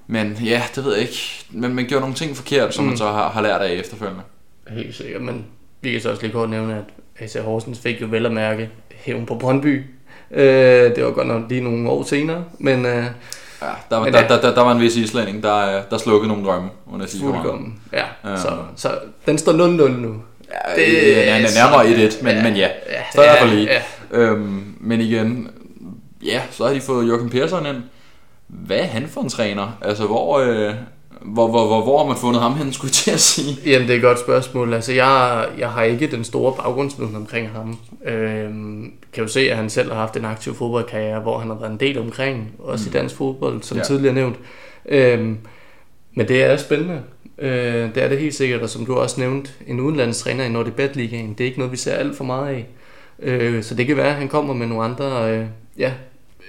men 0.06 0.32
ja, 0.44 0.62
det 0.74 0.84
ved 0.84 0.92
jeg 0.92 1.02
ikke. 1.02 1.44
Men 1.50 1.74
man 1.74 1.86
gjorde 1.86 2.00
nogle 2.00 2.14
ting 2.14 2.36
forkert, 2.36 2.74
som 2.74 2.84
mm. 2.84 2.88
man 2.88 2.98
så 2.98 3.04
har, 3.04 3.28
har 3.28 3.42
lært 3.42 3.60
af 3.60 3.72
efterfølgende. 3.72 4.22
Helt 4.68 4.94
sikkert, 4.94 5.22
men 5.22 5.46
vi 5.80 5.92
kan 5.92 6.00
så 6.00 6.10
også 6.10 6.22
lige 6.22 6.32
kort 6.32 6.50
nævne, 6.50 6.74
at 6.74 6.84
AC 7.24 7.44
Horsens 7.44 7.78
fik 7.78 8.00
jo 8.00 8.06
vel 8.10 8.26
at 8.26 8.32
mærke 8.32 8.70
hævn 8.94 9.26
på 9.26 9.34
Brøndby. 9.34 9.84
Øh, 10.30 10.96
det 10.96 11.04
var 11.04 11.10
godt 11.10 11.26
nok 11.26 11.42
lige 11.48 11.60
nogle 11.60 11.90
år 11.90 12.02
senere, 12.02 12.44
men... 12.58 12.86
Øh, 12.86 13.04
Ja, 13.62 13.66
der, 13.90 13.96
var, 13.96 14.10
der, 14.10 14.28
der, 14.28 14.40
der, 14.40 14.54
der 14.54 14.62
var 14.62 14.72
en 14.72 14.80
vis 14.80 14.96
islænding, 14.96 15.42
der, 15.42 15.82
der 15.82 15.98
slukkede 15.98 16.28
nogle 16.28 16.44
drømme 16.44 16.68
under 16.86 17.06
sidste 17.06 17.26
Fuldkommen, 17.26 17.80
ja. 17.92 18.04
ja. 18.24 18.36
Så, 18.36 18.52
så 18.76 18.98
den 19.26 19.38
står 19.38 19.52
0-0 19.52 19.56
nu. 19.56 20.22
Ja, 20.50 20.74
det 20.76 21.28
er 21.28 21.38
nærmere 21.38 22.08
1-1, 22.08 22.24
men, 22.24 22.36
ja, 22.36 22.42
men 22.42 22.56
ja, 22.56 22.68
ja 22.90 23.02
så 23.14 23.20
er 23.20 23.46
ja, 23.46 23.54
lige. 23.54 23.68
Ja. 23.72 23.82
Øhm, 24.18 24.76
men 24.80 25.00
igen, 25.00 25.50
ja, 26.24 26.42
så 26.50 26.66
har 26.66 26.74
de 26.74 26.80
fået 26.80 27.08
Joachim 27.08 27.30
Persson 27.30 27.66
ind. 27.66 27.76
Hvad 28.48 28.78
er 28.78 28.84
han 28.84 29.08
for 29.08 29.20
en 29.20 29.28
træner? 29.28 29.78
Altså, 29.82 30.06
hvor, 30.06 30.38
øh, 30.38 30.74
hvor, 31.22 31.48
hvor, 31.48 31.66
hvor, 31.66 31.82
hvor 31.82 31.98
har 31.98 32.06
man 32.06 32.16
fundet 32.16 32.42
ham 32.42 32.54
hen, 32.54 32.72
skulle 32.72 32.88
jeg 32.88 32.92
til 32.92 33.10
at 33.10 33.20
sige? 33.20 33.56
Jamen, 33.66 33.88
det 33.88 33.92
er 33.92 33.96
et 33.96 34.02
godt 34.02 34.20
spørgsmål. 34.20 34.74
Altså, 34.74 34.92
jeg, 34.92 35.46
jeg 35.58 35.70
har 35.70 35.82
ikke 35.82 36.10
den 36.10 36.24
store 36.24 36.54
baggrundsviden 36.56 37.16
omkring 37.16 37.48
ham. 37.48 37.78
Øhm, 38.04 38.92
kan 39.12 39.22
jo 39.22 39.28
se, 39.28 39.40
at 39.50 39.56
han 39.56 39.70
selv 39.70 39.92
har 39.92 40.00
haft 40.00 40.16
en 40.16 40.24
aktiv 40.24 40.54
fodboldkarriere, 40.54 41.20
hvor 41.20 41.38
han 41.38 41.48
har 41.48 41.56
været 41.56 41.70
en 41.70 41.80
del 41.80 41.98
omkring, 41.98 42.52
også 42.58 42.90
mm. 42.90 42.96
i 42.96 42.98
dansk 42.98 43.16
fodbold, 43.16 43.62
som 43.62 43.76
ja. 43.76 43.82
tidligere 43.82 44.14
nævnt. 44.14 44.36
Øhm, 44.88 45.38
men 46.14 46.28
det 46.28 46.44
er 46.44 46.56
spændende. 46.56 47.02
Øh, 47.38 47.94
det 47.94 48.02
er 48.02 48.08
det 48.08 48.18
helt 48.18 48.34
sikkert, 48.34 48.62
og 48.62 48.68
som 48.68 48.86
du 48.86 48.94
også 48.94 49.20
nævnte, 49.20 49.50
en 49.66 49.80
udenlandstræner 49.80 50.44
i 50.44 50.48
Nordibet 50.48 50.96
Ligaen, 50.96 51.32
det 51.32 51.40
er 51.40 51.44
ikke 51.44 51.58
noget, 51.58 51.72
vi 51.72 51.76
ser 51.76 51.92
alt 51.92 52.16
for 52.16 52.24
meget 52.24 52.48
af. 52.48 52.66
Øh, 53.18 53.62
så 53.62 53.74
det 53.74 53.86
kan 53.86 53.96
være, 53.96 54.08
at 54.08 54.14
han 54.14 54.28
kommer 54.28 54.54
med 54.54 54.66
nogle 54.66 54.84
andre 54.84 55.32
øh, 55.32 55.46
ja, 55.78 55.92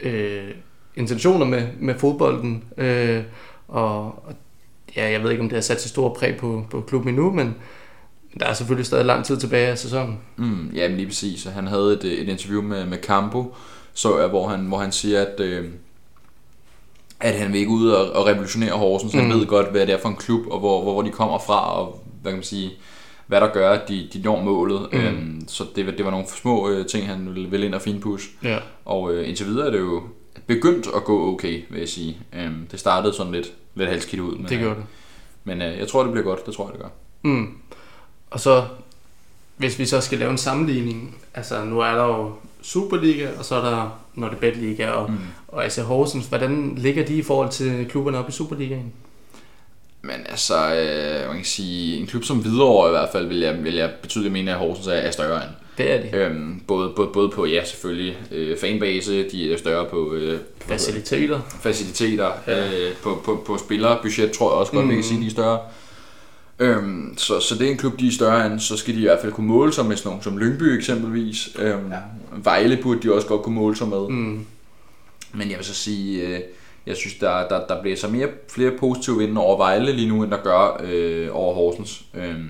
øh, 0.03 0.51
intentioner 0.97 1.45
med, 1.45 1.67
med 1.79 1.95
fodbolden. 1.95 2.63
Øh, 2.77 3.23
og, 3.67 4.05
og 4.05 4.33
ja, 4.95 5.11
jeg 5.11 5.23
ved 5.23 5.31
ikke, 5.31 5.43
om 5.43 5.49
det 5.49 5.55
har 5.55 5.61
sat 5.61 5.81
sig 5.81 5.89
stor 5.89 6.13
præg 6.13 6.37
på, 6.37 6.65
på 6.69 6.81
klubben 6.81 7.09
endnu, 7.09 7.31
men 7.31 7.55
der 8.39 8.45
er 8.45 8.53
selvfølgelig 8.53 8.85
stadig 8.85 9.05
lang 9.05 9.25
tid 9.25 9.37
tilbage 9.37 9.67
af 9.67 9.77
sæsonen. 9.77 10.19
Mm, 10.35 10.71
ja, 10.75 10.87
men 10.87 10.97
lige 10.97 11.07
præcis. 11.07 11.43
Han 11.43 11.67
havde 11.67 11.93
et, 11.93 12.03
et 12.21 12.29
interview 12.29 12.61
med, 12.61 12.85
med 12.85 12.97
Campo, 12.97 13.55
så 13.93 14.19
jeg, 14.19 14.27
hvor 14.27 14.47
han, 14.47 14.59
hvor 14.59 14.77
han 14.77 14.91
siger, 14.91 15.21
at, 15.21 15.39
øh, 15.39 15.65
at 17.19 17.33
han 17.33 17.53
vil 17.53 17.59
ikke 17.59 17.71
ud 17.71 17.89
og, 17.89 18.11
og 18.11 18.25
revolutionere 18.27 18.71
Horsens. 18.71 19.13
Mm. 19.13 19.19
Han 19.19 19.29
ved 19.29 19.45
godt, 19.45 19.71
hvad 19.71 19.87
det 19.87 19.93
er 19.93 19.99
for 20.01 20.09
en 20.09 20.15
klub, 20.15 20.47
og 20.47 20.59
hvor, 20.59 20.83
hvor, 20.83 20.93
hvor 20.93 21.01
de 21.01 21.09
kommer 21.09 21.39
fra, 21.39 21.81
og 21.81 22.03
hvad 22.21 22.31
kan 22.31 22.37
man 22.37 22.43
sige, 22.43 22.71
hvad 23.27 23.41
der 23.41 23.47
gør, 23.47 23.71
at 23.71 23.89
de, 23.89 24.09
de 24.13 24.21
når 24.21 24.43
målet. 24.43 24.87
Mm. 24.91 24.99
Øhm, 24.99 25.47
så 25.47 25.65
det, 25.75 25.97
det 25.97 26.05
var 26.05 26.11
nogle 26.11 26.25
små 26.27 26.69
øh, 26.69 26.85
ting, 26.85 27.07
han 27.07 27.25
ville, 27.25 27.49
ville 27.49 27.65
ind 27.65 27.75
og 27.75 27.81
finpudse. 27.81 28.27
Ja. 28.43 28.57
Og 28.85 29.13
øh, 29.13 29.29
indtil 29.29 29.45
videre 29.45 29.67
er 29.67 29.71
det 29.71 29.79
jo 29.79 30.03
begyndt 30.47 30.87
at 30.95 31.03
gå 31.03 31.33
okay, 31.33 31.63
vil 31.69 31.79
jeg 31.79 31.89
sige. 31.89 32.17
Øhm, 32.33 32.67
det 32.71 32.79
startede 32.79 33.13
sådan 33.13 33.31
lidt, 33.31 33.53
lidt 33.75 33.89
halskidt 33.89 34.21
ud. 34.21 34.35
Men, 34.35 34.49
det 34.49 34.59
gjorde 34.59 34.75
det. 34.75 34.85
Men 35.43 35.61
øh, 35.61 35.79
jeg 35.79 35.87
tror, 35.87 36.03
det 36.03 36.11
bliver 36.11 36.25
godt. 36.25 36.45
Det 36.45 36.53
tror 36.53 36.65
jeg, 36.65 36.73
det 36.73 36.81
gør. 36.81 36.89
Mm. 37.21 37.57
Og 38.29 38.39
så, 38.39 38.65
hvis 39.57 39.79
vi 39.79 39.85
så 39.85 40.01
skal 40.01 40.17
lave 40.19 40.31
en 40.31 40.37
sammenligning, 40.37 41.17
altså 41.33 41.63
nu 41.63 41.79
er 41.79 41.91
der 41.91 42.05
jo 42.05 42.33
Superliga, 42.61 43.29
og 43.37 43.45
så 43.45 43.55
er 43.55 43.61
der 43.61 43.99
Nordebet 44.15 44.57
Liga 44.57 44.89
og, 44.89 45.11
mm. 45.11 45.17
og 45.47 45.65
AC 45.65 45.75
Horsens. 45.75 46.25
Hvordan 46.25 46.75
ligger 46.77 47.05
de 47.05 47.15
i 47.15 47.21
forhold 47.21 47.49
til 47.49 47.85
klubberne 47.89 48.17
op 48.17 48.29
i 48.29 48.31
Superligaen? 48.31 48.93
Men 50.01 50.25
altså, 50.29 50.75
øh, 50.75 51.27
man 51.27 51.35
kan 51.35 51.45
sige, 51.45 51.97
en 51.97 52.07
klub 52.07 52.23
som 52.23 52.37
Hvidovre 52.37 52.87
i 52.87 52.91
hvert 52.91 53.09
fald, 53.11 53.27
vil 53.27 53.39
jeg, 53.39 53.63
vil 53.63 53.75
jeg 53.75 53.91
betydeligt 54.01 54.33
mene, 54.33 54.51
at 54.51 54.57
Horsens 54.57 54.87
er, 54.87 54.91
er 54.93 55.11
større 55.11 55.43
end. 55.43 55.53
Det 55.77 55.91
er 55.91 56.01
de. 56.01 56.17
Øhm, 56.17 56.61
både, 56.67 56.93
både, 56.95 57.09
både 57.13 57.29
på, 57.29 57.45
ja 57.45 57.65
selvfølgelig, 57.65 58.17
øh, 58.31 58.57
fanbase, 58.57 59.29
de 59.29 59.53
er 59.53 59.57
større 59.57 59.85
på... 59.89 60.13
Øh, 60.13 60.39
faciliteter. 60.59 61.39
Faciliteter. 61.61 62.31
Ja. 62.47 62.67
Øh, 62.67 62.93
på, 63.03 63.21
på, 63.25 63.43
på 63.45 63.57
spillerbudget 63.57 64.31
tror 64.31 64.51
jeg 64.51 64.59
også 64.59 64.71
godt, 64.71 64.85
mm. 64.85 64.89
vi 64.89 64.95
kan 64.95 65.03
sige, 65.03 65.21
de 65.21 65.25
er 65.25 65.31
større. 65.31 65.59
Øhm, 66.59 67.17
så, 67.17 67.39
så 67.39 67.55
det 67.55 67.67
er 67.67 67.71
en 67.71 67.77
klub, 67.77 67.99
de 67.99 68.07
er 68.07 68.11
større 68.11 68.45
end, 68.45 68.59
så 68.59 68.77
skal 68.77 68.93
de 68.93 68.99
i 68.99 69.03
hvert 69.03 69.19
fald 69.21 69.31
kunne 69.31 69.47
måle 69.47 69.73
sig 69.73 69.85
med 69.85 69.95
sådan 69.95 70.09
nogle 70.09 70.23
som 70.23 70.37
Lyngby 70.37 70.63
eksempelvis. 70.63 71.49
Øhm, 71.59 71.91
ja. 71.91 71.97
Vejle 72.43 72.79
burde 72.83 72.99
de 73.03 73.13
også 73.13 73.27
godt 73.27 73.41
kunne 73.41 73.55
måle 73.55 73.75
sig 73.75 73.87
med. 73.87 74.09
Mm. 74.09 74.45
Men 75.33 75.49
jeg 75.49 75.57
vil 75.57 75.65
så 75.65 75.73
sige, 75.73 76.27
øh, 76.27 76.39
jeg 76.87 76.95
synes, 76.95 77.15
der, 77.15 77.47
der, 77.47 77.67
der 77.67 77.81
bliver 77.81 77.97
så 77.97 78.07
mere, 78.07 78.27
flere 78.49 78.71
positive 78.79 79.17
vinde 79.17 79.41
over 79.41 79.57
Vejle 79.57 79.91
lige 79.91 80.09
nu, 80.09 80.23
end 80.23 80.31
der 80.31 80.43
gør 80.43 80.81
øh, 80.83 81.27
over 81.31 81.55
Horsens. 81.55 82.03
Øhm, 82.13 82.49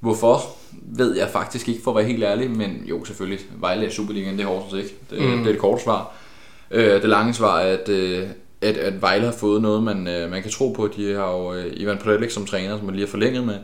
hvorfor? 0.00 0.40
ved 0.82 1.16
jeg 1.16 1.28
faktisk 1.28 1.68
ikke, 1.68 1.82
for 1.82 1.90
at 1.90 1.96
være 1.96 2.04
helt 2.04 2.24
ærlig, 2.24 2.50
men 2.50 2.82
jo, 2.86 3.04
selvfølgelig, 3.04 3.40
Vejle 3.56 3.86
er 3.86 3.90
Superligaen, 3.90 4.38
det 4.38 4.44
er 4.44 4.48
Horsens 4.48 4.82
ikke. 4.82 4.96
Det, 5.10 5.22
mm. 5.22 5.38
det 5.38 5.46
er 5.46 5.52
det 5.52 5.58
korte 5.58 5.82
svar. 5.82 6.12
Øh, 6.70 7.02
det 7.02 7.08
lange 7.08 7.34
svar 7.34 7.60
er, 7.60 7.76
at, 7.76 7.88
øh, 7.88 8.28
at, 8.60 8.76
at 8.76 9.02
Vejle 9.02 9.24
har 9.24 9.32
fået 9.32 9.62
noget, 9.62 9.82
man, 9.82 10.08
øh, 10.08 10.30
man 10.30 10.42
kan 10.42 10.50
tro 10.50 10.72
på. 10.72 10.88
De 10.96 11.14
har 11.14 11.30
jo 11.30 11.54
øh, 11.54 11.66
Ivan 11.76 11.98
Predlik 11.98 12.30
som 12.30 12.46
træner, 12.46 12.76
som 12.76 12.86
man 12.86 12.94
lige 12.94 13.06
har 13.06 13.10
forlænget 13.10 13.44
med. 13.44 13.58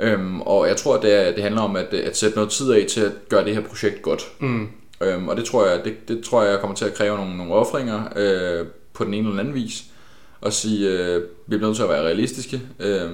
Øhm, 0.00 0.40
og 0.40 0.68
jeg 0.68 0.76
tror, 0.76 0.96
at 0.96 1.02
det, 1.02 1.28
er, 1.28 1.34
det 1.34 1.42
handler 1.42 1.60
om 1.60 1.76
at, 1.76 1.94
at 1.94 2.16
sætte 2.16 2.36
noget 2.36 2.50
tid 2.50 2.72
af 2.72 2.86
til 2.88 3.00
at 3.00 3.12
gøre 3.28 3.44
det 3.44 3.54
her 3.54 3.62
projekt 3.62 4.02
godt. 4.02 4.22
Mm. 4.40 4.68
Øhm, 5.00 5.28
og 5.28 5.36
det 5.36 5.44
tror 5.44 5.66
jeg, 5.66 5.84
det, 5.84 6.08
det 6.08 6.24
tror 6.24 6.42
jeg 6.42 6.60
kommer 6.60 6.76
til 6.76 6.84
at 6.84 6.94
kræve 6.94 7.16
nogle, 7.16 7.36
nogle 7.36 7.52
offringer 7.52 8.02
øh, 8.16 8.66
på 8.92 9.04
den 9.04 9.14
ene 9.14 9.28
eller 9.28 9.40
anden 9.40 9.54
vis. 9.54 9.84
Og 10.40 10.52
sige, 10.52 10.88
øh, 10.88 11.22
vi 11.22 11.28
bliver 11.46 11.60
nødt 11.60 11.76
til 11.76 11.82
at 11.82 11.88
være 11.88 12.02
realistiske. 12.02 12.60
Øh, 12.80 13.10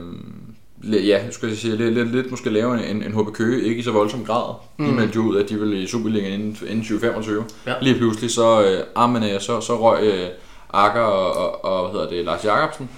ja, 0.84 1.22
jeg 1.24 1.28
skulle 1.30 1.56
sige, 1.56 1.76
lidt, 1.76 1.94
lidt, 1.94 2.12
lidt 2.12 2.30
måske 2.30 2.50
lave 2.50 2.90
en, 2.90 3.02
en 3.02 3.12
HB 3.12 3.32
Køge, 3.32 3.64
ikke 3.64 3.80
i 3.80 3.82
så 3.82 3.90
voldsom 3.90 4.24
grad. 4.24 4.54
Mm. 4.78 4.86
De 4.86 4.92
meldte 4.92 5.16
jo 5.16 5.22
ud, 5.22 5.36
at 5.36 5.48
de 5.48 5.58
ville 5.58 5.82
i 5.82 5.86
Superligaen 5.86 6.32
inden, 6.32 6.56
inden 6.68 6.80
2025. 6.80 7.44
Ja. 7.66 7.74
Lige 7.82 7.94
pludselig 7.94 8.30
så, 8.30 8.64
øh, 8.64 8.84
armene, 8.94 9.40
så, 9.40 9.60
så 9.60 9.80
røg 9.80 10.02
øh, 10.02 10.28
Akker 10.72 11.00
og, 11.00 11.36
og, 11.36 11.64
og, 11.64 11.90
hvad 11.90 12.00
hedder 12.00 12.16
det, 12.16 12.24
Lars 12.24 12.44
Jakobsen. 12.44 12.90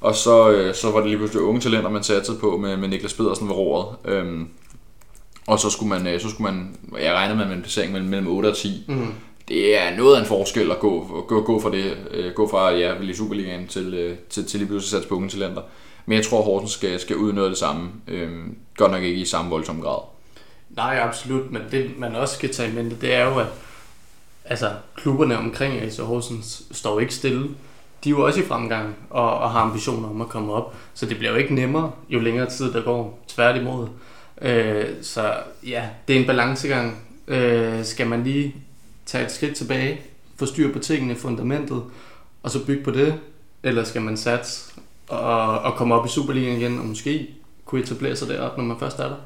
Og 0.00 0.14
så, 0.14 0.50
øh, 0.50 0.74
så 0.74 0.90
var 0.90 1.00
det 1.00 1.08
lige 1.08 1.18
pludselig 1.18 1.42
unge 1.42 1.60
talenter, 1.60 1.90
man 1.90 2.02
satte 2.02 2.32
på 2.40 2.56
med, 2.56 2.76
med 2.76 2.88
Niklas 2.88 3.14
Pedersen 3.14 3.48
ved 3.48 3.54
roret. 3.54 3.96
Øhm, 4.04 4.48
og 5.46 5.58
så 5.58 5.70
skulle 5.70 5.88
man, 5.88 6.06
øh, 6.06 6.20
så 6.20 6.28
skulle 6.30 6.52
man, 6.52 6.76
jeg 7.02 7.14
regnede 7.14 7.48
med 7.48 7.56
en 7.56 7.62
placering 7.62 7.92
mellem, 7.92 8.10
mellem 8.10 8.28
8 8.28 8.46
og 8.46 8.56
10. 8.56 8.84
Mm. 8.88 9.06
Det 9.48 9.78
er 9.78 9.96
noget 9.96 10.16
af 10.16 10.20
en 10.20 10.26
forskel 10.26 10.70
at 10.70 10.78
gå, 10.78 11.24
gå, 11.28 11.42
gå 11.42 11.60
fra 11.60 11.70
det, 11.70 11.96
øh, 12.10 12.32
gå 12.32 12.48
fra 12.48 12.70
ja, 12.70 12.94
i 13.00 13.14
Superligaen 13.14 13.66
til, 13.66 13.94
øh, 13.94 14.16
til, 14.30 14.44
til 14.44 14.60
lige 14.60 14.68
pludselig 14.68 14.96
at 14.96 15.00
satse 15.00 15.08
på 15.08 15.14
unge 15.14 15.28
talenter. 15.28 15.62
Men 16.06 16.16
jeg 16.16 16.26
tror, 16.26 16.42
Horsens 16.42 16.72
skal, 16.72 17.00
skal 17.00 17.16
ud 17.16 17.32
noget 17.32 17.46
af 17.46 17.50
det 17.50 17.58
samme. 17.58 17.90
Øhm, 18.08 18.56
godt 18.76 18.92
nok 18.92 19.02
ikke 19.02 19.20
i 19.20 19.24
samme 19.24 19.50
voldsom 19.50 19.82
grad. 19.82 20.00
Nej, 20.70 20.98
absolut. 21.02 21.50
Men 21.50 21.62
det, 21.70 21.98
man 21.98 22.14
også 22.14 22.34
skal 22.34 22.52
tage 22.52 22.72
i 22.72 22.74
mente, 22.74 22.96
det 23.00 23.14
er 23.14 23.24
jo, 23.24 23.38
at 23.38 23.46
altså, 24.44 24.72
klubberne 24.96 25.38
omkring 25.38 25.74
AC 25.74 25.98
Horsens 25.98 26.62
står 26.70 27.00
ikke 27.00 27.14
stille. 27.14 27.48
De 28.04 28.08
er 28.08 28.10
jo 28.10 28.26
også 28.26 28.40
i 28.40 28.44
fremgang 28.44 28.96
og, 29.10 29.38
og 29.38 29.50
har 29.50 29.60
ambitioner 29.60 30.08
om 30.08 30.20
at 30.20 30.28
komme 30.28 30.52
op. 30.52 30.74
Så 30.94 31.06
det 31.06 31.18
bliver 31.18 31.30
jo 31.30 31.36
ikke 31.36 31.54
nemmere, 31.54 31.92
jo 32.08 32.18
længere 32.18 32.50
tid 32.50 32.72
der 32.72 32.82
går. 32.82 33.24
Tværtimod. 33.28 33.88
Øh, 34.42 34.86
så 35.02 35.34
ja, 35.66 35.88
det 36.08 36.16
er 36.16 36.20
en 36.20 36.26
balancegang. 36.26 37.02
Øh, 37.28 37.84
skal 37.84 38.06
man 38.06 38.24
lige 38.24 38.54
tage 39.06 39.24
et 39.24 39.32
skridt 39.32 39.56
tilbage, 39.56 40.00
få 40.36 40.46
styr 40.46 40.72
på 40.72 40.78
tingene, 40.78 41.16
fundamentet, 41.16 41.82
og 42.42 42.50
så 42.50 42.66
bygge 42.66 42.84
på 42.84 42.90
det? 42.90 43.14
Eller 43.62 43.84
skal 43.84 44.02
man 44.02 44.16
satse 44.16 44.72
og, 45.10 45.58
og 45.58 45.74
komme 45.74 45.94
op 45.94 46.06
i 46.06 46.08
Superligaen 46.08 46.60
igen, 46.60 46.78
og 46.78 46.84
måske 46.84 47.28
kunne 47.64 47.80
etablere 47.80 48.16
sig 48.16 48.28
deroppe, 48.28 48.58
når 48.58 48.64
man 48.64 48.78
først 48.78 48.98
er 48.98 49.08
der? 49.08 49.16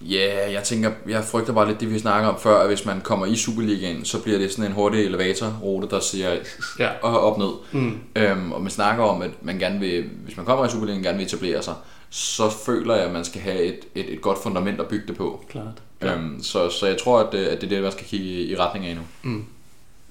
Ja, 0.00 0.40
yeah, 0.42 0.52
jeg 0.52 0.62
tænker, 0.62 0.90
jeg 1.08 1.24
frygter 1.24 1.52
bare 1.52 1.68
lidt 1.68 1.80
det, 1.80 1.90
vi 1.90 1.98
snakker 1.98 2.28
om 2.28 2.40
før, 2.40 2.60
at 2.60 2.66
hvis 2.66 2.84
man 2.84 3.00
kommer 3.00 3.26
i 3.26 3.36
Superligaen, 3.36 4.04
så 4.04 4.22
bliver 4.22 4.38
det 4.38 4.52
sådan 4.52 4.64
en 4.64 4.72
hurtig 4.72 5.04
elevatorrute, 5.04 5.88
der 5.88 6.00
siger 6.00 6.36
ja. 6.78 6.90
op 7.28 7.38
ned. 7.38 7.50
Mm. 7.72 7.98
Øhm, 8.16 8.52
og 8.52 8.62
man 8.62 8.70
snakker 8.70 9.04
om, 9.04 9.22
at 9.22 9.30
man 9.42 9.58
gerne 9.58 9.80
vil, 9.80 10.04
hvis 10.24 10.36
man 10.36 10.46
kommer 10.46 10.66
i 10.66 10.68
Superligaen, 10.68 11.02
gerne 11.02 11.18
vil 11.18 11.26
etablere 11.26 11.62
sig, 11.62 11.74
så 12.10 12.50
føler 12.50 12.94
jeg, 12.94 13.04
at 13.04 13.12
man 13.12 13.24
skal 13.24 13.40
have 13.40 13.62
et, 13.62 13.78
et, 13.94 14.12
et 14.12 14.20
godt 14.20 14.38
fundament 14.42 14.80
at 14.80 14.88
bygge 14.88 15.06
det 15.06 15.16
på. 15.16 15.44
Klart. 15.48 15.82
Øhm, 16.00 16.42
så, 16.42 16.70
så 16.70 16.86
jeg 16.86 16.98
tror, 16.98 17.20
at, 17.20 17.34
at 17.34 17.60
det 17.60 17.66
er 17.66 17.70
det, 17.70 17.82
man 17.82 17.92
skal 17.92 18.06
kigge 18.06 18.26
i, 18.26 18.52
i 18.52 18.56
retning 18.56 18.86
af 18.86 18.96
nu. 18.96 19.02
Mm. 19.22 19.44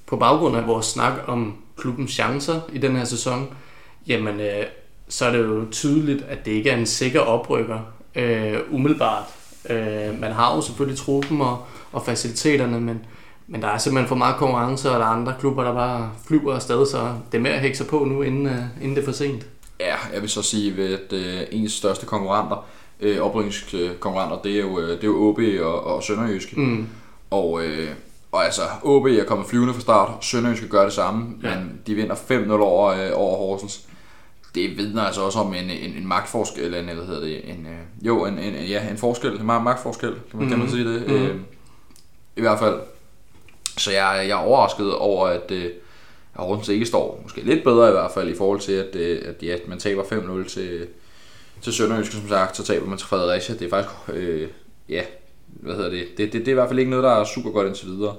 På 0.06 0.18
baggrund 0.18 0.58
af 0.58 0.68
vores 0.68 0.86
snak 0.86 1.14
om 1.28 1.58
klubbens 1.78 2.12
chancer 2.12 2.62
i 2.74 2.78
den 2.78 2.96
her 2.96 3.06
sæson, 3.06 3.48
jamen 4.08 4.40
øh, 4.40 4.66
så 5.10 5.26
er 5.26 5.32
det 5.32 5.40
jo 5.40 5.66
tydeligt, 5.72 6.26
at 6.30 6.46
det 6.46 6.52
ikke 6.52 6.70
er 6.70 6.78
en 6.78 6.86
sikker 6.86 7.20
oprykker 7.20 7.80
øh, 8.16 8.58
umiddelbart. 8.72 9.24
Øh, 9.70 10.20
man 10.22 10.32
har 10.32 10.56
jo 10.56 10.62
selvfølgelig 10.62 11.00
truppen 11.00 11.42
og, 11.42 11.66
og 11.92 12.06
faciliteterne, 12.06 12.80
men, 12.80 13.06
men 13.48 13.62
der 13.62 13.68
er 13.68 13.78
simpelthen 13.78 14.08
for 14.08 14.16
meget 14.16 14.36
konkurrence, 14.36 14.92
og 14.92 15.00
der 15.00 15.06
er 15.06 15.10
andre 15.10 15.36
klubber, 15.40 15.64
der 15.64 15.74
bare 15.74 16.12
flyver 16.28 16.56
afsted, 16.56 16.86
så 16.86 17.14
det 17.32 17.38
er 17.38 17.42
mere 17.42 17.54
at 17.54 17.60
hække 17.62 17.78
sig 17.78 17.88
på 17.88 18.06
nu, 18.06 18.22
inden, 18.22 18.46
øh, 18.46 18.62
inden 18.82 18.96
det 18.96 19.02
er 19.02 19.06
for 19.06 19.12
sent. 19.12 19.46
Ja, 19.80 19.96
jeg 20.14 20.22
vil 20.22 20.30
så 20.30 20.42
sige, 20.42 20.84
at 20.84 21.14
øh, 21.14 21.42
ens 21.52 21.72
største 21.74 22.06
konkurrenter 22.06 22.66
øh, 23.00 23.22
oprykningskonkurrenter, 23.22 24.42
det 24.44 24.56
er 24.56 24.60
jo, 24.62 24.80
øh, 24.80 24.90
det 24.90 25.04
er 25.04 25.08
jo 25.08 25.30
OB 25.30 25.40
og, 25.62 25.84
og 25.84 26.04
Sønderjyske. 26.04 26.60
Mm. 26.60 26.88
Og, 27.32 27.64
øh, 27.66 27.90
og 28.32 28.46
altså, 28.46 28.62
OB 28.84 29.06
er 29.06 29.24
kommet 29.24 29.48
flyvende 29.48 29.74
fra 29.74 29.82
start, 29.82 30.10
Sønderjyske 30.22 30.68
gør 30.68 30.84
det 30.84 30.94
samme, 30.94 31.36
Ja. 31.44 31.50
ja. 31.50 31.56
men 31.60 31.80
de 31.88 31.96
vinder 31.96 32.16
5-0 32.16 32.52
over, 32.52 32.90
øh, 32.90 33.12
over 33.14 33.38
Horsens. 33.38 33.86
Det 34.56 34.78
vidner 34.78 35.02
altså 35.04 35.22
også 35.22 35.40
om 35.40 35.54
en, 35.54 35.70
en, 35.70 35.94
en 35.98 36.08
magtforskel, 36.08 36.64
eller 36.64 36.80
en, 36.80 36.86
hvad 36.86 37.06
hedder 37.06 37.22
det, 37.22 37.50
en, 37.50 37.68
øh, 37.70 38.08
jo, 38.08 38.26
en, 38.26 38.40
en, 38.40 38.54
ja, 38.66 38.90
en 38.90 38.98
forskel, 38.98 39.32
en 39.40 39.46
mag- 39.46 39.64
magtforskel, 39.64 40.10
kan 40.10 40.20
man, 40.34 40.44
mm. 40.44 40.50
kan 40.50 40.58
man 40.60 40.68
Mhm. 40.68 40.76
sige 40.76 40.94
det. 40.94 41.02
Mhm. 41.08 41.16
Øh, 41.16 41.36
I 42.36 42.42
hvert 42.42 42.60
fald. 42.60 42.80
Så 43.78 43.92
jeg, 43.92 44.26
jeg 44.28 44.30
er 44.30 44.44
overrasket 44.46 44.96
over, 44.96 45.28
at, 45.28 45.52
øh, 45.52 45.64
at 45.66 45.72
Horsens 46.46 46.70
ikke 46.70 46.86
står 46.86 47.20
måske 47.24 47.42
lidt 47.42 47.64
bedre 47.64 47.88
i 47.90 47.92
hvert 47.92 48.12
fald, 48.12 48.30
i 48.30 48.36
forhold 48.36 48.60
til, 48.60 48.72
at, 48.74 48.96
øh, 48.96 49.22
at 49.26 49.44
ja, 49.44 49.56
man 49.68 49.80
taber 49.80 50.04
5-0 50.04 50.50
til, 50.50 50.88
til 51.62 51.74
Sønderjyske, 51.74 52.16
som 52.16 52.28
sagt, 52.30 52.58
så 52.58 52.64
taber 52.64 52.86
man 52.88 52.98
til 52.98 53.08
Fredericia. 53.08 53.56
Det 53.56 53.66
er 53.66 53.70
faktisk, 53.70 53.94
øh, 54.14 54.48
ja, 54.90 55.02
hvad 55.48 55.76
hedder 55.76 55.90
det? 55.90 56.06
Det, 56.18 56.34
det, 56.34 56.42
det 56.42 56.48
er 56.48 56.52
i 56.52 56.54
hvert 56.54 56.68
fald 56.70 56.80
ikke 56.80 56.92
noget, 56.92 57.04
der 57.04 57.12
er 57.12 57.24
super 57.24 57.50
godt 57.50 57.68
indtil 57.68 57.88
videre. 57.88 58.16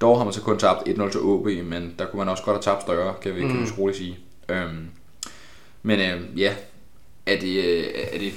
Dog 0.00 0.16
har 0.18 0.24
man 0.24 0.32
så 0.32 0.40
kun 0.40 0.58
tabt 0.58 0.88
1-0 0.88 1.10
til 1.10 1.20
OB, 1.20 1.46
men 1.64 1.94
der 1.98 2.06
kunne 2.06 2.18
man 2.18 2.28
også 2.28 2.42
godt 2.44 2.54
have 2.56 2.62
tabt 2.74 2.82
større, 2.82 3.14
kan 3.22 3.34
vi, 3.36 3.42
mm. 3.44 3.50
kan 3.50 3.60
vi 3.60 3.66
så 3.66 3.74
roligt 3.78 3.98
sige. 3.98 4.18
Øhm, 4.48 4.86
men 5.86 6.00
øh, 6.00 6.40
ja, 6.40 6.52
er 7.26 7.40
det, 7.40 7.64
øh, 7.64 7.84
er 8.12 8.18
det, 8.18 8.32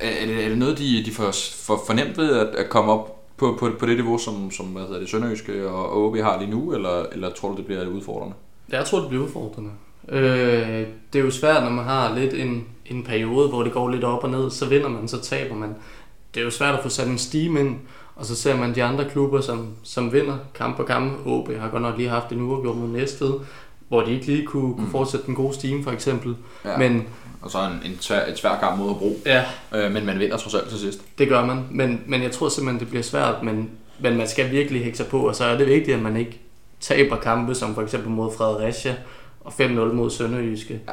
er 0.00 0.26
det, 0.26 0.44
er 0.44 0.48
det 0.48 0.58
noget, 0.58 0.78
de, 0.78 1.04
de 1.04 1.12
får, 1.12 1.30
for, 1.66 1.82
fornemt 1.86 2.18
ved 2.18 2.38
at, 2.38 2.46
at 2.46 2.68
komme 2.68 2.92
op 2.92 3.36
på, 3.36 3.56
på, 3.60 3.70
på 3.78 3.86
det 3.86 3.96
niveau, 3.96 4.18
som, 4.18 4.50
som 4.50 4.66
hvad 4.66 4.82
hedder 4.82 4.98
det, 4.98 5.08
Sønderjyske 5.08 5.68
og 5.68 6.04
OB 6.04 6.16
har 6.16 6.38
lige 6.40 6.50
nu, 6.50 6.74
eller, 6.74 7.06
eller 7.12 7.30
tror 7.30 7.50
du, 7.50 7.56
det 7.56 7.66
bliver 7.66 7.86
udfordrende? 7.86 8.34
Jeg 8.68 8.84
tror, 8.84 9.00
det 9.00 9.08
bliver 9.08 9.24
udfordrende. 9.24 9.70
Øh, 10.08 10.86
det 11.12 11.18
er 11.18 11.24
jo 11.24 11.30
svært, 11.30 11.62
når 11.62 11.70
man 11.70 11.84
har 11.84 12.14
lidt 12.14 12.34
en, 12.34 12.66
en 12.86 13.04
periode, 13.04 13.48
hvor 13.48 13.62
det 13.62 13.72
går 13.72 13.88
lidt 13.88 14.04
op 14.04 14.24
og 14.24 14.30
ned, 14.30 14.50
så 14.50 14.66
vinder 14.66 14.88
man, 14.88 15.08
så 15.08 15.20
taber 15.20 15.54
man. 15.54 15.74
Det 16.34 16.40
er 16.40 16.44
jo 16.44 16.50
svært 16.50 16.74
at 16.74 16.82
få 16.82 16.88
sat 16.88 17.08
en 17.08 17.18
stime 17.18 17.60
ind, 17.60 17.76
og 18.16 18.26
så 18.26 18.36
ser 18.36 18.56
man 18.56 18.74
de 18.74 18.84
andre 18.84 19.04
klubber, 19.10 19.40
som, 19.40 19.68
som 19.82 20.12
vinder 20.12 20.38
kamp 20.54 20.76
på 20.76 20.82
kamp. 20.82 21.26
OB 21.26 21.50
har 21.58 21.68
godt 21.70 21.82
nok 21.82 21.96
lige 21.96 22.08
haft 22.08 22.32
en 22.32 22.40
uafgjort 22.40 22.76
mod 22.76 22.88
Næstved, 22.88 23.32
hvor 23.88 24.00
de 24.00 24.12
ikke 24.12 24.26
lige 24.26 24.46
kunne, 24.46 24.74
kunne 24.74 24.90
fortsætte 24.90 25.26
den 25.26 25.34
gode 25.34 25.54
steam, 25.54 25.84
for 25.84 25.90
eksempel. 25.90 26.36
Ja. 26.64 26.76
Men 26.76 27.06
Og 27.42 27.50
så 27.50 27.58
en, 27.58 27.90
en 27.90 27.98
tvær, 27.98 28.26
et 28.26 28.38
svær 28.38 28.58
kamp 28.60 28.78
mod 28.78 28.88
Hobro, 28.88 29.16
ja, 29.26 29.44
øh, 29.74 29.92
men 29.92 30.06
man 30.06 30.18
vinder 30.18 30.36
trods 30.36 30.54
alt 30.54 30.68
til 30.68 30.78
sidst. 30.78 31.02
det 31.18 31.28
gør 31.28 31.44
man. 31.44 31.64
Men, 31.70 32.00
men 32.06 32.22
jeg 32.22 32.30
tror 32.32 32.48
simpelthen, 32.48 32.80
det 32.80 32.88
bliver 32.88 33.02
svært, 33.02 33.42
men, 33.42 33.70
men 33.98 34.16
man 34.16 34.28
skal 34.28 34.50
virkelig 34.50 34.82
hække 34.82 34.96
sig 34.98 35.06
på, 35.06 35.28
og 35.28 35.34
så 35.34 35.44
er 35.44 35.58
det 35.58 35.66
vigtigt, 35.66 35.96
at 35.96 36.02
man 36.02 36.16
ikke 36.16 36.40
taber 36.80 37.16
kampe, 37.16 37.54
som 37.54 37.74
for 37.74 37.82
eksempel 37.82 38.10
mod 38.10 38.32
Fredericia 38.36 38.94
og 39.40 39.52
5-0 39.60 39.70
mod 39.92 40.10
Sønderjyske. 40.10 40.80
Ja. 40.88 40.92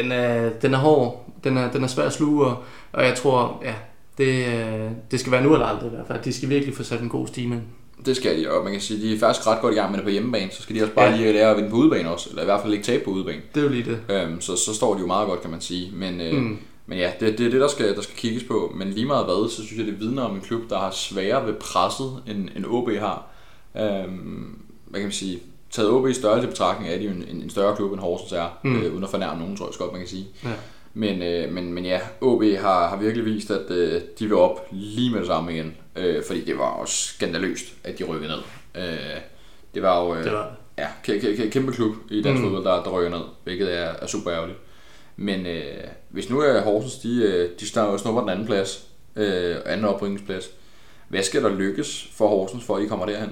Den 0.00 0.12
er, 0.12 0.50
den 0.50 0.74
er 0.74 0.78
hård, 0.78 1.30
den 1.44 1.56
er, 1.56 1.70
den 1.70 1.84
er 1.84 1.88
svær 1.88 2.06
at 2.06 2.12
sluge, 2.12 2.46
og, 2.46 2.62
og 2.92 3.04
jeg 3.04 3.14
tror, 3.14 3.62
ja, 3.64 3.74
det, 4.18 4.46
øh, 4.46 4.90
det 5.10 5.20
skal 5.20 5.32
være 5.32 5.42
nu 5.42 5.52
eller 5.52 5.66
aldrig 5.66 5.86
i 5.86 5.94
hvert 5.94 6.06
fald. 6.06 6.22
De 6.22 6.32
skal 6.32 6.48
virkelig 6.48 6.76
få 6.76 6.82
sat 6.82 7.00
en 7.00 7.08
god 7.08 7.26
stime 7.26 7.54
ind. 7.54 7.62
Det 8.06 8.16
skal 8.16 8.38
de, 8.42 8.50
og 8.50 8.64
man 8.64 8.72
kan 8.72 8.80
sige, 8.82 9.02
de 9.08 9.14
er 9.14 9.18
faktisk 9.18 9.46
ret 9.46 9.60
godt 9.60 9.74
i 9.74 9.76
gang 9.76 9.90
med 9.90 9.98
det 9.98 10.04
på 10.04 10.10
hjemmebane, 10.10 10.50
så 10.50 10.62
skal 10.62 10.76
de 10.76 10.82
også 10.82 10.94
bare 10.94 11.10
Ja. 11.10 11.16
lige 11.16 11.32
lære 11.32 11.50
at 11.50 11.56
vinde 11.56 11.70
på 11.70 11.76
udebane 11.76 12.10
også, 12.10 12.28
eller 12.30 12.42
i 12.42 12.44
hvert 12.44 12.60
fald 12.62 12.72
ikke 12.72 12.84
tabe 12.84 13.04
på 13.04 13.10
udebane. 13.10 13.42
Det 13.54 13.60
er 13.60 13.64
jo 13.64 13.70
lige 13.70 13.84
det. 13.84 13.98
Øhm, 14.16 14.40
så, 14.40 14.56
så 14.56 14.74
står 14.74 14.94
de 14.94 15.00
jo 15.00 15.06
meget 15.06 15.28
godt, 15.28 15.40
kan 15.42 15.50
man 15.50 15.60
sige. 15.60 15.90
Men, 15.94 16.20
øh, 16.20 16.34
Mm. 16.34 16.58
men 16.86 16.98
ja, 16.98 17.12
det, 17.20 17.38
det 17.38 17.46
er 17.46 17.50
det, 17.50 17.60
der 17.60 17.68
skal, 17.68 17.94
der 17.96 18.02
skal 18.02 18.16
kigges 18.16 18.42
på. 18.44 18.72
Men 18.76 18.90
lige 18.90 19.06
meget 19.06 19.24
hvad, 19.24 19.50
så 19.50 19.56
synes 19.66 19.78
jeg, 19.78 19.86
det 19.86 20.00
vidner 20.00 20.22
om 20.22 20.34
en 20.34 20.40
klub, 20.40 20.70
der 20.70 20.78
har 20.78 20.90
sværere 20.90 21.46
ved 21.46 21.54
presset, 21.54 22.22
end, 22.26 22.48
end 22.56 22.64
OB 22.68 22.88
har. 22.98 23.26
Øhm, 23.80 24.58
hvad 24.86 25.00
kan 25.00 25.06
man 25.06 25.12
sige? 25.12 25.40
Taget 25.70 25.90
OB 25.90 26.08
i 26.08 26.12
størrelse 26.12 26.48
betragtning, 26.48 26.92
er 26.92 26.98
de 26.98 27.04
jo 27.04 27.10
en, 27.10 27.24
en, 27.42 27.50
større 27.50 27.76
klub, 27.76 27.92
end 27.92 28.00
Horsens 28.00 28.32
er, 28.32 28.58
Mm. 28.64 28.76
øh, 28.82 28.92
uden 28.92 29.04
at 29.04 29.10
fornærme 29.10 29.40
nogen, 29.40 29.56
tror 29.56 29.66
jeg 29.66 29.74
godt, 29.78 29.92
man 29.92 30.00
kan 30.00 30.08
sige. 30.08 30.26
Ja. 30.44 30.48
Men, 30.94 31.22
øh, 31.22 31.52
men, 31.52 31.72
men 31.72 31.84
ja, 31.86 32.00
OB 32.20 32.42
har, 32.42 32.88
har 32.88 32.96
virkelig 32.96 33.24
vist, 33.24 33.50
at 33.50 33.70
øh, 33.70 33.92
de 34.18 34.24
vil 34.24 34.34
op 34.34 34.66
lige 34.70 35.10
med 35.10 35.18
det 35.18 35.26
samme 35.26 35.52
igen. 35.54 35.76
Øh, 35.96 36.24
fordi 36.26 36.44
det 36.44 36.58
var 36.58 36.64
også 36.70 37.14
skandaløst, 37.14 37.64
at 37.84 37.98
de 37.98 38.04
rykkede 38.04 38.32
ned. 38.32 38.38
Øh, 38.84 39.20
det 39.74 39.82
var 39.82 40.04
jo 40.04 40.14
øh, 40.14 40.24
Det 40.24 40.32
var 40.32 40.56
ja, 40.78 40.86
kæ- 41.08 41.20
kæ- 41.20 41.48
kæmpe 41.50 41.72
klub 41.72 41.94
i 42.10 42.22
dansk 42.22 42.42
Mm. 42.42 42.46
fodbold, 42.50 42.64
der, 42.64 42.82
der 42.82 42.90
rykker 42.90 43.10
ned, 43.10 43.24
hvilket 43.44 43.74
er, 43.78 43.84
er 44.02 44.06
super 44.06 44.32
ærgerligt. 44.32 44.58
Men 45.16 45.46
øh, 45.46 45.62
hvis 46.10 46.30
nu 46.30 46.40
er 46.40 46.60
Horsens, 46.60 46.94
de, 46.94 47.22
øh, 47.22 47.50
de 47.60 47.66
snupper 47.98 48.20
den 48.20 48.30
anden 48.30 48.46
plads, 48.46 48.86
øh, 49.16 49.56
anden 49.66 49.86
oprykningsplads, 49.86 50.50
hvad 51.08 51.22
skal 51.22 51.42
der 51.42 51.48
lykkes 51.56 52.08
for 52.12 52.28
Horsens, 52.28 52.64
for 52.64 52.76
at 52.76 52.82
I 52.84 52.86
kommer 52.86 53.06
derhen? 53.06 53.30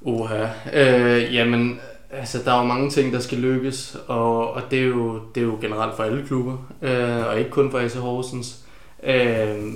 Uha. 0.00 0.46
Øh, 0.72 1.34
jamen, 1.34 1.80
altså, 2.12 2.38
der 2.44 2.52
er 2.52 2.58
jo 2.58 2.64
mange 2.66 2.90
ting, 2.90 3.12
der 3.12 3.20
skal 3.20 3.38
lykkes, 3.38 3.96
og, 4.06 4.50
og 4.52 4.62
det, 4.70 4.78
er 4.78 4.84
jo, 4.86 5.20
det 5.34 5.40
er 5.40 5.44
jo 5.44 5.58
generelt 5.60 5.96
for 5.96 6.02
alle 6.02 6.26
klubber, 6.26 6.56
øh, 6.82 7.26
og 7.26 7.38
ikke 7.38 7.50
kun 7.50 7.70
for 7.70 7.78
AC 7.78 7.94
Horsens. 7.94 8.58
Øh, 9.04 9.72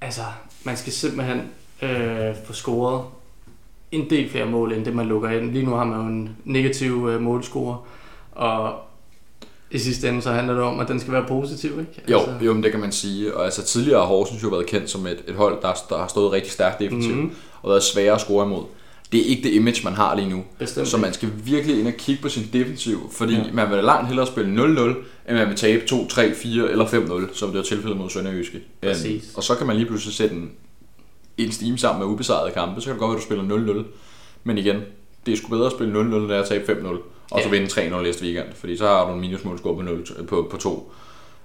altså, 0.00 0.20
man 0.64 0.76
skal 0.76 0.92
simpelthen 0.92 1.42
øh, 1.82 2.34
få 2.46 2.52
scoret 2.52 3.02
en 3.92 4.10
del 4.10 4.30
flere 4.30 4.46
mål, 4.46 4.72
end 4.72 4.84
det 4.84 4.94
man 4.96 5.06
lukker 5.06 5.30
ind. 5.30 5.52
Lige 5.52 5.64
nu 5.64 5.70
har 5.74 5.84
man 5.84 6.00
jo 6.00 6.06
en 6.06 6.36
negativ 6.44 7.08
øh, 7.10 7.20
målscore, 7.20 7.76
og 8.32 8.74
i 9.70 9.78
sidste 9.78 10.08
ende 10.08 10.22
så 10.22 10.32
handler 10.32 10.54
det 10.54 10.62
om, 10.62 10.80
at 10.80 10.88
den 10.88 11.00
skal 11.00 11.12
være 11.12 11.24
positiv, 11.28 11.70
ikke? 11.80 12.02
Jo, 12.10 12.18
altså. 12.18 12.34
jo, 12.44 12.54
men 12.54 12.62
det 12.62 12.70
kan 12.70 12.80
man 12.80 12.92
sige. 12.92 13.36
Og 13.36 13.44
altså, 13.44 13.64
tidligere 13.64 14.00
har 14.00 14.06
Horsens 14.06 14.42
jo 14.42 14.48
været 14.48 14.66
kendt 14.66 14.90
som 14.90 15.06
et, 15.06 15.24
et 15.28 15.34
hold, 15.34 15.62
der, 15.62 15.72
der 15.88 15.98
har 15.98 16.06
stået 16.06 16.32
rigtig 16.32 16.52
stærkt 16.52 16.78
defensivt, 16.80 17.16
Mhm. 17.16 17.24
mm. 17.24 17.34
og 17.62 17.70
været 17.70 17.82
svære 17.82 18.12
at 18.14 18.20
score 18.20 18.46
imod. 18.46 18.64
Det 19.12 19.20
er 19.20 19.24
ikke 19.24 19.42
det 19.42 19.52
image, 19.54 19.80
man 19.84 19.92
har 19.92 20.14
lige 20.16 20.28
nu. 20.28 20.44
Bestemt 20.58 20.88
Så 20.88 20.96
man 20.96 21.12
skal 21.12 21.28
virkelig 21.44 21.78
ind 21.78 21.86
og 21.86 21.92
kigge 21.94 22.22
på 22.22 22.28
sin 22.28 22.48
defensiv, 22.52 23.10
fordi 23.12 23.34
Ja. 23.34 23.42
man 23.52 23.70
vil 23.70 23.84
langt 23.84 24.06
hellere 24.06 24.26
spille 24.26 24.50
0-0, 24.64 24.80
end 25.28 25.36
man 25.36 25.48
vil 25.48 25.56
tabe 25.56 25.86
2, 25.86 26.08
3, 26.08 26.34
4 26.34 26.70
eller 26.70 26.86
5-0, 26.86 27.34
som 27.38 27.48
det 27.48 27.56
var 27.58 27.64
tilfældet 27.64 27.96
mod 27.98 28.10
Sønderjyske. 28.10 28.60
Præcis. 28.82 29.06
Øhm, 29.24 29.36
og 29.36 29.42
så 29.42 29.54
kan 29.54 29.66
man 29.66 29.76
lige 29.76 29.86
pludselig 29.86 30.14
sætte 30.14 30.34
en, 30.34 30.50
en 31.38 31.52
steam 31.52 31.76
sammen 31.76 32.00
med 32.06 32.12
ubesejrede 32.14 32.52
kampe, 32.52 32.80
så 32.80 32.84
kan 32.84 32.92
det 32.92 33.00
godt 33.00 33.08
være, 33.10 33.16
at 33.16 33.22
du 33.22 33.56
spiller 33.56 33.82
0-0. 33.82 33.86
Men 34.44 34.58
igen, 34.58 34.76
det 35.26 35.32
er 35.32 35.36
sgu 35.36 35.48
bedre 35.48 35.66
at 35.66 35.72
spille 35.72 35.92
0-0, 36.00 36.14
end 36.14 36.32
at 36.32 36.48
tabe 36.48 36.72
5-0, 36.72 36.86
og 37.30 37.40
så 37.42 37.48
Ja. 37.48 37.50
vinde 37.50 37.66
3-0 37.98 38.02
næste 38.02 38.24
weekend, 38.24 38.46
fordi 38.54 38.76
så 38.76 38.86
har 38.86 39.06
du 39.08 39.14
en 39.14 39.20
minusmålscore 39.20 39.74
på, 39.76 39.82
0, 39.82 40.06
på, 40.28 40.48
på 40.50 40.56
2. 40.56 40.92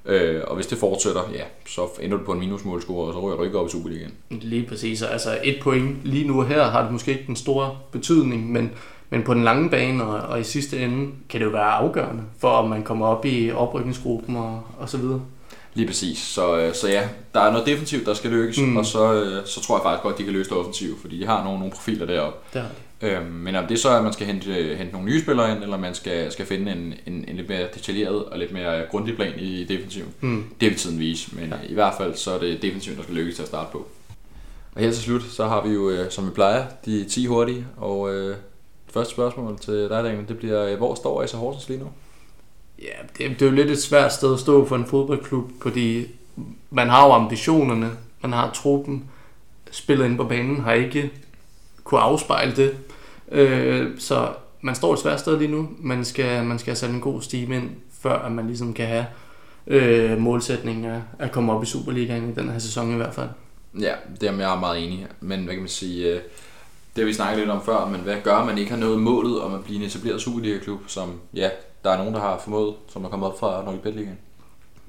Øh, 0.06 0.42
og 0.48 0.56
hvis 0.56 0.68
det 0.68 0.78
fortsætter, 0.78 1.22
ja, 1.34 1.44
så 1.68 1.82
ender 2.02 2.18
du 2.18 2.24
på 2.24 2.32
en 2.32 2.40
minusmålscore, 2.40 3.08
og 3.08 3.14
så 3.14 3.20
ryger 3.20 3.38
du 3.38 3.44
ikke 3.44 3.60
op 3.60 3.68
i 3.68 3.72
Superligaen. 3.72 4.12
Lige 4.30 4.66
præcis. 4.70 5.02
Altså 5.02 5.38
et 5.44 5.58
point 5.62 5.96
lige 6.04 6.28
nu 6.28 6.42
her 6.42 6.64
har 6.64 6.82
det 6.84 6.92
måske 6.92 7.12
ikke 7.12 7.24
den 7.28 7.36
store 7.36 7.78
betydning, 7.92 8.52
men, 8.52 8.72
men 9.10 9.24
på 9.24 9.34
den 9.34 9.44
lange 9.44 9.70
bane 9.70 10.04
og, 10.04 10.30
og 10.30 10.40
i 10.40 10.44
sidste 10.44 10.80
ende 10.80 11.12
kan 11.30 11.40
det 11.40 11.46
jo 11.46 11.52
være 11.52 11.72
afgørende 11.72 12.24
for, 12.40 12.50
om 12.50 12.70
man 12.70 12.84
kommer 12.84 13.06
op 13.08 13.26
i 13.26 13.52
oprykningsgruppen 13.52 14.36
og, 14.36 14.62
og 14.80 14.90
så 14.90 14.98
videre. 14.98 15.22
Lige 15.74 15.88
præcis. 15.88 16.18
Så, 16.18 16.58
øh, 16.60 16.74
så 16.74 16.88
ja, 16.90 17.08
der 17.34 17.40
er 17.40 17.52
noget 17.52 17.68
defensivt, 17.68 18.06
der 18.06 18.14
skal 18.14 18.32
lykkes, 18.32 18.60
Mm. 18.60 18.66
mm. 18.68 18.78
og 18.78 18.86
så, 18.86 19.14
øh, 19.14 19.46
så 19.46 19.62
tror 19.62 19.78
jeg 19.78 19.84
faktisk 19.84 20.04
godt, 20.04 20.18
de 20.18 20.24
kan 20.24 20.34
løse 20.34 20.50
det 20.50 20.58
offensivt, 20.58 21.02
fordi 21.02 21.20
de 21.20 21.26
har 21.26 21.44
nogle, 21.44 21.60
nogle 21.60 21.74
profiler 21.74 22.06
deroppe. 22.06 22.40
Der. 22.54 22.64
Øhm, 23.04 23.26
men 23.26 23.56
om 23.56 23.68
det 23.68 23.80
så 23.80 23.90
er, 23.90 23.98
at 23.98 24.04
man 24.04 24.14
skal 24.14 24.28
hente, 24.28 24.76
hente 24.78 24.92
nogle 24.94 25.08
nye 25.08 25.22
spillere 25.22 25.52
ind, 25.56 25.64
eller 25.64 25.78
man 25.78 25.96
skal, 25.96 26.32
skal 26.32 26.46
finde 26.46 26.72
en, 26.72 26.94
en, 27.06 27.26
en 27.28 27.36
lidt 27.36 27.50
mere 27.50 27.68
detaljeret 27.74 28.26
og 28.26 28.40
lidt 28.40 28.52
mere 28.52 28.86
grundig 28.92 29.16
plan 29.16 29.40
i 29.40 29.64
defensiven, 29.64 30.10
Mm. 30.22 30.44
det 30.62 30.70
vil 30.70 30.78
tiden 30.78 31.00
vise, 31.00 31.36
men 31.36 31.50
ja. 31.50 31.56
i 31.70 31.74
hvert 31.74 31.94
fald 31.98 32.16
så 32.16 32.32
er 32.34 32.40
det 32.40 32.62
defensiven, 32.62 32.98
der 32.98 33.04
skal 33.04 33.16
lykkes 33.16 33.36
til 33.36 33.42
at 33.42 33.48
starte 33.48 33.70
på. 33.72 33.88
Og 34.76 34.82
her 34.82 34.92
til 34.92 35.02
slut, 35.04 35.24
så 35.24 35.48
har 35.48 35.68
vi 35.68 35.74
jo, 35.74 35.90
øh, 35.90 36.12
som 36.12 36.26
vi 36.26 36.32
plejer, 36.32 36.66
de 36.86 37.04
10 37.06 37.26
hurtige, 37.26 37.66
og 37.78 38.14
øh, 38.14 38.38
første 38.94 39.14
spørgsmål 39.14 39.60
til 39.60 39.74
dig, 39.74 40.04
Daniel, 40.04 40.28
det 40.28 40.38
bliver, 40.38 40.66
øh, 40.66 40.78
hvor 40.78 40.96
står 40.96 41.24
AC 41.24 41.32
Horsens 41.32 41.70
lige 41.70 41.80
nu? 41.80 41.88
Ja, 42.82 42.86
det, 43.18 43.40
det 43.40 43.42
er 43.42 43.50
jo 43.50 43.56
lidt 43.56 43.72
et 43.72 43.82
svært 43.82 44.14
sted 44.14 44.34
at 44.34 44.40
stå 44.40 44.66
for 44.68 44.76
en 44.76 44.86
fodboldklub, 44.86 45.52
fordi 45.62 46.06
man 46.70 46.90
har 46.90 47.06
jo 47.08 47.12
ambitionerne, 47.14 47.92
man 48.22 48.34
har 48.34 48.52
truppen, 48.52 49.04
spillet 49.72 50.06
inde 50.06 50.18
på 50.18 50.24
banen 50.24 50.62
har 50.62 50.74
ikke 50.74 51.12
kunne 51.84 52.00
afspejle 52.00 52.56
det. 52.56 52.78
Øh, 53.34 54.00
så 54.00 54.28
man 54.62 54.76
står 54.76 54.94
et 54.94 55.00
svært 55.00 55.20
sted 55.20 55.38
lige 55.38 55.52
nu. 55.52 55.70
Man 55.80 56.06
skal, 56.06 56.44
man 56.44 56.60
skal 56.60 56.72
have 56.72 56.78
sat 56.78 56.90
en 56.90 57.02
god 57.02 57.22
stime 57.22 57.56
ind, 57.56 57.70
før 58.02 58.20
at 58.20 58.32
man 58.32 58.48
ligesom 58.48 58.74
kan 58.74 58.88
have 58.88 59.06
øh, 59.68 60.18
målsætningen 60.18 60.86
af 60.86 61.02
at 61.20 61.32
komme 61.32 61.54
op 61.54 61.64
i 61.64 61.66
Superligaen 61.66 62.30
i 62.30 62.34
den 62.34 62.50
her 62.50 62.60
sæson 62.60 62.94
i 62.94 62.96
hvert 62.96 63.14
fald. 63.14 63.30
Ja, 63.80 63.94
det 64.22 64.30
er 64.30 64.50
jeg 64.50 64.60
meget 64.60 64.84
enig. 64.84 65.08
Men 65.20 65.44
hvad 65.44 65.54
kan 65.54 65.62
man 65.62 65.70
sige, 65.70 66.08
øh, 66.08 66.16
det 66.96 67.02
har 67.02 67.06
vi 67.06 67.14
snakket 67.14 67.40
lidt 67.40 67.50
om 67.50 67.66
før, 67.66 67.86
men 67.86 68.02
hvad 68.02 68.16
gør, 68.24 68.46
man 68.46 68.58
ikke 68.58 68.72
har 68.72 68.78
nået 68.78 69.00
målet 69.00 69.42
om 69.42 69.54
at 69.54 69.64
blive 69.64 69.80
en 69.80 69.86
etableret 69.86 70.22
Superliga-klub, 70.22 70.80
som 70.88 71.20
ja, 71.34 71.50
der 71.84 71.90
er 71.92 71.98
nogen, 71.98 72.14
der 72.14 72.20
har 72.20 72.42
formået, 72.44 72.74
som 72.88 73.06
er 73.06 73.10
kommet 73.10 73.30
op 73.30 73.40
fra 73.40 73.64
Norge 73.64 73.92
Ligaen. 73.92 74.18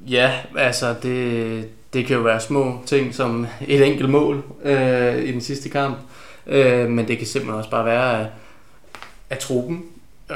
Ja, 0.08 0.32
altså 0.56 0.94
det, 1.02 1.68
det 1.92 2.06
kan 2.06 2.16
jo 2.16 2.22
være 2.22 2.40
små 2.40 2.78
ting 2.86 3.14
som 3.14 3.46
et 3.68 3.86
enkelt 3.86 4.10
mål 4.10 4.44
øh, 4.64 5.24
i 5.24 5.32
den 5.32 5.40
sidste 5.40 5.68
kamp. 5.68 5.96
Øh, 6.46 6.90
men 6.90 7.08
det 7.08 7.18
kan 7.18 7.26
simpelthen 7.26 7.58
også 7.58 7.70
bare 7.70 7.84
være, 7.84 8.20
at, 8.20 8.26
at 9.30 9.38
truppen 9.38 9.84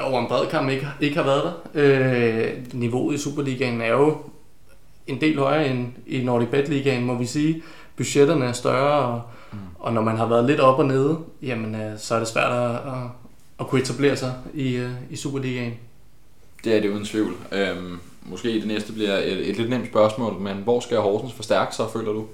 over 0.02 0.20
en 0.20 0.28
bred 0.28 0.46
kamp 0.46 0.70
ikke, 0.70 0.88
ikke 1.00 1.16
har 1.16 1.24
været 1.24 1.42
der. 1.42 1.52
Øh, 1.74 2.50
niveauet 2.72 3.14
i 3.14 3.18
Superligaen 3.18 3.80
er 3.80 3.88
jo 3.90 4.16
en 5.06 5.20
del 5.20 5.38
højere 5.38 5.68
end 5.68 5.86
i 6.06 6.24
Nordic 6.24 6.48
Bet 6.48 6.68
Ligaen, 6.68 7.04
må 7.04 7.14
vi 7.14 7.26
sige. 7.26 7.62
Budgetterne 7.96 8.44
er 8.44 8.52
større, 8.52 9.06
og, 9.06 9.22
mm. 9.52 9.58
og 9.78 9.92
når 9.92 10.02
man 10.02 10.16
har 10.16 10.26
været 10.26 10.44
lidt 10.44 10.60
op 10.60 10.78
og 10.78 10.86
nede, 10.86 11.18
jamen, 11.42 11.74
øh, 11.74 11.98
så 11.98 12.14
er 12.14 12.18
det 12.18 12.28
svært 12.28 12.52
at, 12.52 12.70
at, 12.70 13.10
at 13.60 13.66
kunne 13.66 13.80
etablere 13.80 14.16
sig 14.16 14.34
i, 14.54 14.76
øh, 14.76 14.90
i 15.10 15.16
Superligaen. 15.16 15.74
Det 16.64 16.76
er 16.76 16.80
det 16.80 16.90
uden 16.90 17.04
tvivl. 17.04 17.36
Øhm, 17.52 17.98
Måske 18.30 18.48
det 18.48 18.66
næste 18.66 18.92
bliver 18.92 19.16
et, 19.16 19.48
et 19.48 19.56
lidt 19.56 19.70
nemt 19.70 19.88
spørgsmål, 19.88 20.40
men 20.40 20.56
hvor 20.56 20.80
skal 20.80 20.98
Horsens 20.98 21.32
forstærke 21.32 21.74
sig, 21.74 21.86
føler 21.92 22.12
du? 22.12 22.26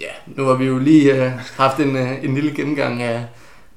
Ja, 0.00 0.10
nu 0.26 0.44
har 0.44 0.54
vi 0.54 0.64
jo 0.64 0.78
lige 0.78 1.12
uh, 1.12 1.32
haft 1.56 1.80
en, 1.80 1.96
uh, 1.96 2.24
en 2.24 2.34
lille 2.34 2.54
gennemgang 2.54 3.02
af, 3.02 3.24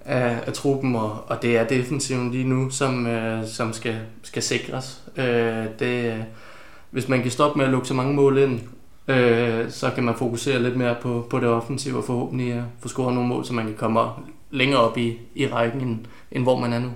af, 0.06 0.38
af 0.48 0.54
truppen, 0.54 0.96
og, 0.96 1.24
og 1.28 1.42
det 1.42 1.58
er 1.58 1.68
defensiven 1.68 2.32
lige 2.32 2.44
nu, 2.44 2.70
som, 2.70 3.06
uh, 3.06 3.48
som 3.48 3.74
skal, 3.74 3.96
skal 4.24 4.44
sikres. 4.44 5.02
Uh, 5.18 5.24
det, 5.80 6.14
uh, 6.14 6.24
hvis 6.92 7.08
man 7.08 7.22
kan 7.22 7.32
stoppe 7.32 7.58
med 7.58 7.66
at 7.66 7.72
lukke 7.72 7.88
så 7.88 7.94
mange 7.94 8.14
mål 8.14 8.38
ind, 8.38 8.60
uh, 9.08 9.72
så 9.72 9.92
kan 9.96 10.04
man 10.04 10.16
fokusere 10.16 10.64
lidt 10.64 10.76
mere 10.76 10.96
på, 11.02 11.28
på 11.30 11.40
det 11.40 11.48
offensive 11.48 11.98
og 11.98 12.04
forhåbentlig 12.04 12.56
uh, 12.56 12.64
få 12.80 12.88
scoret 12.88 13.14
nogle 13.14 13.30
mål, 13.30 13.46
så 13.46 13.54
man 13.54 13.66
kan 13.66 13.76
komme 13.76 14.00
længere 14.52 14.80
op 14.80 14.98
i, 14.98 15.18
i 15.36 15.48
rækken, 15.48 15.82
end, 15.82 16.00
end 16.32 16.44
hvor 16.44 16.60
man 16.60 16.74
er 16.74 16.80
nu. 16.80 16.90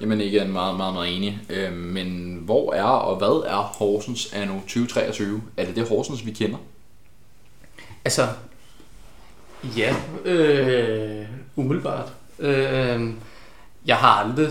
Jamen 0.00 0.20
igen, 0.20 0.52
meget, 0.52 0.76
meget, 0.76 0.94
meget 0.94 1.16
enig. 1.16 1.38
Øh, 1.50 1.72
men 1.72 2.38
hvor 2.44 2.72
er 2.72 2.82
og 2.82 3.16
hvad 3.16 3.44
er 3.46 3.72
Horsens 3.78 4.32
anno 4.32 4.54
2023? 4.60 5.42
Er 5.56 5.64
det 5.64 5.76
det 5.76 5.88
Horsens, 5.88 6.26
vi 6.26 6.30
kender? 6.30 6.58
Altså, 8.06 8.28
ja, 9.76 9.94
øh, 10.24 11.26
umiddelbart. 11.56 12.12
Øh, 12.38 13.10
jeg 13.86 13.96
har 13.96 14.08
aldrig, 14.08 14.48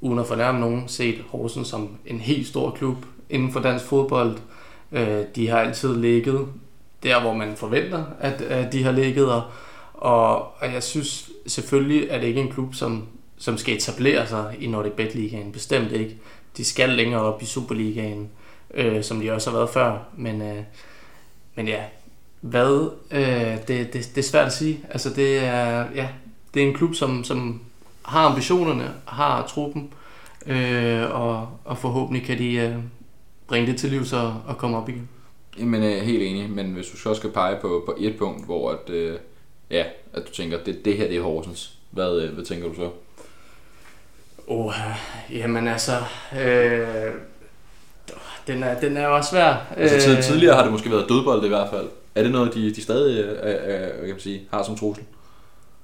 uden 0.00 0.18
at 0.18 0.26
fornærme 0.26 0.60
nogen, 0.60 0.88
set 0.88 1.24
Horsens 1.28 1.68
som 1.68 1.96
en 2.06 2.20
helt 2.20 2.46
stor 2.46 2.70
klub 2.70 2.96
inden 3.30 3.52
for 3.52 3.60
dansk 3.60 3.84
fodbold. 3.84 4.38
Øh, 4.92 5.24
de 5.36 5.48
har 5.48 5.58
altid 5.58 5.96
ligget 5.96 6.48
der, 7.02 7.20
hvor 7.20 7.34
man 7.34 7.56
forventer, 7.56 8.04
at, 8.20 8.40
at 8.42 8.72
de 8.72 8.84
har 8.84 8.92
ligget, 8.92 9.32
og, 9.32 9.42
og, 9.94 10.36
og 10.36 10.72
jeg 10.72 10.82
synes 10.82 11.30
selvfølgelig, 11.46 12.10
at 12.10 12.20
det 12.20 12.28
ikke 12.28 12.40
er 12.40 12.44
en 12.44 12.52
klub, 12.52 12.74
som 12.74 13.08
som 13.38 13.58
skal 13.58 13.76
etablere 13.76 14.26
sig 14.26 14.56
i 14.60 14.66
Nordic 14.66 14.92
Bet 14.92 15.14
Ligaen. 15.14 15.52
Bestemt 15.52 15.92
ikke. 15.92 16.16
De 16.56 16.64
skal 16.64 16.88
længere 16.88 17.20
op 17.20 17.42
i 17.42 17.44
Superligaen, 17.44 18.30
øh, 18.74 19.04
som 19.04 19.20
de 19.20 19.32
også 19.32 19.50
har 19.50 19.58
været 19.58 19.70
før. 19.70 19.98
Men, 20.16 20.42
øh, 20.42 20.62
men 21.54 21.68
ja, 21.68 21.82
hvad? 22.40 22.90
Øh, 23.10 23.68
det, 23.68 23.92
det, 23.92 23.92
det 23.92 24.18
er 24.18 24.22
svært 24.22 24.46
at 24.46 24.52
sige. 24.52 24.80
Altså 24.90 25.10
det 25.10 25.38
er, 25.44 25.84
ja, 25.94 26.08
det 26.54 26.62
er 26.62 26.66
en 26.66 26.74
klub, 26.74 26.94
som, 26.94 27.24
som 27.24 27.60
har 28.02 28.26
ambitionerne, 28.26 28.90
har 29.04 29.46
truppen, 29.46 29.92
øh, 30.46 31.20
og, 31.20 31.48
og 31.64 31.78
forhåbentlig 31.78 32.26
kan 32.26 32.38
de 32.38 32.52
øh, 32.54 32.74
bringe 33.46 33.72
det 33.72 33.80
til 33.80 33.90
liv 33.90 34.04
så 34.04 34.34
og 34.46 34.58
komme 34.58 34.76
op 34.76 34.88
igen. 34.88 35.08
Jamen, 35.58 35.82
er 35.82 36.02
helt 36.02 36.22
enig, 36.22 36.50
men 36.50 36.72
hvis 36.72 36.86
du 36.86 36.96
så 36.96 37.14
skal 37.14 37.30
pege 37.30 37.56
på, 37.60 37.82
på 37.86 37.96
et 37.98 38.18
punkt, 38.18 38.44
hvor 38.44 38.70
at, 38.70 38.90
øh, 38.90 39.18
ja, 39.70 39.84
at 40.12 40.22
du 40.28 40.32
tænker, 40.32 40.58
det, 40.64 40.84
det 40.84 40.96
her 40.96 41.08
det 41.08 41.16
er 41.16 41.22
Horsens, 41.22 41.72
hvad, 41.90 42.20
øh, 42.20 42.34
hvad 42.34 42.44
tænker 42.44 42.68
du 42.68 42.74
så? 42.74 42.90
Oh, 44.46 44.74
jamen 45.30 45.68
altså, 45.68 45.92
øh, 46.40 47.12
den, 48.46 48.62
er, 48.62 48.80
den 48.80 48.96
er 48.96 49.06
jo 49.06 49.16
også 49.16 49.30
svær. 49.30 49.66
Altså, 49.76 50.00
tid, 50.00 50.22
tidligere 50.22 50.54
har 50.54 50.62
det 50.62 50.72
måske 50.72 50.90
været 50.90 51.08
dødbold 51.08 51.44
i 51.44 51.48
hvert 51.48 51.70
fald. 51.70 51.88
Er 52.16 52.22
det 52.22 52.32
noget, 52.32 52.54
de, 52.54 52.74
de 52.74 52.82
stadig 52.82 53.24
øh, 53.24 53.30
øh, 53.30 54.00
kan 54.00 54.08
man 54.08 54.20
sige, 54.20 54.42
har 54.50 54.62
som 54.62 54.76
trussel? 54.76 55.04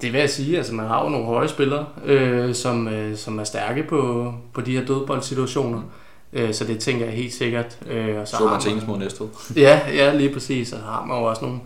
Det 0.00 0.12
vil 0.12 0.20
jeg 0.20 0.30
sige. 0.30 0.56
Altså, 0.56 0.74
man 0.74 0.86
har 0.86 1.04
jo 1.04 1.08
nogle 1.08 1.26
høje 1.26 1.48
spillere, 1.48 1.86
øh, 2.04 2.54
som, 2.54 2.88
øh, 2.88 3.16
som 3.16 3.38
er 3.38 3.44
stærke 3.44 3.82
på, 3.82 4.32
på 4.54 4.60
de 4.60 4.78
her 4.78 4.86
dødboldsituationer. 4.86 5.78
Mm. 5.78 6.38
Øh, 6.38 6.54
så 6.54 6.64
det 6.64 6.78
tænker 6.78 7.04
jeg 7.04 7.14
helt 7.14 7.32
sikkert. 7.34 7.78
Øh, 7.86 8.20
og 8.20 8.28
så, 8.28 8.36
så 8.36 8.70
man 8.70 8.82
mod 8.86 8.98
næste 8.98 9.24
Ja, 9.56 9.80
ja, 9.94 10.14
lige 10.14 10.32
præcis. 10.32 10.72
Og 10.72 10.78
så 10.78 10.84
har 10.84 11.04
man 11.04 11.18
jo 11.18 11.24
også 11.24 11.44
nogle, 11.44 11.60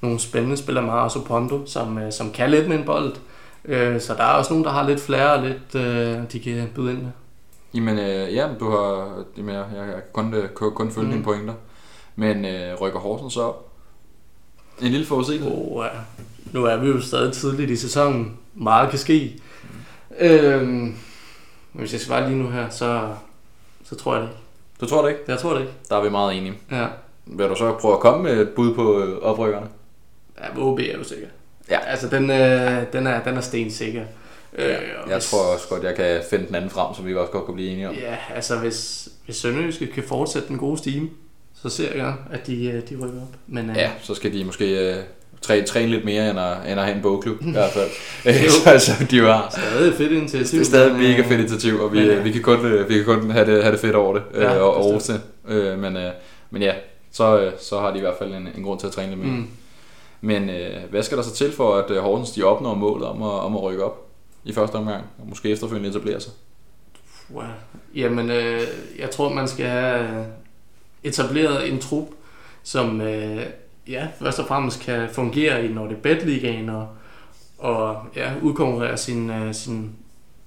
nogle 0.00 0.18
spændende 0.18 0.56
spillere, 0.56 0.86
Mara 0.86 1.20
Pondo, 1.26 1.66
som, 1.66 1.98
øh, 1.98 2.12
som 2.12 2.30
kan 2.30 2.50
lidt 2.50 2.68
med 2.68 2.78
en 2.78 2.84
bold. 2.84 3.14
Øh, 3.64 4.00
så 4.00 4.14
der 4.14 4.22
er 4.22 4.32
også 4.32 4.52
nogen, 4.52 4.64
der 4.64 4.70
har 4.70 4.88
lidt 4.88 5.00
flere 5.00 5.32
og 5.32 5.42
lidt, 5.42 5.74
øh, 5.74 6.18
de 6.32 6.40
kan 6.40 6.68
byde 6.74 6.92
ind 6.92 6.98
med. 6.98 7.10
Jamen, 7.74 7.98
øh, 7.98 8.34
ja, 8.34 8.48
du 8.60 8.70
har, 8.70 9.14
jamen, 9.36 9.54
jeg, 9.54 9.64
jeg 9.76 9.84
kan 9.86 10.02
kun, 10.12 10.34
øh, 10.34 10.48
kun, 10.48 10.90
følge 10.90 11.06
mm. 11.06 11.12
dine 11.12 11.24
pointer. 11.24 11.54
Men 12.16 12.44
øh, 12.44 12.74
rykker 12.80 12.98
Horsens 12.98 13.34
så 13.34 13.42
op? 13.42 13.67
En 14.82 14.88
lille 14.88 15.06
forudsigelse? 15.06 15.48
Oh, 15.48 15.84
ja. 15.84 15.98
Nu 16.52 16.64
er 16.64 16.76
vi 16.76 16.88
jo 16.88 17.00
stadig 17.00 17.32
tidligt 17.32 17.70
i 17.70 17.76
sæsonen. 17.76 18.36
Meget 18.54 18.90
kan 18.90 18.98
ske. 18.98 19.40
Mm. 19.62 20.26
Øhm, 20.26 20.96
hvis 21.72 21.92
jeg 21.92 22.00
svarer 22.00 22.28
lige 22.28 22.38
nu 22.38 22.50
her, 22.50 22.68
så, 22.68 23.08
så 23.84 23.96
tror 23.96 24.14
jeg 24.14 24.22
det 24.22 24.28
ikke. 24.28 24.40
Du 24.80 24.86
tror 24.86 25.02
det 25.02 25.08
ikke? 25.08 25.22
Jeg 25.28 25.38
tror 25.38 25.54
det 25.54 25.60
ikke. 25.60 25.72
Der 25.88 25.96
er 25.96 26.02
vi 26.02 26.10
meget 26.10 26.36
enige. 26.36 26.54
Ja. 26.70 26.86
Vil 27.26 27.48
du 27.48 27.54
så 27.54 27.72
prøve 27.72 27.94
at 27.94 28.00
komme 28.00 28.22
med 28.22 28.40
et 28.40 28.48
bud 28.48 28.74
på 28.74 29.02
øh, 29.02 29.18
oprykkerne? 29.18 29.66
Ja, 30.38 30.62
OB 30.62 30.78
er 30.78 30.98
jo 30.98 31.04
sikkert. 31.04 31.30
Ja. 31.70 31.78
Altså, 31.80 32.08
den, 32.08 32.30
øh, 32.30 32.82
den, 32.92 33.06
er, 33.06 33.22
den 33.22 33.36
er 33.36 33.40
stensikker. 33.40 34.04
Øh, 34.52 34.64
ja, 34.64 34.72
jeg 34.72 35.14
hvis, 35.14 35.30
tror 35.30 35.54
også 35.54 35.68
godt, 35.68 35.84
jeg 35.84 35.94
kan 35.94 36.22
finde 36.30 36.46
den 36.46 36.54
anden 36.54 36.70
frem, 36.70 36.94
som 36.94 37.06
vi 37.06 37.16
også 37.16 37.32
godt 37.32 37.44
kan 37.44 37.54
blive 37.54 37.70
enige 37.70 37.88
om. 37.88 37.94
Ja, 37.94 38.16
altså 38.34 38.58
hvis, 38.58 39.08
hvis 39.24 39.36
Sønderjyske 39.36 39.86
kan 39.86 40.02
fortsætte 40.02 40.48
den 40.48 40.58
gode 40.58 40.78
stime, 40.78 41.08
så 41.62 41.68
ser 41.68 41.96
jeg, 41.96 42.14
at 42.30 42.46
de, 42.46 42.66
øh, 42.66 42.82
de 42.88 42.96
rykker 42.96 43.20
op. 43.22 43.36
Men, 43.46 43.70
øh, 43.70 43.76
ja, 43.76 43.90
så 44.02 44.14
skal 44.14 44.32
de 44.32 44.44
måske 44.44 44.94
øh, 44.94 45.02
træne, 45.40 45.66
træne 45.66 45.90
lidt 45.90 46.04
mere, 46.04 46.30
end 46.30 46.38
at, 46.38 46.56
end 46.70 46.80
at 46.80 46.86
have 46.86 46.96
en 46.96 47.02
bogklub 47.02 47.42
i 47.42 47.50
hvert 47.58 47.72
fald. 47.72 47.90
så 48.50 48.70
altså, 48.70 48.92
de 49.10 49.22
var 49.22 49.48
stadig 49.50 49.94
fedt 49.94 50.12
initiativ. 50.12 50.58
Det 50.58 50.64
er 50.64 50.68
stadig 50.68 50.96
mega 50.96 51.22
fedt 51.22 51.40
initiativ, 51.40 51.80
og 51.80 51.92
vi, 51.92 51.98
men, 51.98 52.06
ja. 52.06 52.22
vi, 52.22 52.32
kan 52.32 52.42
kun, 52.42 52.66
øh, 52.66 52.88
vi 52.88 52.94
kan 52.94 53.04
kun 53.04 53.30
have 53.30 53.54
det, 53.54 53.62
have 53.62 53.72
det 53.72 53.80
fedt 53.80 53.94
over 53.94 54.14
det, 54.14 54.22
ja, 54.34 54.56
øh, 54.56 54.62
og 54.62 54.84
rose 54.84 55.20
øh, 55.48 55.78
men, 55.78 55.96
øh, 55.96 56.12
men 56.50 56.62
ja, 56.62 56.72
så, 57.12 57.52
så 57.60 57.80
har 57.80 57.90
de 57.90 57.98
i 57.98 58.00
hvert 58.00 58.16
fald 58.18 58.34
en, 58.34 58.48
en 58.56 58.62
grund 58.62 58.80
til 58.80 58.86
at 58.86 58.92
træne 58.92 59.10
lidt 59.10 59.20
mere. 59.20 59.36
Mm. 59.36 59.48
Men 60.20 60.50
øh, 60.50 60.90
hvad 60.90 61.02
skal 61.02 61.16
der 61.18 61.24
så 61.24 61.34
til 61.34 61.52
for, 61.52 61.76
at 61.76 61.90
øh, 61.90 62.02
Horsens 62.02 62.30
de 62.30 62.42
opnår 62.42 62.74
målet 62.74 63.06
om 63.06 63.22
at, 63.22 63.30
om 63.30 63.56
at 63.56 63.62
rykke 63.62 63.84
op 63.84 64.06
i 64.44 64.52
første 64.52 64.74
omgang, 64.74 65.04
og 65.18 65.28
måske 65.28 65.50
efterfølgende 65.50 65.88
etablere 65.88 66.20
sig? 66.20 66.32
Wow. 67.34 67.44
Jamen, 67.94 68.30
øh, 68.30 68.60
jeg 68.98 69.10
tror, 69.10 69.28
man 69.28 69.48
skal 69.48 69.66
have 69.66 70.26
etableret 71.08 71.72
en 71.72 71.78
trup, 71.78 72.06
som 72.62 73.00
øh, 73.00 73.46
ja, 73.88 74.06
først 74.18 74.38
og 74.38 74.46
fremmest 74.46 74.80
kan 74.80 75.08
fungere 75.12 75.66
i 75.66 75.72
Nordic 75.72 75.98
Bet 75.98 76.26
Ligaen 76.26 76.68
og, 76.68 76.88
og 77.58 77.96
ja, 78.16 78.32
udkonkurrere 78.42 78.96
sine, 78.96 79.44
øh, 79.44 79.54
sin 79.54 79.92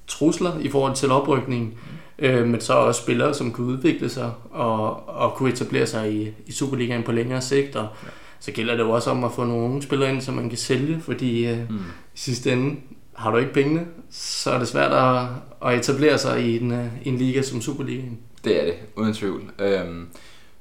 trusler 0.07 0.59
i 0.59 0.69
forhold 0.69 0.95
til 0.95 1.11
oprykningen, 1.11 1.73
øh, 2.19 2.47
men 2.47 2.61
så 2.61 2.73
også 2.73 3.01
spillere, 3.01 3.33
som 3.33 3.53
kan 3.53 3.65
udvikle 3.65 4.09
sig 4.09 4.31
og, 4.51 5.09
og 5.09 5.33
kunne 5.33 5.51
etablere 5.51 5.87
sig 5.87 6.13
i, 6.13 6.31
i 6.47 6.51
Superligaen 6.51 7.03
på 7.03 7.11
længere 7.11 7.41
sigt. 7.41 7.75
Og, 7.75 7.87
ja 8.03 8.09
så 8.41 8.51
gælder 8.51 8.75
det 8.75 8.83
jo 8.83 8.89
også 8.89 9.09
om 9.09 9.23
at 9.23 9.31
få 9.31 9.43
nogle 9.43 9.65
unge 9.65 9.81
spillere 9.81 10.13
ind, 10.13 10.21
som 10.21 10.33
man 10.33 10.49
kan 10.49 10.57
sælge, 10.57 10.99
fordi 11.01 11.47
øh, 11.47 11.69
mm. 11.69 11.77
i 12.15 12.17
sidste 12.17 12.51
ende 12.51 12.75
har 13.13 13.31
du 13.31 13.37
ikke 13.37 13.53
pengene, 13.53 13.85
så 14.11 14.51
er 14.51 14.59
det 14.59 14.67
svært 14.67 14.91
at, 14.91 15.27
at 15.65 15.79
etablere 15.79 16.17
sig 16.17 16.45
i 16.45 16.57
en, 16.57 16.71
øh, 16.71 16.85
en 17.05 17.17
liga 17.17 17.41
som 17.41 17.61
Superligaen. 17.61 18.19
Det 18.43 18.61
er 18.61 18.65
det, 18.65 18.73
uden 18.95 19.13
tvivl. 19.13 19.51
Øhm, 19.59 20.07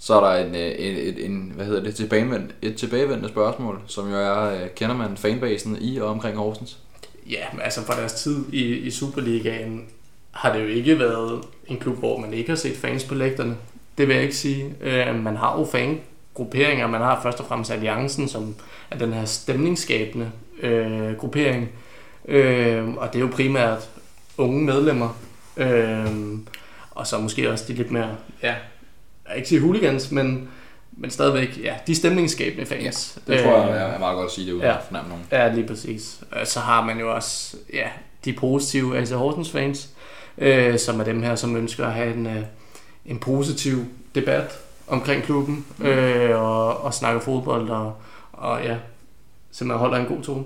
så 0.03 0.21
er 0.21 0.21
der 0.21 0.47
en, 0.47 0.55
øh, 0.55 0.73
en, 0.79 0.97
en, 0.97 1.31
en 1.31 1.53
hvad 1.55 1.67
hedder 1.67 1.83
det, 1.83 1.95
tilbagevend, 1.95 2.51
et 2.63 2.77
tilbagevendende 2.77 3.29
spørgsmål, 3.29 3.81
som 3.87 4.11
jo 4.11 4.17
er, 4.17 4.63
øh, 4.63 4.69
kender 4.77 4.97
man 4.97 5.17
fanbasen 5.17 5.79
i 5.81 5.99
og 5.99 6.09
omkring 6.09 6.37
Horsens? 6.37 6.79
Ja, 7.31 7.45
men 7.53 7.61
altså 7.63 7.85
fra 7.85 8.01
deres 8.01 8.13
tid 8.13 8.45
i, 8.53 8.65
i 8.65 8.91
Superligaen 8.91 9.87
har 10.31 10.53
det 10.53 10.63
jo 10.63 10.67
ikke 10.67 10.99
været 10.99 11.45
en 11.67 11.77
klub, 11.77 11.99
hvor 11.99 12.19
man 12.19 12.35
ikke 12.35 12.51
har 12.51 12.57
set 12.57 12.77
fans 12.77 13.05
på 13.05 13.15
lægterne. 13.15 13.57
Det 13.99 14.09
vil 14.09 14.15
jeg 14.15 14.23
ikke 14.23 14.37
sige. 14.37 14.75
Øh, 14.81 15.15
man 15.15 15.37
har 15.37 15.59
jo 15.59 15.65
fan 15.65 16.01
grupperinger. 16.35 16.87
Man 16.87 17.01
har 17.01 17.21
først 17.23 17.41
og 17.41 17.47
fremmest 17.47 17.71
Alliancen, 17.71 18.29
som 18.29 18.55
er 18.91 18.99
den 18.99 19.13
her 19.13 19.25
stemningsskabende 19.25 20.31
øh, 20.63 21.17
gruppering. 21.17 21.69
Øh, 22.29 22.89
og 22.89 23.13
det 23.13 23.19
er 23.19 23.21
jo 23.21 23.31
primært 23.33 23.91
unge 24.39 24.65
medlemmer. 24.65 25.19
Øh, 25.57 26.07
og 26.91 27.07
så 27.07 27.19
måske 27.19 27.51
også 27.51 27.65
de 27.69 27.73
lidt 27.73 27.91
mere, 27.91 28.17
ja, 28.43 28.55
jeg 29.31 29.37
ikke 29.37 29.49
sige 29.49 29.61
hooligans, 29.61 30.11
men, 30.11 30.49
men 30.93 31.11
stadigvæk, 31.11 31.59
ja, 31.63 31.75
de 31.87 31.95
stemningsskabende 31.95 32.67
fans. 32.67 33.19
Ja, 33.29 33.33
det 33.33 33.43
tror 33.43 33.59
jeg 33.59 33.69
øh, 33.69 33.95
er 33.95 33.99
meget 33.99 34.17
godt 34.17 34.27
at 34.27 34.33
sige 34.33 34.47
det 34.47 34.53
uden 34.53 34.65
ja, 34.65 34.77
at 34.77 34.83
fornemme 34.89 35.09
nogen. 35.09 35.25
Ja, 35.33 35.55
lige 35.55 35.67
præcis. 35.67 36.21
Så 36.45 36.61
har 36.61 36.85
man 36.85 36.99
jo 36.99 37.15
også, 37.15 37.57
ja, 37.73 37.89
de 38.25 38.33
positive 38.33 38.99
AC 38.99 39.11
Horsens 39.11 39.51
fans, 39.51 39.89
øh, 40.39 40.79
som 40.79 41.01
er 41.01 41.05
dem 41.05 41.23
her, 41.23 41.35
som 41.35 41.57
ønsker 41.57 41.87
at 41.87 41.93
have 41.93 42.15
en, 42.15 42.27
øh, 42.27 42.43
en 43.07 43.19
positiv 43.19 43.85
debat 44.15 44.59
omkring 44.89 45.23
klubben 45.23 45.67
mm. 45.79 45.87
øh, 45.87 46.43
og, 46.43 46.81
og 46.81 46.95
snakker 46.95 47.21
fodbold 47.21 47.71
og, 47.71 47.95
og 48.33 48.63
ja, 48.63 48.77
simpelthen 49.51 49.79
holder 49.79 49.97
en 49.97 50.07
god 50.07 50.23
tone. 50.23 50.45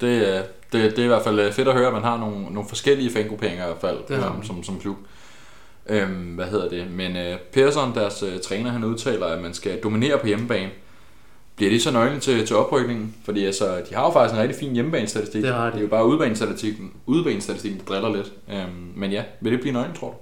Det, 0.00 0.44
det, 0.72 0.90
det 0.90 0.98
er 0.98 1.04
i 1.04 1.06
hvert 1.06 1.24
fald 1.24 1.52
fedt 1.52 1.68
at 1.68 1.74
høre, 1.74 1.86
at 1.86 1.92
man 1.92 2.02
har 2.02 2.18
nogle, 2.18 2.44
nogle 2.44 2.68
forskellige 2.68 3.12
fangrupperinger 3.12 3.64
i 3.64 3.66
hvert 3.66 3.80
fald 3.80 3.98
det 4.08 4.26
um, 4.26 4.44
som, 4.44 4.64
som 4.64 4.80
klub. 4.80 4.96
Øhm, 5.88 6.34
hvad 6.34 6.46
hedder 6.46 6.68
det? 6.68 6.90
Men 6.90 7.16
øh, 7.16 7.38
Persson, 7.52 7.94
deres 7.94 8.22
øh, 8.22 8.40
træner, 8.40 8.70
han 8.70 8.84
udtaler, 8.84 9.26
at 9.26 9.42
man 9.42 9.54
skal 9.54 9.80
dominere 9.82 10.18
på 10.18 10.26
hjemmebane. 10.26 10.70
Bliver 11.56 11.70
det 11.70 11.82
så 11.82 11.92
nøglen 11.92 12.20
til, 12.20 12.46
til 12.46 12.56
oprykningen? 12.56 13.14
Fordi 13.24 13.44
altså, 13.44 13.82
de 13.90 13.94
har 13.94 14.04
jo 14.04 14.12
faktisk 14.12 14.34
en 14.34 14.42
rigtig 14.42 14.58
fin 14.58 14.72
hjemmebanestatistik. 14.72 15.42
Det, 15.42 15.54
har 15.54 15.64
de. 15.64 15.70
det 15.72 15.78
er 15.78 15.82
jo 15.82 15.88
bare 15.88 16.06
udbanestatistikken, 16.06 16.92
udbanestatistikken 17.06 17.80
der 17.80 17.86
driller 17.86 18.16
lidt. 18.16 18.32
Øhm, 18.52 18.92
men 18.96 19.10
ja, 19.12 19.22
vil 19.40 19.52
det 19.52 19.60
blive 19.60 19.72
nøglen, 19.72 19.94
tror 19.94 20.08
du? 20.08 20.14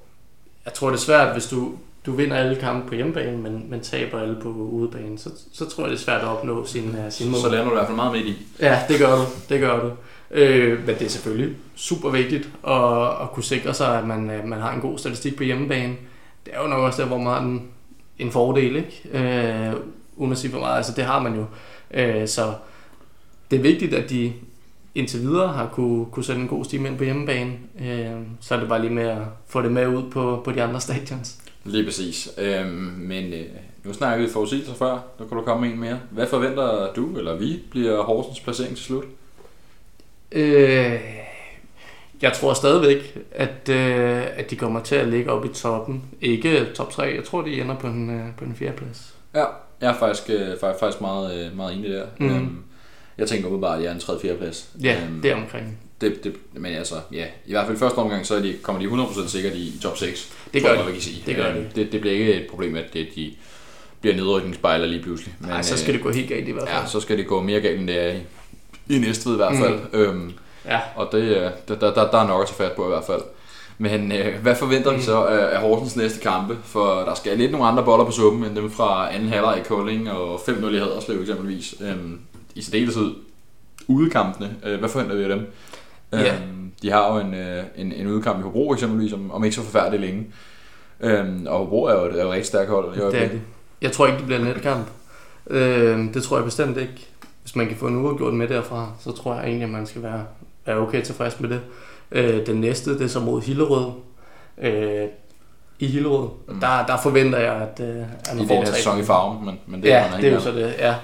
Jeg 0.65 0.75
tror, 0.75 0.89
det 0.89 0.97
er 0.97 1.01
svært, 1.01 1.33
hvis 1.33 1.47
du, 1.47 1.73
du 2.07 2.13
vinder 2.13 2.37
alle 2.37 2.57
kampe 2.57 2.89
på 2.89 2.95
hjemmebane, 2.95 3.39
men, 3.39 3.71
men 3.71 3.81
taber 3.81 4.21
alle 4.21 4.37
på 4.43 4.49
udebane, 4.49 5.19
så, 5.19 5.31
så 5.53 5.69
tror 5.69 5.83
jeg, 5.85 5.91
det 5.91 5.97
er 5.97 6.03
svært 6.03 6.21
at 6.21 6.29
opnå 6.29 6.67
sin, 6.67 6.89
uh, 6.89 7.13
sin 7.13 7.31
mål. 7.31 7.41
Så 7.41 7.49
lander 7.49 7.65
du 7.65 7.71
i 7.71 7.75
hvert 7.75 7.87
fald 7.87 7.97
meget 7.97 8.13
midt 8.13 8.27
i. 8.27 8.37
Ja, 8.61 8.81
det 8.89 8.99
gør 8.99 9.17
du. 9.17 9.23
Det 9.49 9.61
gør 9.61 9.81
du. 9.81 9.91
Øh, 10.31 10.87
men 10.87 10.95
det 10.95 11.03
er 11.03 11.09
selvfølgelig 11.09 11.57
super 11.75 12.11
vigtigt 12.11 12.51
at, 12.69 13.23
at 13.23 13.31
kunne 13.33 13.45
sikre 13.45 13.75
sig, 13.75 13.99
at 13.99 14.07
man, 14.07 14.31
øh, 14.31 14.45
man 14.45 14.61
har 14.61 14.75
en 14.75 14.81
god 14.81 14.99
statistik 14.99 15.37
på 15.37 15.43
hjemmebane. 15.43 15.95
Det 16.47 16.55
er 16.55 16.63
jo 16.63 16.69
nok 16.69 16.79
også 16.79 17.03
der, 17.03 17.09
hvor 17.09 17.19
man 17.19 17.27
har 17.27 17.41
en, 17.41 17.69
en 18.19 18.31
fordel, 18.31 18.77
ikke? 18.77 19.09
Øh, 19.13 19.73
uden 20.17 20.33
at 20.33 20.39
sige 20.39 20.51
for 20.51 20.59
meget. 20.59 20.77
Altså, 20.77 20.93
det 20.97 21.05
har 21.05 21.23
man 21.23 21.35
jo. 21.35 21.45
Øh, 21.95 22.29
så 22.29 22.55
det 23.51 23.57
er 23.57 23.63
vigtigt, 23.63 23.95
at 23.95 24.11
de 24.11 24.33
indtil 24.95 25.21
videre 25.21 25.49
har 25.49 25.69
kunne, 25.73 26.07
kunne 26.07 26.25
sætte 26.25 26.43
en 26.43 26.49
god 26.49 26.65
stime 26.65 26.89
ind 26.89 26.99
på 26.99 27.05
hjemmebane. 27.05 27.53
Øh, 27.81 28.21
så 28.41 28.55
er 28.55 28.61
det 28.61 28.69
bare 28.69 28.81
lige 28.81 28.93
med 28.93 29.05
at 29.05 29.23
få 29.47 29.63
det 29.63 29.73
med 29.73 29.89
ud 29.89 30.11
på, 30.11 30.43
på 30.45 30.53
de 30.53 30.63
andre 30.63 30.81
stadions. 30.81 31.39
Lige 31.65 31.85
præcis. 31.85 32.29
Øhm, 32.39 32.95
men 32.99 33.33
øh, 33.33 33.45
nu 33.85 33.93
snakkede 33.93 34.27
vi 34.27 34.33
forudsigelser 34.33 34.75
før. 34.75 34.99
Nu 35.19 35.27
kan 35.27 35.39
du 35.39 35.45
komme 35.45 35.67
med 35.67 35.75
en 35.75 35.81
mere. 35.81 35.99
Hvad 36.11 36.27
forventer 36.27 36.93
du, 36.93 37.19
eller 37.19 37.37
vi, 37.37 37.61
bliver 37.71 38.03
Horsens 38.03 38.41
placering 38.41 38.77
til 38.77 38.85
slut? 38.85 39.05
Øh, 40.33 41.01
jeg 42.23 42.33
tror 42.33 42.55
stadigvæk, 42.55 43.19
at, 43.33 43.69
øh, 43.71 44.23
at 44.37 44.51
de 44.51 44.57
kommer 44.57 44.81
til 44.83 44.95
at 44.95 45.09
ligge 45.09 45.31
op 45.31 45.45
i 45.45 45.49
toppen. 45.49 46.03
Ikke 46.21 46.67
top 46.75 46.91
3, 46.93 47.03
jeg 47.03 47.25
tror, 47.25 47.43
de 47.43 47.61
ender 47.61 47.75
på 47.79 47.87
en, 47.87 48.11
øh, 48.11 48.25
på 48.39 48.45
en 48.45 48.55
fjerde 48.59 48.77
plads. 48.77 49.15
Ja, 49.35 49.45
jeg 49.81 49.91
er 49.91 49.99
faktisk, 49.99 50.31
øh, 50.31 50.47
faktisk, 50.81 51.01
meget, 51.01 51.47
øh, 51.47 51.57
meget 51.57 51.75
enig 51.77 51.91
der. 51.91 52.05
Mhm. 52.19 52.37
Øhm, 52.37 52.59
jeg 53.19 53.29
tænker 53.29 53.47
umiddelbart, 53.47 53.79
at 53.79 53.85
jeg 53.85 53.91
er 53.91 53.95
en 53.95 54.01
3. 54.01 54.21
4. 54.23 54.35
plads. 54.35 54.69
Ja, 54.83 54.97
Øhm, 55.09 55.23
det 55.23 55.31
er 55.31 55.35
omkring. 55.35 55.79
det, 56.01 56.25
det, 56.25 56.35
men 56.53 56.75
altså, 56.75 56.95
ja, 57.13 57.25
i 57.47 57.53
hvert 57.53 57.67
fald 57.67 57.79
første 57.79 57.99
omgang, 57.99 58.27
så 58.27 58.35
er 58.35 58.41
de, 58.41 58.55
kommer 58.63 58.83
de 58.83 59.05
100% 59.05 59.29
sikkert 59.29 59.53
i, 59.55 59.59
i 59.69 59.79
top 59.83 59.97
6. 59.99 60.33
Det 60.53 60.63
tror 60.63 60.71
gør 60.71 60.77
jeg, 60.77 60.87
de. 60.87 60.93
kan 60.93 61.01
sige. 61.01 61.23
Det 61.27 61.37
gør 61.37 61.49
Øhm, 61.51 61.57
de. 61.65 61.69
Det, 61.81 61.93
det 61.93 62.01
bliver 62.01 62.15
ikke 62.15 62.35
et 62.35 62.47
problem, 62.51 62.77
at 62.77 62.85
det, 62.93 63.09
de 63.17 63.33
bliver 64.01 64.17
nedrykningsspejler 64.17 64.87
lige 64.87 65.03
pludselig. 65.03 65.35
Men, 65.41 65.49
Nej, 65.49 65.63
så 65.63 65.79
skal 65.79 65.91
øh, 65.91 65.95
det 65.95 66.03
gå 66.05 66.11
helt 66.11 66.29
galt 66.29 66.49
i 66.49 66.51
hvert 66.53 66.69
fald. 66.69 66.81
Ja, 66.83 66.87
så 66.87 67.01
skal 67.01 67.19
det 67.19 67.27
gå 67.27 67.43
mere 67.43 67.61
galt, 67.61 67.79
end 67.81 67.89
det 67.89 68.01
er 68.01 68.13
i, 68.13 68.17
i 68.89 68.99
Næstved 68.99 69.33
i 69.33 69.37
hvert 69.37 69.57
fald. 69.57 69.75
Mm. 69.93 69.99
Øhm, 69.99 70.33
Ja, 70.69 70.81
og 70.97 71.09
det, 71.13 71.19
øh, 71.23 71.51
der, 71.69 71.75
der, 71.75 71.95
der, 71.95 72.11
der 72.11 72.19
er 72.19 72.27
nok 72.27 72.43
at 72.43 72.47
tage 72.49 72.57
fat 72.69 72.73
på 72.77 72.85
i 72.85 72.89
hvert 72.89 73.05
fald. 73.07 73.21
Men 73.79 74.13
øh, 74.13 74.43
hvad 74.43 74.55
forventer 74.57 74.91
vi 74.91 74.97
Mm. 74.97 75.03
så 75.03 75.25
af, 75.25 75.55
af 75.55 75.61
Horsens 75.61 75.97
næste 75.97 76.21
kampe? 76.21 76.57
For 76.65 76.95
der 76.95 77.15
skal 77.15 77.39
lidt 77.39 77.53
nogle 77.53 77.67
andre 77.67 77.85
boller 77.85 78.05
på 78.05 78.11
suppen, 78.11 78.45
end 78.45 78.57
dem 78.57 78.71
fra 78.71 79.15
anden 79.15 79.29
halvleg 79.29 79.59
i 79.59 79.69
Kolding 79.69 80.11
og 80.11 80.41
5-0 80.41 80.51
i 80.67 80.79
Haderslev 80.79 81.21
eksempelvis. 81.21 81.75
Øhm, 81.81 82.19
I 82.55 82.63
særdeleshed 82.63 83.11
udekampene. 83.89 84.51
Øh, 84.67 84.79
hvad 84.79 84.89
forventer 84.89 85.17
vi 85.17 85.23
af 85.23 85.29
dem? 85.29 85.47
Ja. 86.13 86.35
Øhm, 86.35 86.73
de 86.83 86.91
har 86.91 87.15
jo 87.15 87.21
en, 87.21 87.35
øh, 87.35 87.63
en, 87.77 87.93
en 87.93 88.07
udekamp 88.07 88.39
i 88.39 88.43
Hobro 88.43 88.73
eksempelvis, 88.73 89.13
om, 89.13 89.31
om 89.33 89.45
ikke 89.45 89.57
så 89.57 89.63
forfærdeligt 89.63 90.01
længe. 90.03 90.27
Øhm, 91.01 91.47
og 91.49 91.59
Hobro 91.59 91.85
er 91.85 91.95
jo 91.95 92.05
et, 92.07 92.13
er 92.19 92.23
jo 92.23 92.29
et 92.29 92.33
rigtig 92.33 92.47
stærkt 92.47 92.71
hold. 92.71 92.97
i 92.97 92.99
det 92.99 93.23
er 93.23 93.29
det. 93.29 93.41
Jeg 93.83 93.93
tror 93.93 94.07
ikke, 94.07 94.19
det 94.19 94.27
bliver 94.27 94.41
en 94.41 94.47
let 94.47 94.63
kamp. 94.63 94.87
Øh, 95.51 96.15
det 96.15 96.23
tror 96.23 96.37
jeg 96.37 96.45
bestemt 96.45 96.77
ikke. 96.77 97.09
Hvis 97.47 97.57
man 97.57 97.67
kan 97.67 97.77
få 97.77 97.87
en 97.87 97.97
uafgjort 97.97 98.35
med 98.35 98.49
derfra, 98.49 98.93
så 99.01 99.13
tror 99.13 99.35
jeg 99.35 99.45
egentlig, 99.45 99.65
at 99.65 99.71
man 99.71 99.87
skal 99.87 100.03
være, 100.03 100.25
være 100.67 100.77
okay 100.77 101.03
tilfreds 101.03 101.41
med 101.41 101.49
det. 101.49 101.61
Øh, 102.13 102.47
den 102.47 102.57
næste, 102.61 102.95
det 102.95 103.03
er 103.03 103.07
så 103.07 103.21
mod 103.21 103.43
Hillerød. 103.43 103.93
Øh, 104.59 105.09
i 105.79 105.87
Hillerød, 105.87 106.29
Mm. 106.49 106.61
der, 106.61 106.87
der 106.87 106.97
forventer 107.03 107.39
jeg, 107.39 107.53
at, 107.55 107.81
øh, 107.81 107.97
at 107.97 108.35
I 108.35 108.37
man 108.37 108.49
får 108.49 108.55
den 108.55 108.63
her 108.65 108.65
tre 108.71 108.77
sæson 108.77 109.01
i 109.01 109.03
farven, 109.05 109.45
men, 109.45 109.59
men 109.67 109.83
det 109.83 109.89
ja, 109.89 110.05
man 110.11 110.21
det 110.21 110.29
er 110.29 110.35
jo 110.35 110.41
så 110.41 110.51
det, 110.53 110.75
ja. 110.79 110.95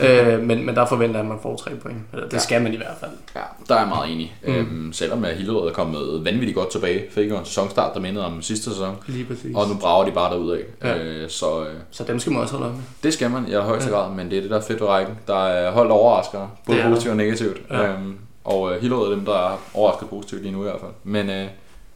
Ja. 0.00 0.34
Øh, 0.34 0.42
men, 0.42 0.66
men 0.66 0.74
der 0.76 0.86
forventer 0.86 1.14
jeg, 1.16 1.20
at 1.24 1.28
man 1.28 1.38
får 1.42 1.56
tre 1.56 1.70
point. 1.82 1.98
Eller 2.12 2.24
Det 2.26 2.32
Ja. 2.32 2.38
skal 2.38 2.62
man 2.62 2.74
i 2.74 2.76
hvert 2.76 2.96
fald. 3.00 3.10
Ja, 3.36 3.40
der 3.68 3.74
er 3.74 3.78
jeg 3.78 3.88
meget 3.88 4.12
enig. 4.12 4.34
Mm. 4.46 4.52
Øhm, 4.52 4.92
selvom 4.92 5.24
at 5.24 5.36
Hillerød 5.36 5.68
er 5.68 5.72
kommet 5.72 6.24
vanvittigt 6.24 6.54
godt 6.56 6.70
tilbage, 6.70 7.04
fik 7.10 7.30
jo 7.30 7.38
en 7.38 7.44
sæsonstart, 7.44 7.94
der 7.94 8.00
mindede 8.00 8.26
om 8.26 8.42
sidste 8.42 8.70
sæson. 8.70 8.96
Lige 9.06 9.24
præcis. 9.24 9.56
Og 9.56 9.68
nu 9.68 9.74
brager 9.80 10.04
de 10.04 10.10
bare 10.10 10.32
derud 10.32 10.52
af. 10.52 10.60
Ja. 10.84 10.98
Øh, 10.98 11.28
så 11.30 11.60
øh, 11.60 11.74
Så 11.90 12.04
dem 12.04 12.18
skal 12.18 12.32
man 12.32 12.40
også 12.42 12.54
holde 12.54 12.66
øje 12.66 12.74
med. 12.76 12.82
det 13.02 13.12
skal 13.14 13.30
man 13.30 13.48
i 13.48 13.52
højeste 13.54 13.90
Ja. 13.90 13.96
grad, 13.96 14.10
men 14.10 14.30
det 14.30 14.36
er 14.38 14.40
det, 14.42 14.50
der 14.50 14.56
er 14.56 14.62
fedt 14.62 14.80
ved 14.80 14.88
rækken. 14.88 15.14
Der 15.26 15.46
er 15.46 15.70
holdt 15.70 15.90
overraskere, 15.92 16.50
både 16.66 16.78
Det 16.78 16.84
er 16.84 16.88
positivt 16.88 17.10
og 17.10 17.16
negativt. 17.16 17.60
Ja. 17.70 17.86
Øhm, 17.92 18.16
og 18.44 18.72
øh, 18.74 18.80
Hillerød 18.82 19.10
er 19.10 19.14
dem, 19.14 19.24
der 19.24 19.48
er 19.52 19.60
overrasket 19.74 20.08
positivt 20.08 20.42
lige 20.42 20.52
nu 20.52 20.60
i 20.60 20.62
hvert 20.64 20.80
fald. 20.80 20.90
Men, 21.04 21.30
øh, 21.30 21.46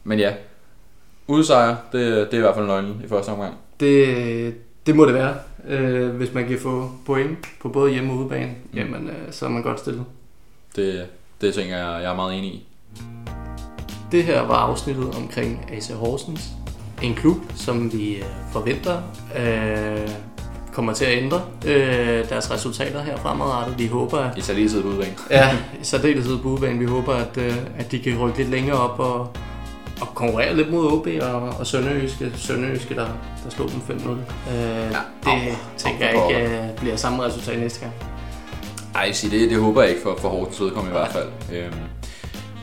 men 0.03 0.19
ja, 0.19 0.31
udsejr, 1.27 1.75
det, 1.91 2.01
det 2.01 2.33
er 2.33 2.37
i 2.37 2.41
hvert 2.41 2.55
fald 2.55 2.65
nøglen 2.67 3.01
i 3.05 3.07
første 3.07 3.29
omgang. 3.29 3.53
Det, 3.79 4.55
det 4.85 4.95
må 4.95 5.05
det 5.05 5.13
være. 5.13 5.33
Øh, 5.67 6.09
hvis 6.09 6.33
man 6.33 6.47
kan 6.47 6.59
få 6.59 6.91
point 7.05 7.37
på 7.61 7.69
både 7.69 7.91
hjemme 7.91 8.11
og 8.13 8.17
udebane, 8.17 8.51
Mm. 8.71 8.77
jamen, 8.77 9.07
øh, 9.09 9.15
så 9.31 9.45
er 9.45 9.49
man 9.49 9.63
godt 9.63 9.79
stillet. 9.79 10.05
Det, 10.75 11.05
det 11.41 11.53
tænker 11.53 11.77
jeg, 11.77 12.03
jeg 12.03 12.11
er 12.11 12.15
meget 12.15 12.37
enig 12.37 12.49
i. 12.49 12.67
Det 14.11 14.23
her 14.23 14.41
var 14.41 14.55
afsnittet 14.55 15.15
omkring 15.15 15.65
AC 15.73 15.89
Horsens. 15.89 16.49
En 17.03 17.15
klub, 17.15 17.37
som 17.55 17.93
vi 17.93 18.15
øh, 18.15 18.23
forventer 18.51 18.97
øh, 19.39 20.09
kommer 20.73 20.93
til 20.93 21.05
at 21.05 21.17
ændre 21.23 21.41
øh, 21.65 22.29
deres 22.29 22.51
resultater 22.51 23.01
her 23.01 23.17
fremadrettet. 23.17 23.79
Vi 23.79 23.87
håber, 23.87 24.17
at 24.19 24.37
I 24.37 24.41
særdeleshed 24.41 24.81
på 24.81 24.87
udbanen. 24.87 25.13
Ja, 25.29 25.57
i 25.81 25.83
særdeleshed 25.83 26.37
på 26.37 26.47
udbanen. 26.49 26.79
Vi 26.79 26.85
håber, 26.85 27.13
at, 27.13 27.37
øh, 27.37 27.57
at 27.77 27.91
de 27.91 27.99
kan 27.99 28.17
rykke 28.19 28.37
lidt 28.37 28.49
længere 28.49 28.77
op 28.77 28.99
og, 28.99 29.29
og 30.01 30.07
konkurrere 30.15 30.55
lidt 30.55 30.71
mod 30.71 30.91
OB 30.91 31.07
og, 31.21 31.41
og 31.59 31.67
Sønderjyske. 31.67 32.31
Sønderjyske, 32.35 32.95
der, 32.95 33.07
der 33.43 33.49
slog 33.49 33.69
dem 33.69 33.97
5-0. 33.97 34.09
Øh, 34.09 34.19
ja, 34.51 34.87
det 34.87 34.97
au, 35.25 35.37
tænker 35.77 36.07
au, 36.09 36.31
jeg 36.31 36.41
ikke 36.41 36.57
øh, 36.57 36.77
bliver 36.77 36.95
samme 36.95 37.23
resultat 37.23 37.59
næste 37.59 37.79
gang. 37.79 37.93
Ej, 38.95 39.11
sig 39.11 39.31
det, 39.31 39.49
det 39.49 39.59
håber 39.59 39.81
jeg 39.81 39.89
ikke 39.89 40.03
for, 40.03 40.17
for 40.19 40.29
Hortens 40.29 40.61
vedkommende 40.61 40.97
i 40.97 40.99
hvert 40.99 41.11
fald. 41.11 41.27
Øhm, 41.53 41.73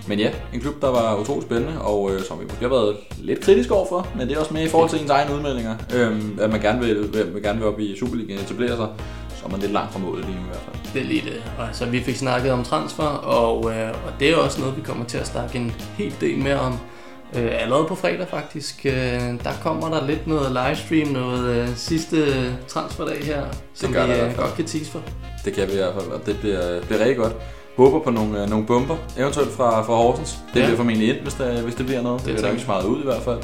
men 0.07 0.19
ja, 0.19 0.31
en 0.55 0.61
klub, 0.61 0.83
der 0.83 0.89
var 0.89 1.17
utrolig 1.17 1.43
spændende, 1.43 1.81
og 1.81 2.15
øh, 2.15 2.21
som 2.21 2.41
vi 2.41 2.45
måske 2.45 2.61
har 2.61 2.69
været 2.69 2.97
lidt 3.19 3.41
kritisk 3.41 3.71
overfor, 3.71 4.09
men 4.17 4.29
det 4.29 4.37
er 4.37 4.41
også 4.41 4.55
med 4.55 4.63
i 4.63 4.69
forhold 4.69 4.91
til 4.91 5.01
ens 5.01 5.11
egne 5.11 5.35
udmeldinger, 5.35 5.77
øhm, 5.95 6.39
at 6.41 6.51
man 6.51 6.61
gerne 6.61 6.81
vil, 6.81 7.13
vil, 7.13 7.35
vil 7.35 7.43
gerne 7.43 7.59
vil 7.59 7.69
op 7.69 7.81
i 7.81 7.97
Superligaen 7.99 8.41
etablere 8.41 8.77
sig, 8.77 8.89
så 9.37 9.45
er 9.45 9.51
man 9.51 9.61
lidt 9.61 9.73
langt 9.73 9.93
fra 9.93 9.99
målet 9.99 10.25
lige 10.25 10.37
nu 10.37 10.43
i 10.43 10.47
hvert 10.47 10.63
fald. 10.63 10.95
Det 10.95 11.03
er 11.03 11.07
lige 11.07 11.21
det. 11.21 11.43
Og, 11.59 11.67
altså, 11.67 11.87
vi 11.87 12.01
fik 12.01 12.17
snakket 12.17 12.53
om 12.53 12.65
transfer, 12.65 13.05
og, 13.05 13.73
øh, 13.73 13.89
og 13.89 14.13
det 14.21 14.31
er 14.31 14.37
også 14.37 14.61
noget, 14.61 14.77
vi 14.77 14.83
kommer 14.83 15.05
til 15.05 15.19
at 15.19 15.27
snakke 15.27 15.59
en 15.59 15.73
hel 15.99 16.15
del 16.21 16.39
mere 16.39 16.61
om. 16.61 16.79
Øh, 17.37 17.51
allerede 17.63 17.85
på 17.89 17.95
fredag 17.95 18.27
faktisk. 18.29 18.87
Øh, 18.87 18.93
der 19.45 19.53
kommer 19.63 19.89
der 19.89 20.07
lidt 20.07 20.27
noget 20.27 20.51
livestream, 20.53 21.09
noget 21.09 21.57
øh, 21.57 21.69
sidste 21.77 22.17
transferdag 22.69 23.25
her, 23.25 23.43
som 23.75 23.93
gør 23.93 24.07
vi 24.07 24.13
der 24.13 24.29
øh, 24.29 24.37
godt 24.37 24.55
kan 24.57 24.65
tease 24.65 24.91
for. 24.91 25.01
Det 25.45 25.53
kan 25.53 25.69
vi 25.69 25.73
i 25.73 25.77
hvert 25.77 25.95
fald, 25.95 26.07
og 26.13 26.27
det 26.27 26.37
bliver, 26.41 26.81
bliver 26.83 26.99
rigtig 27.01 27.17
godt. 27.17 27.33
Håber 27.77 27.99
på 28.01 28.11
nogle, 28.11 28.43
øh, 28.43 28.51
nogle 28.51 28.67
bomber, 28.67 28.97
eventuelt 29.19 29.51
fra, 29.53 29.83
fra 29.83 29.95
Horsens. 29.95 30.39
Det 30.55 30.61
Ja. 30.61 30.65
bliver 30.65 30.77
formentlig 30.77 31.09
ind, 31.09 31.17
hvis 31.23 31.35
det, 31.35 31.47
hvis 31.63 31.75
det 31.75 31.87
bliver 31.87 32.03
noget. 32.03 32.21
Det, 32.21 32.27
Det 32.27 32.35
det 32.35 32.41
bliver 32.43 32.51
der 32.53 32.59
ikke 32.59 32.71
meget 32.71 32.85
ud 32.85 33.01
i 33.01 33.05
hvert 33.05 33.23
fald. 33.23 33.39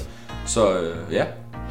Så 0.47 0.79
øh, 0.79 0.97
ja, 1.13 1.25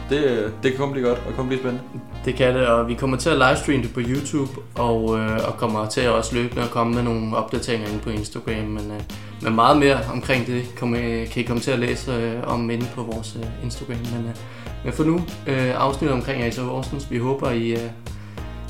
det, 0.10 0.52
det 0.64 0.72
kan 0.72 0.80
kun 0.80 0.92
blive 0.92 1.08
godt, 1.08 1.22
og 1.28 1.34
kun 1.38 1.48
blive 1.48 1.60
spændende. 1.60 1.84
Det 2.26 2.36
kan 2.36 2.56
det, 2.56 2.68
og 2.68 2.88
vi 2.88 2.94
kommer 2.94 3.18
til 3.18 3.30
at 3.30 3.38
livestreame 3.38 3.84
det 3.84 3.94
på 3.94 4.00
YouTube, 4.04 4.52
og, 4.76 5.18
øh, 5.20 5.48
og 5.48 5.58
kommer 5.58 5.86
til 5.90 6.02
at 6.02 6.10
også 6.10 6.36
løbende 6.36 6.64
at 6.64 6.70
komme 6.70 6.94
med 6.96 7.04
nogle 7.04 7.38
opdateringer 7.38 7.88
inde 7.88 8.00
på 8.00 8.10
Instagram, 8.10 8.56
men, 8.66 8.92
øh, 8.92 9.00
men 9.42 9.56
meget 9.56 9.78
mere 9.78 9.98
omkring 10.14 10.48
det 10.48 10.76
kommer, 10.76 10.98
kan 11.32 11.44
I 11.44 11.46
komme 11.46 11.62
til 11.62 11.72
at 11.72 11.80
læse 11.80 12.12
øh, 12.12 12.44
om 12.44 12.70
inde 12.70 12.86
på 12.96 13.04
vores 13.04 13.38
øh, 13.40 13.64
Instagram. 13.64 13.98
Men, 13.98 14.26
øh, 14.28 14.36
men 14.84 14.94
for 14.94 15.04
nu, 15.04 15.16
øh, 15.48 15.82
afsnit 15.82 16.12
omkring 16.12 16.44
AC 16.44 16.58
Horsens. 16.58 17.12
Vi 17.12 17.18
håber, 17.18 17.52
I, 17.52 17.70
øh, 17.70 17.90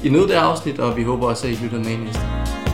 I 0.04 0.10
nød 0.10 0.28
det 0.28 0.34
afsnit, 0.34 0.80
og 0.80 0.98
vi 0.98 1.04
håber 1.04 1.28
også, 1.28 1.48
at 1.48 1.54
I 1.54 1.56
lytter 1.64 1.78
med 1.78 1.98
næste. 1.98 2.67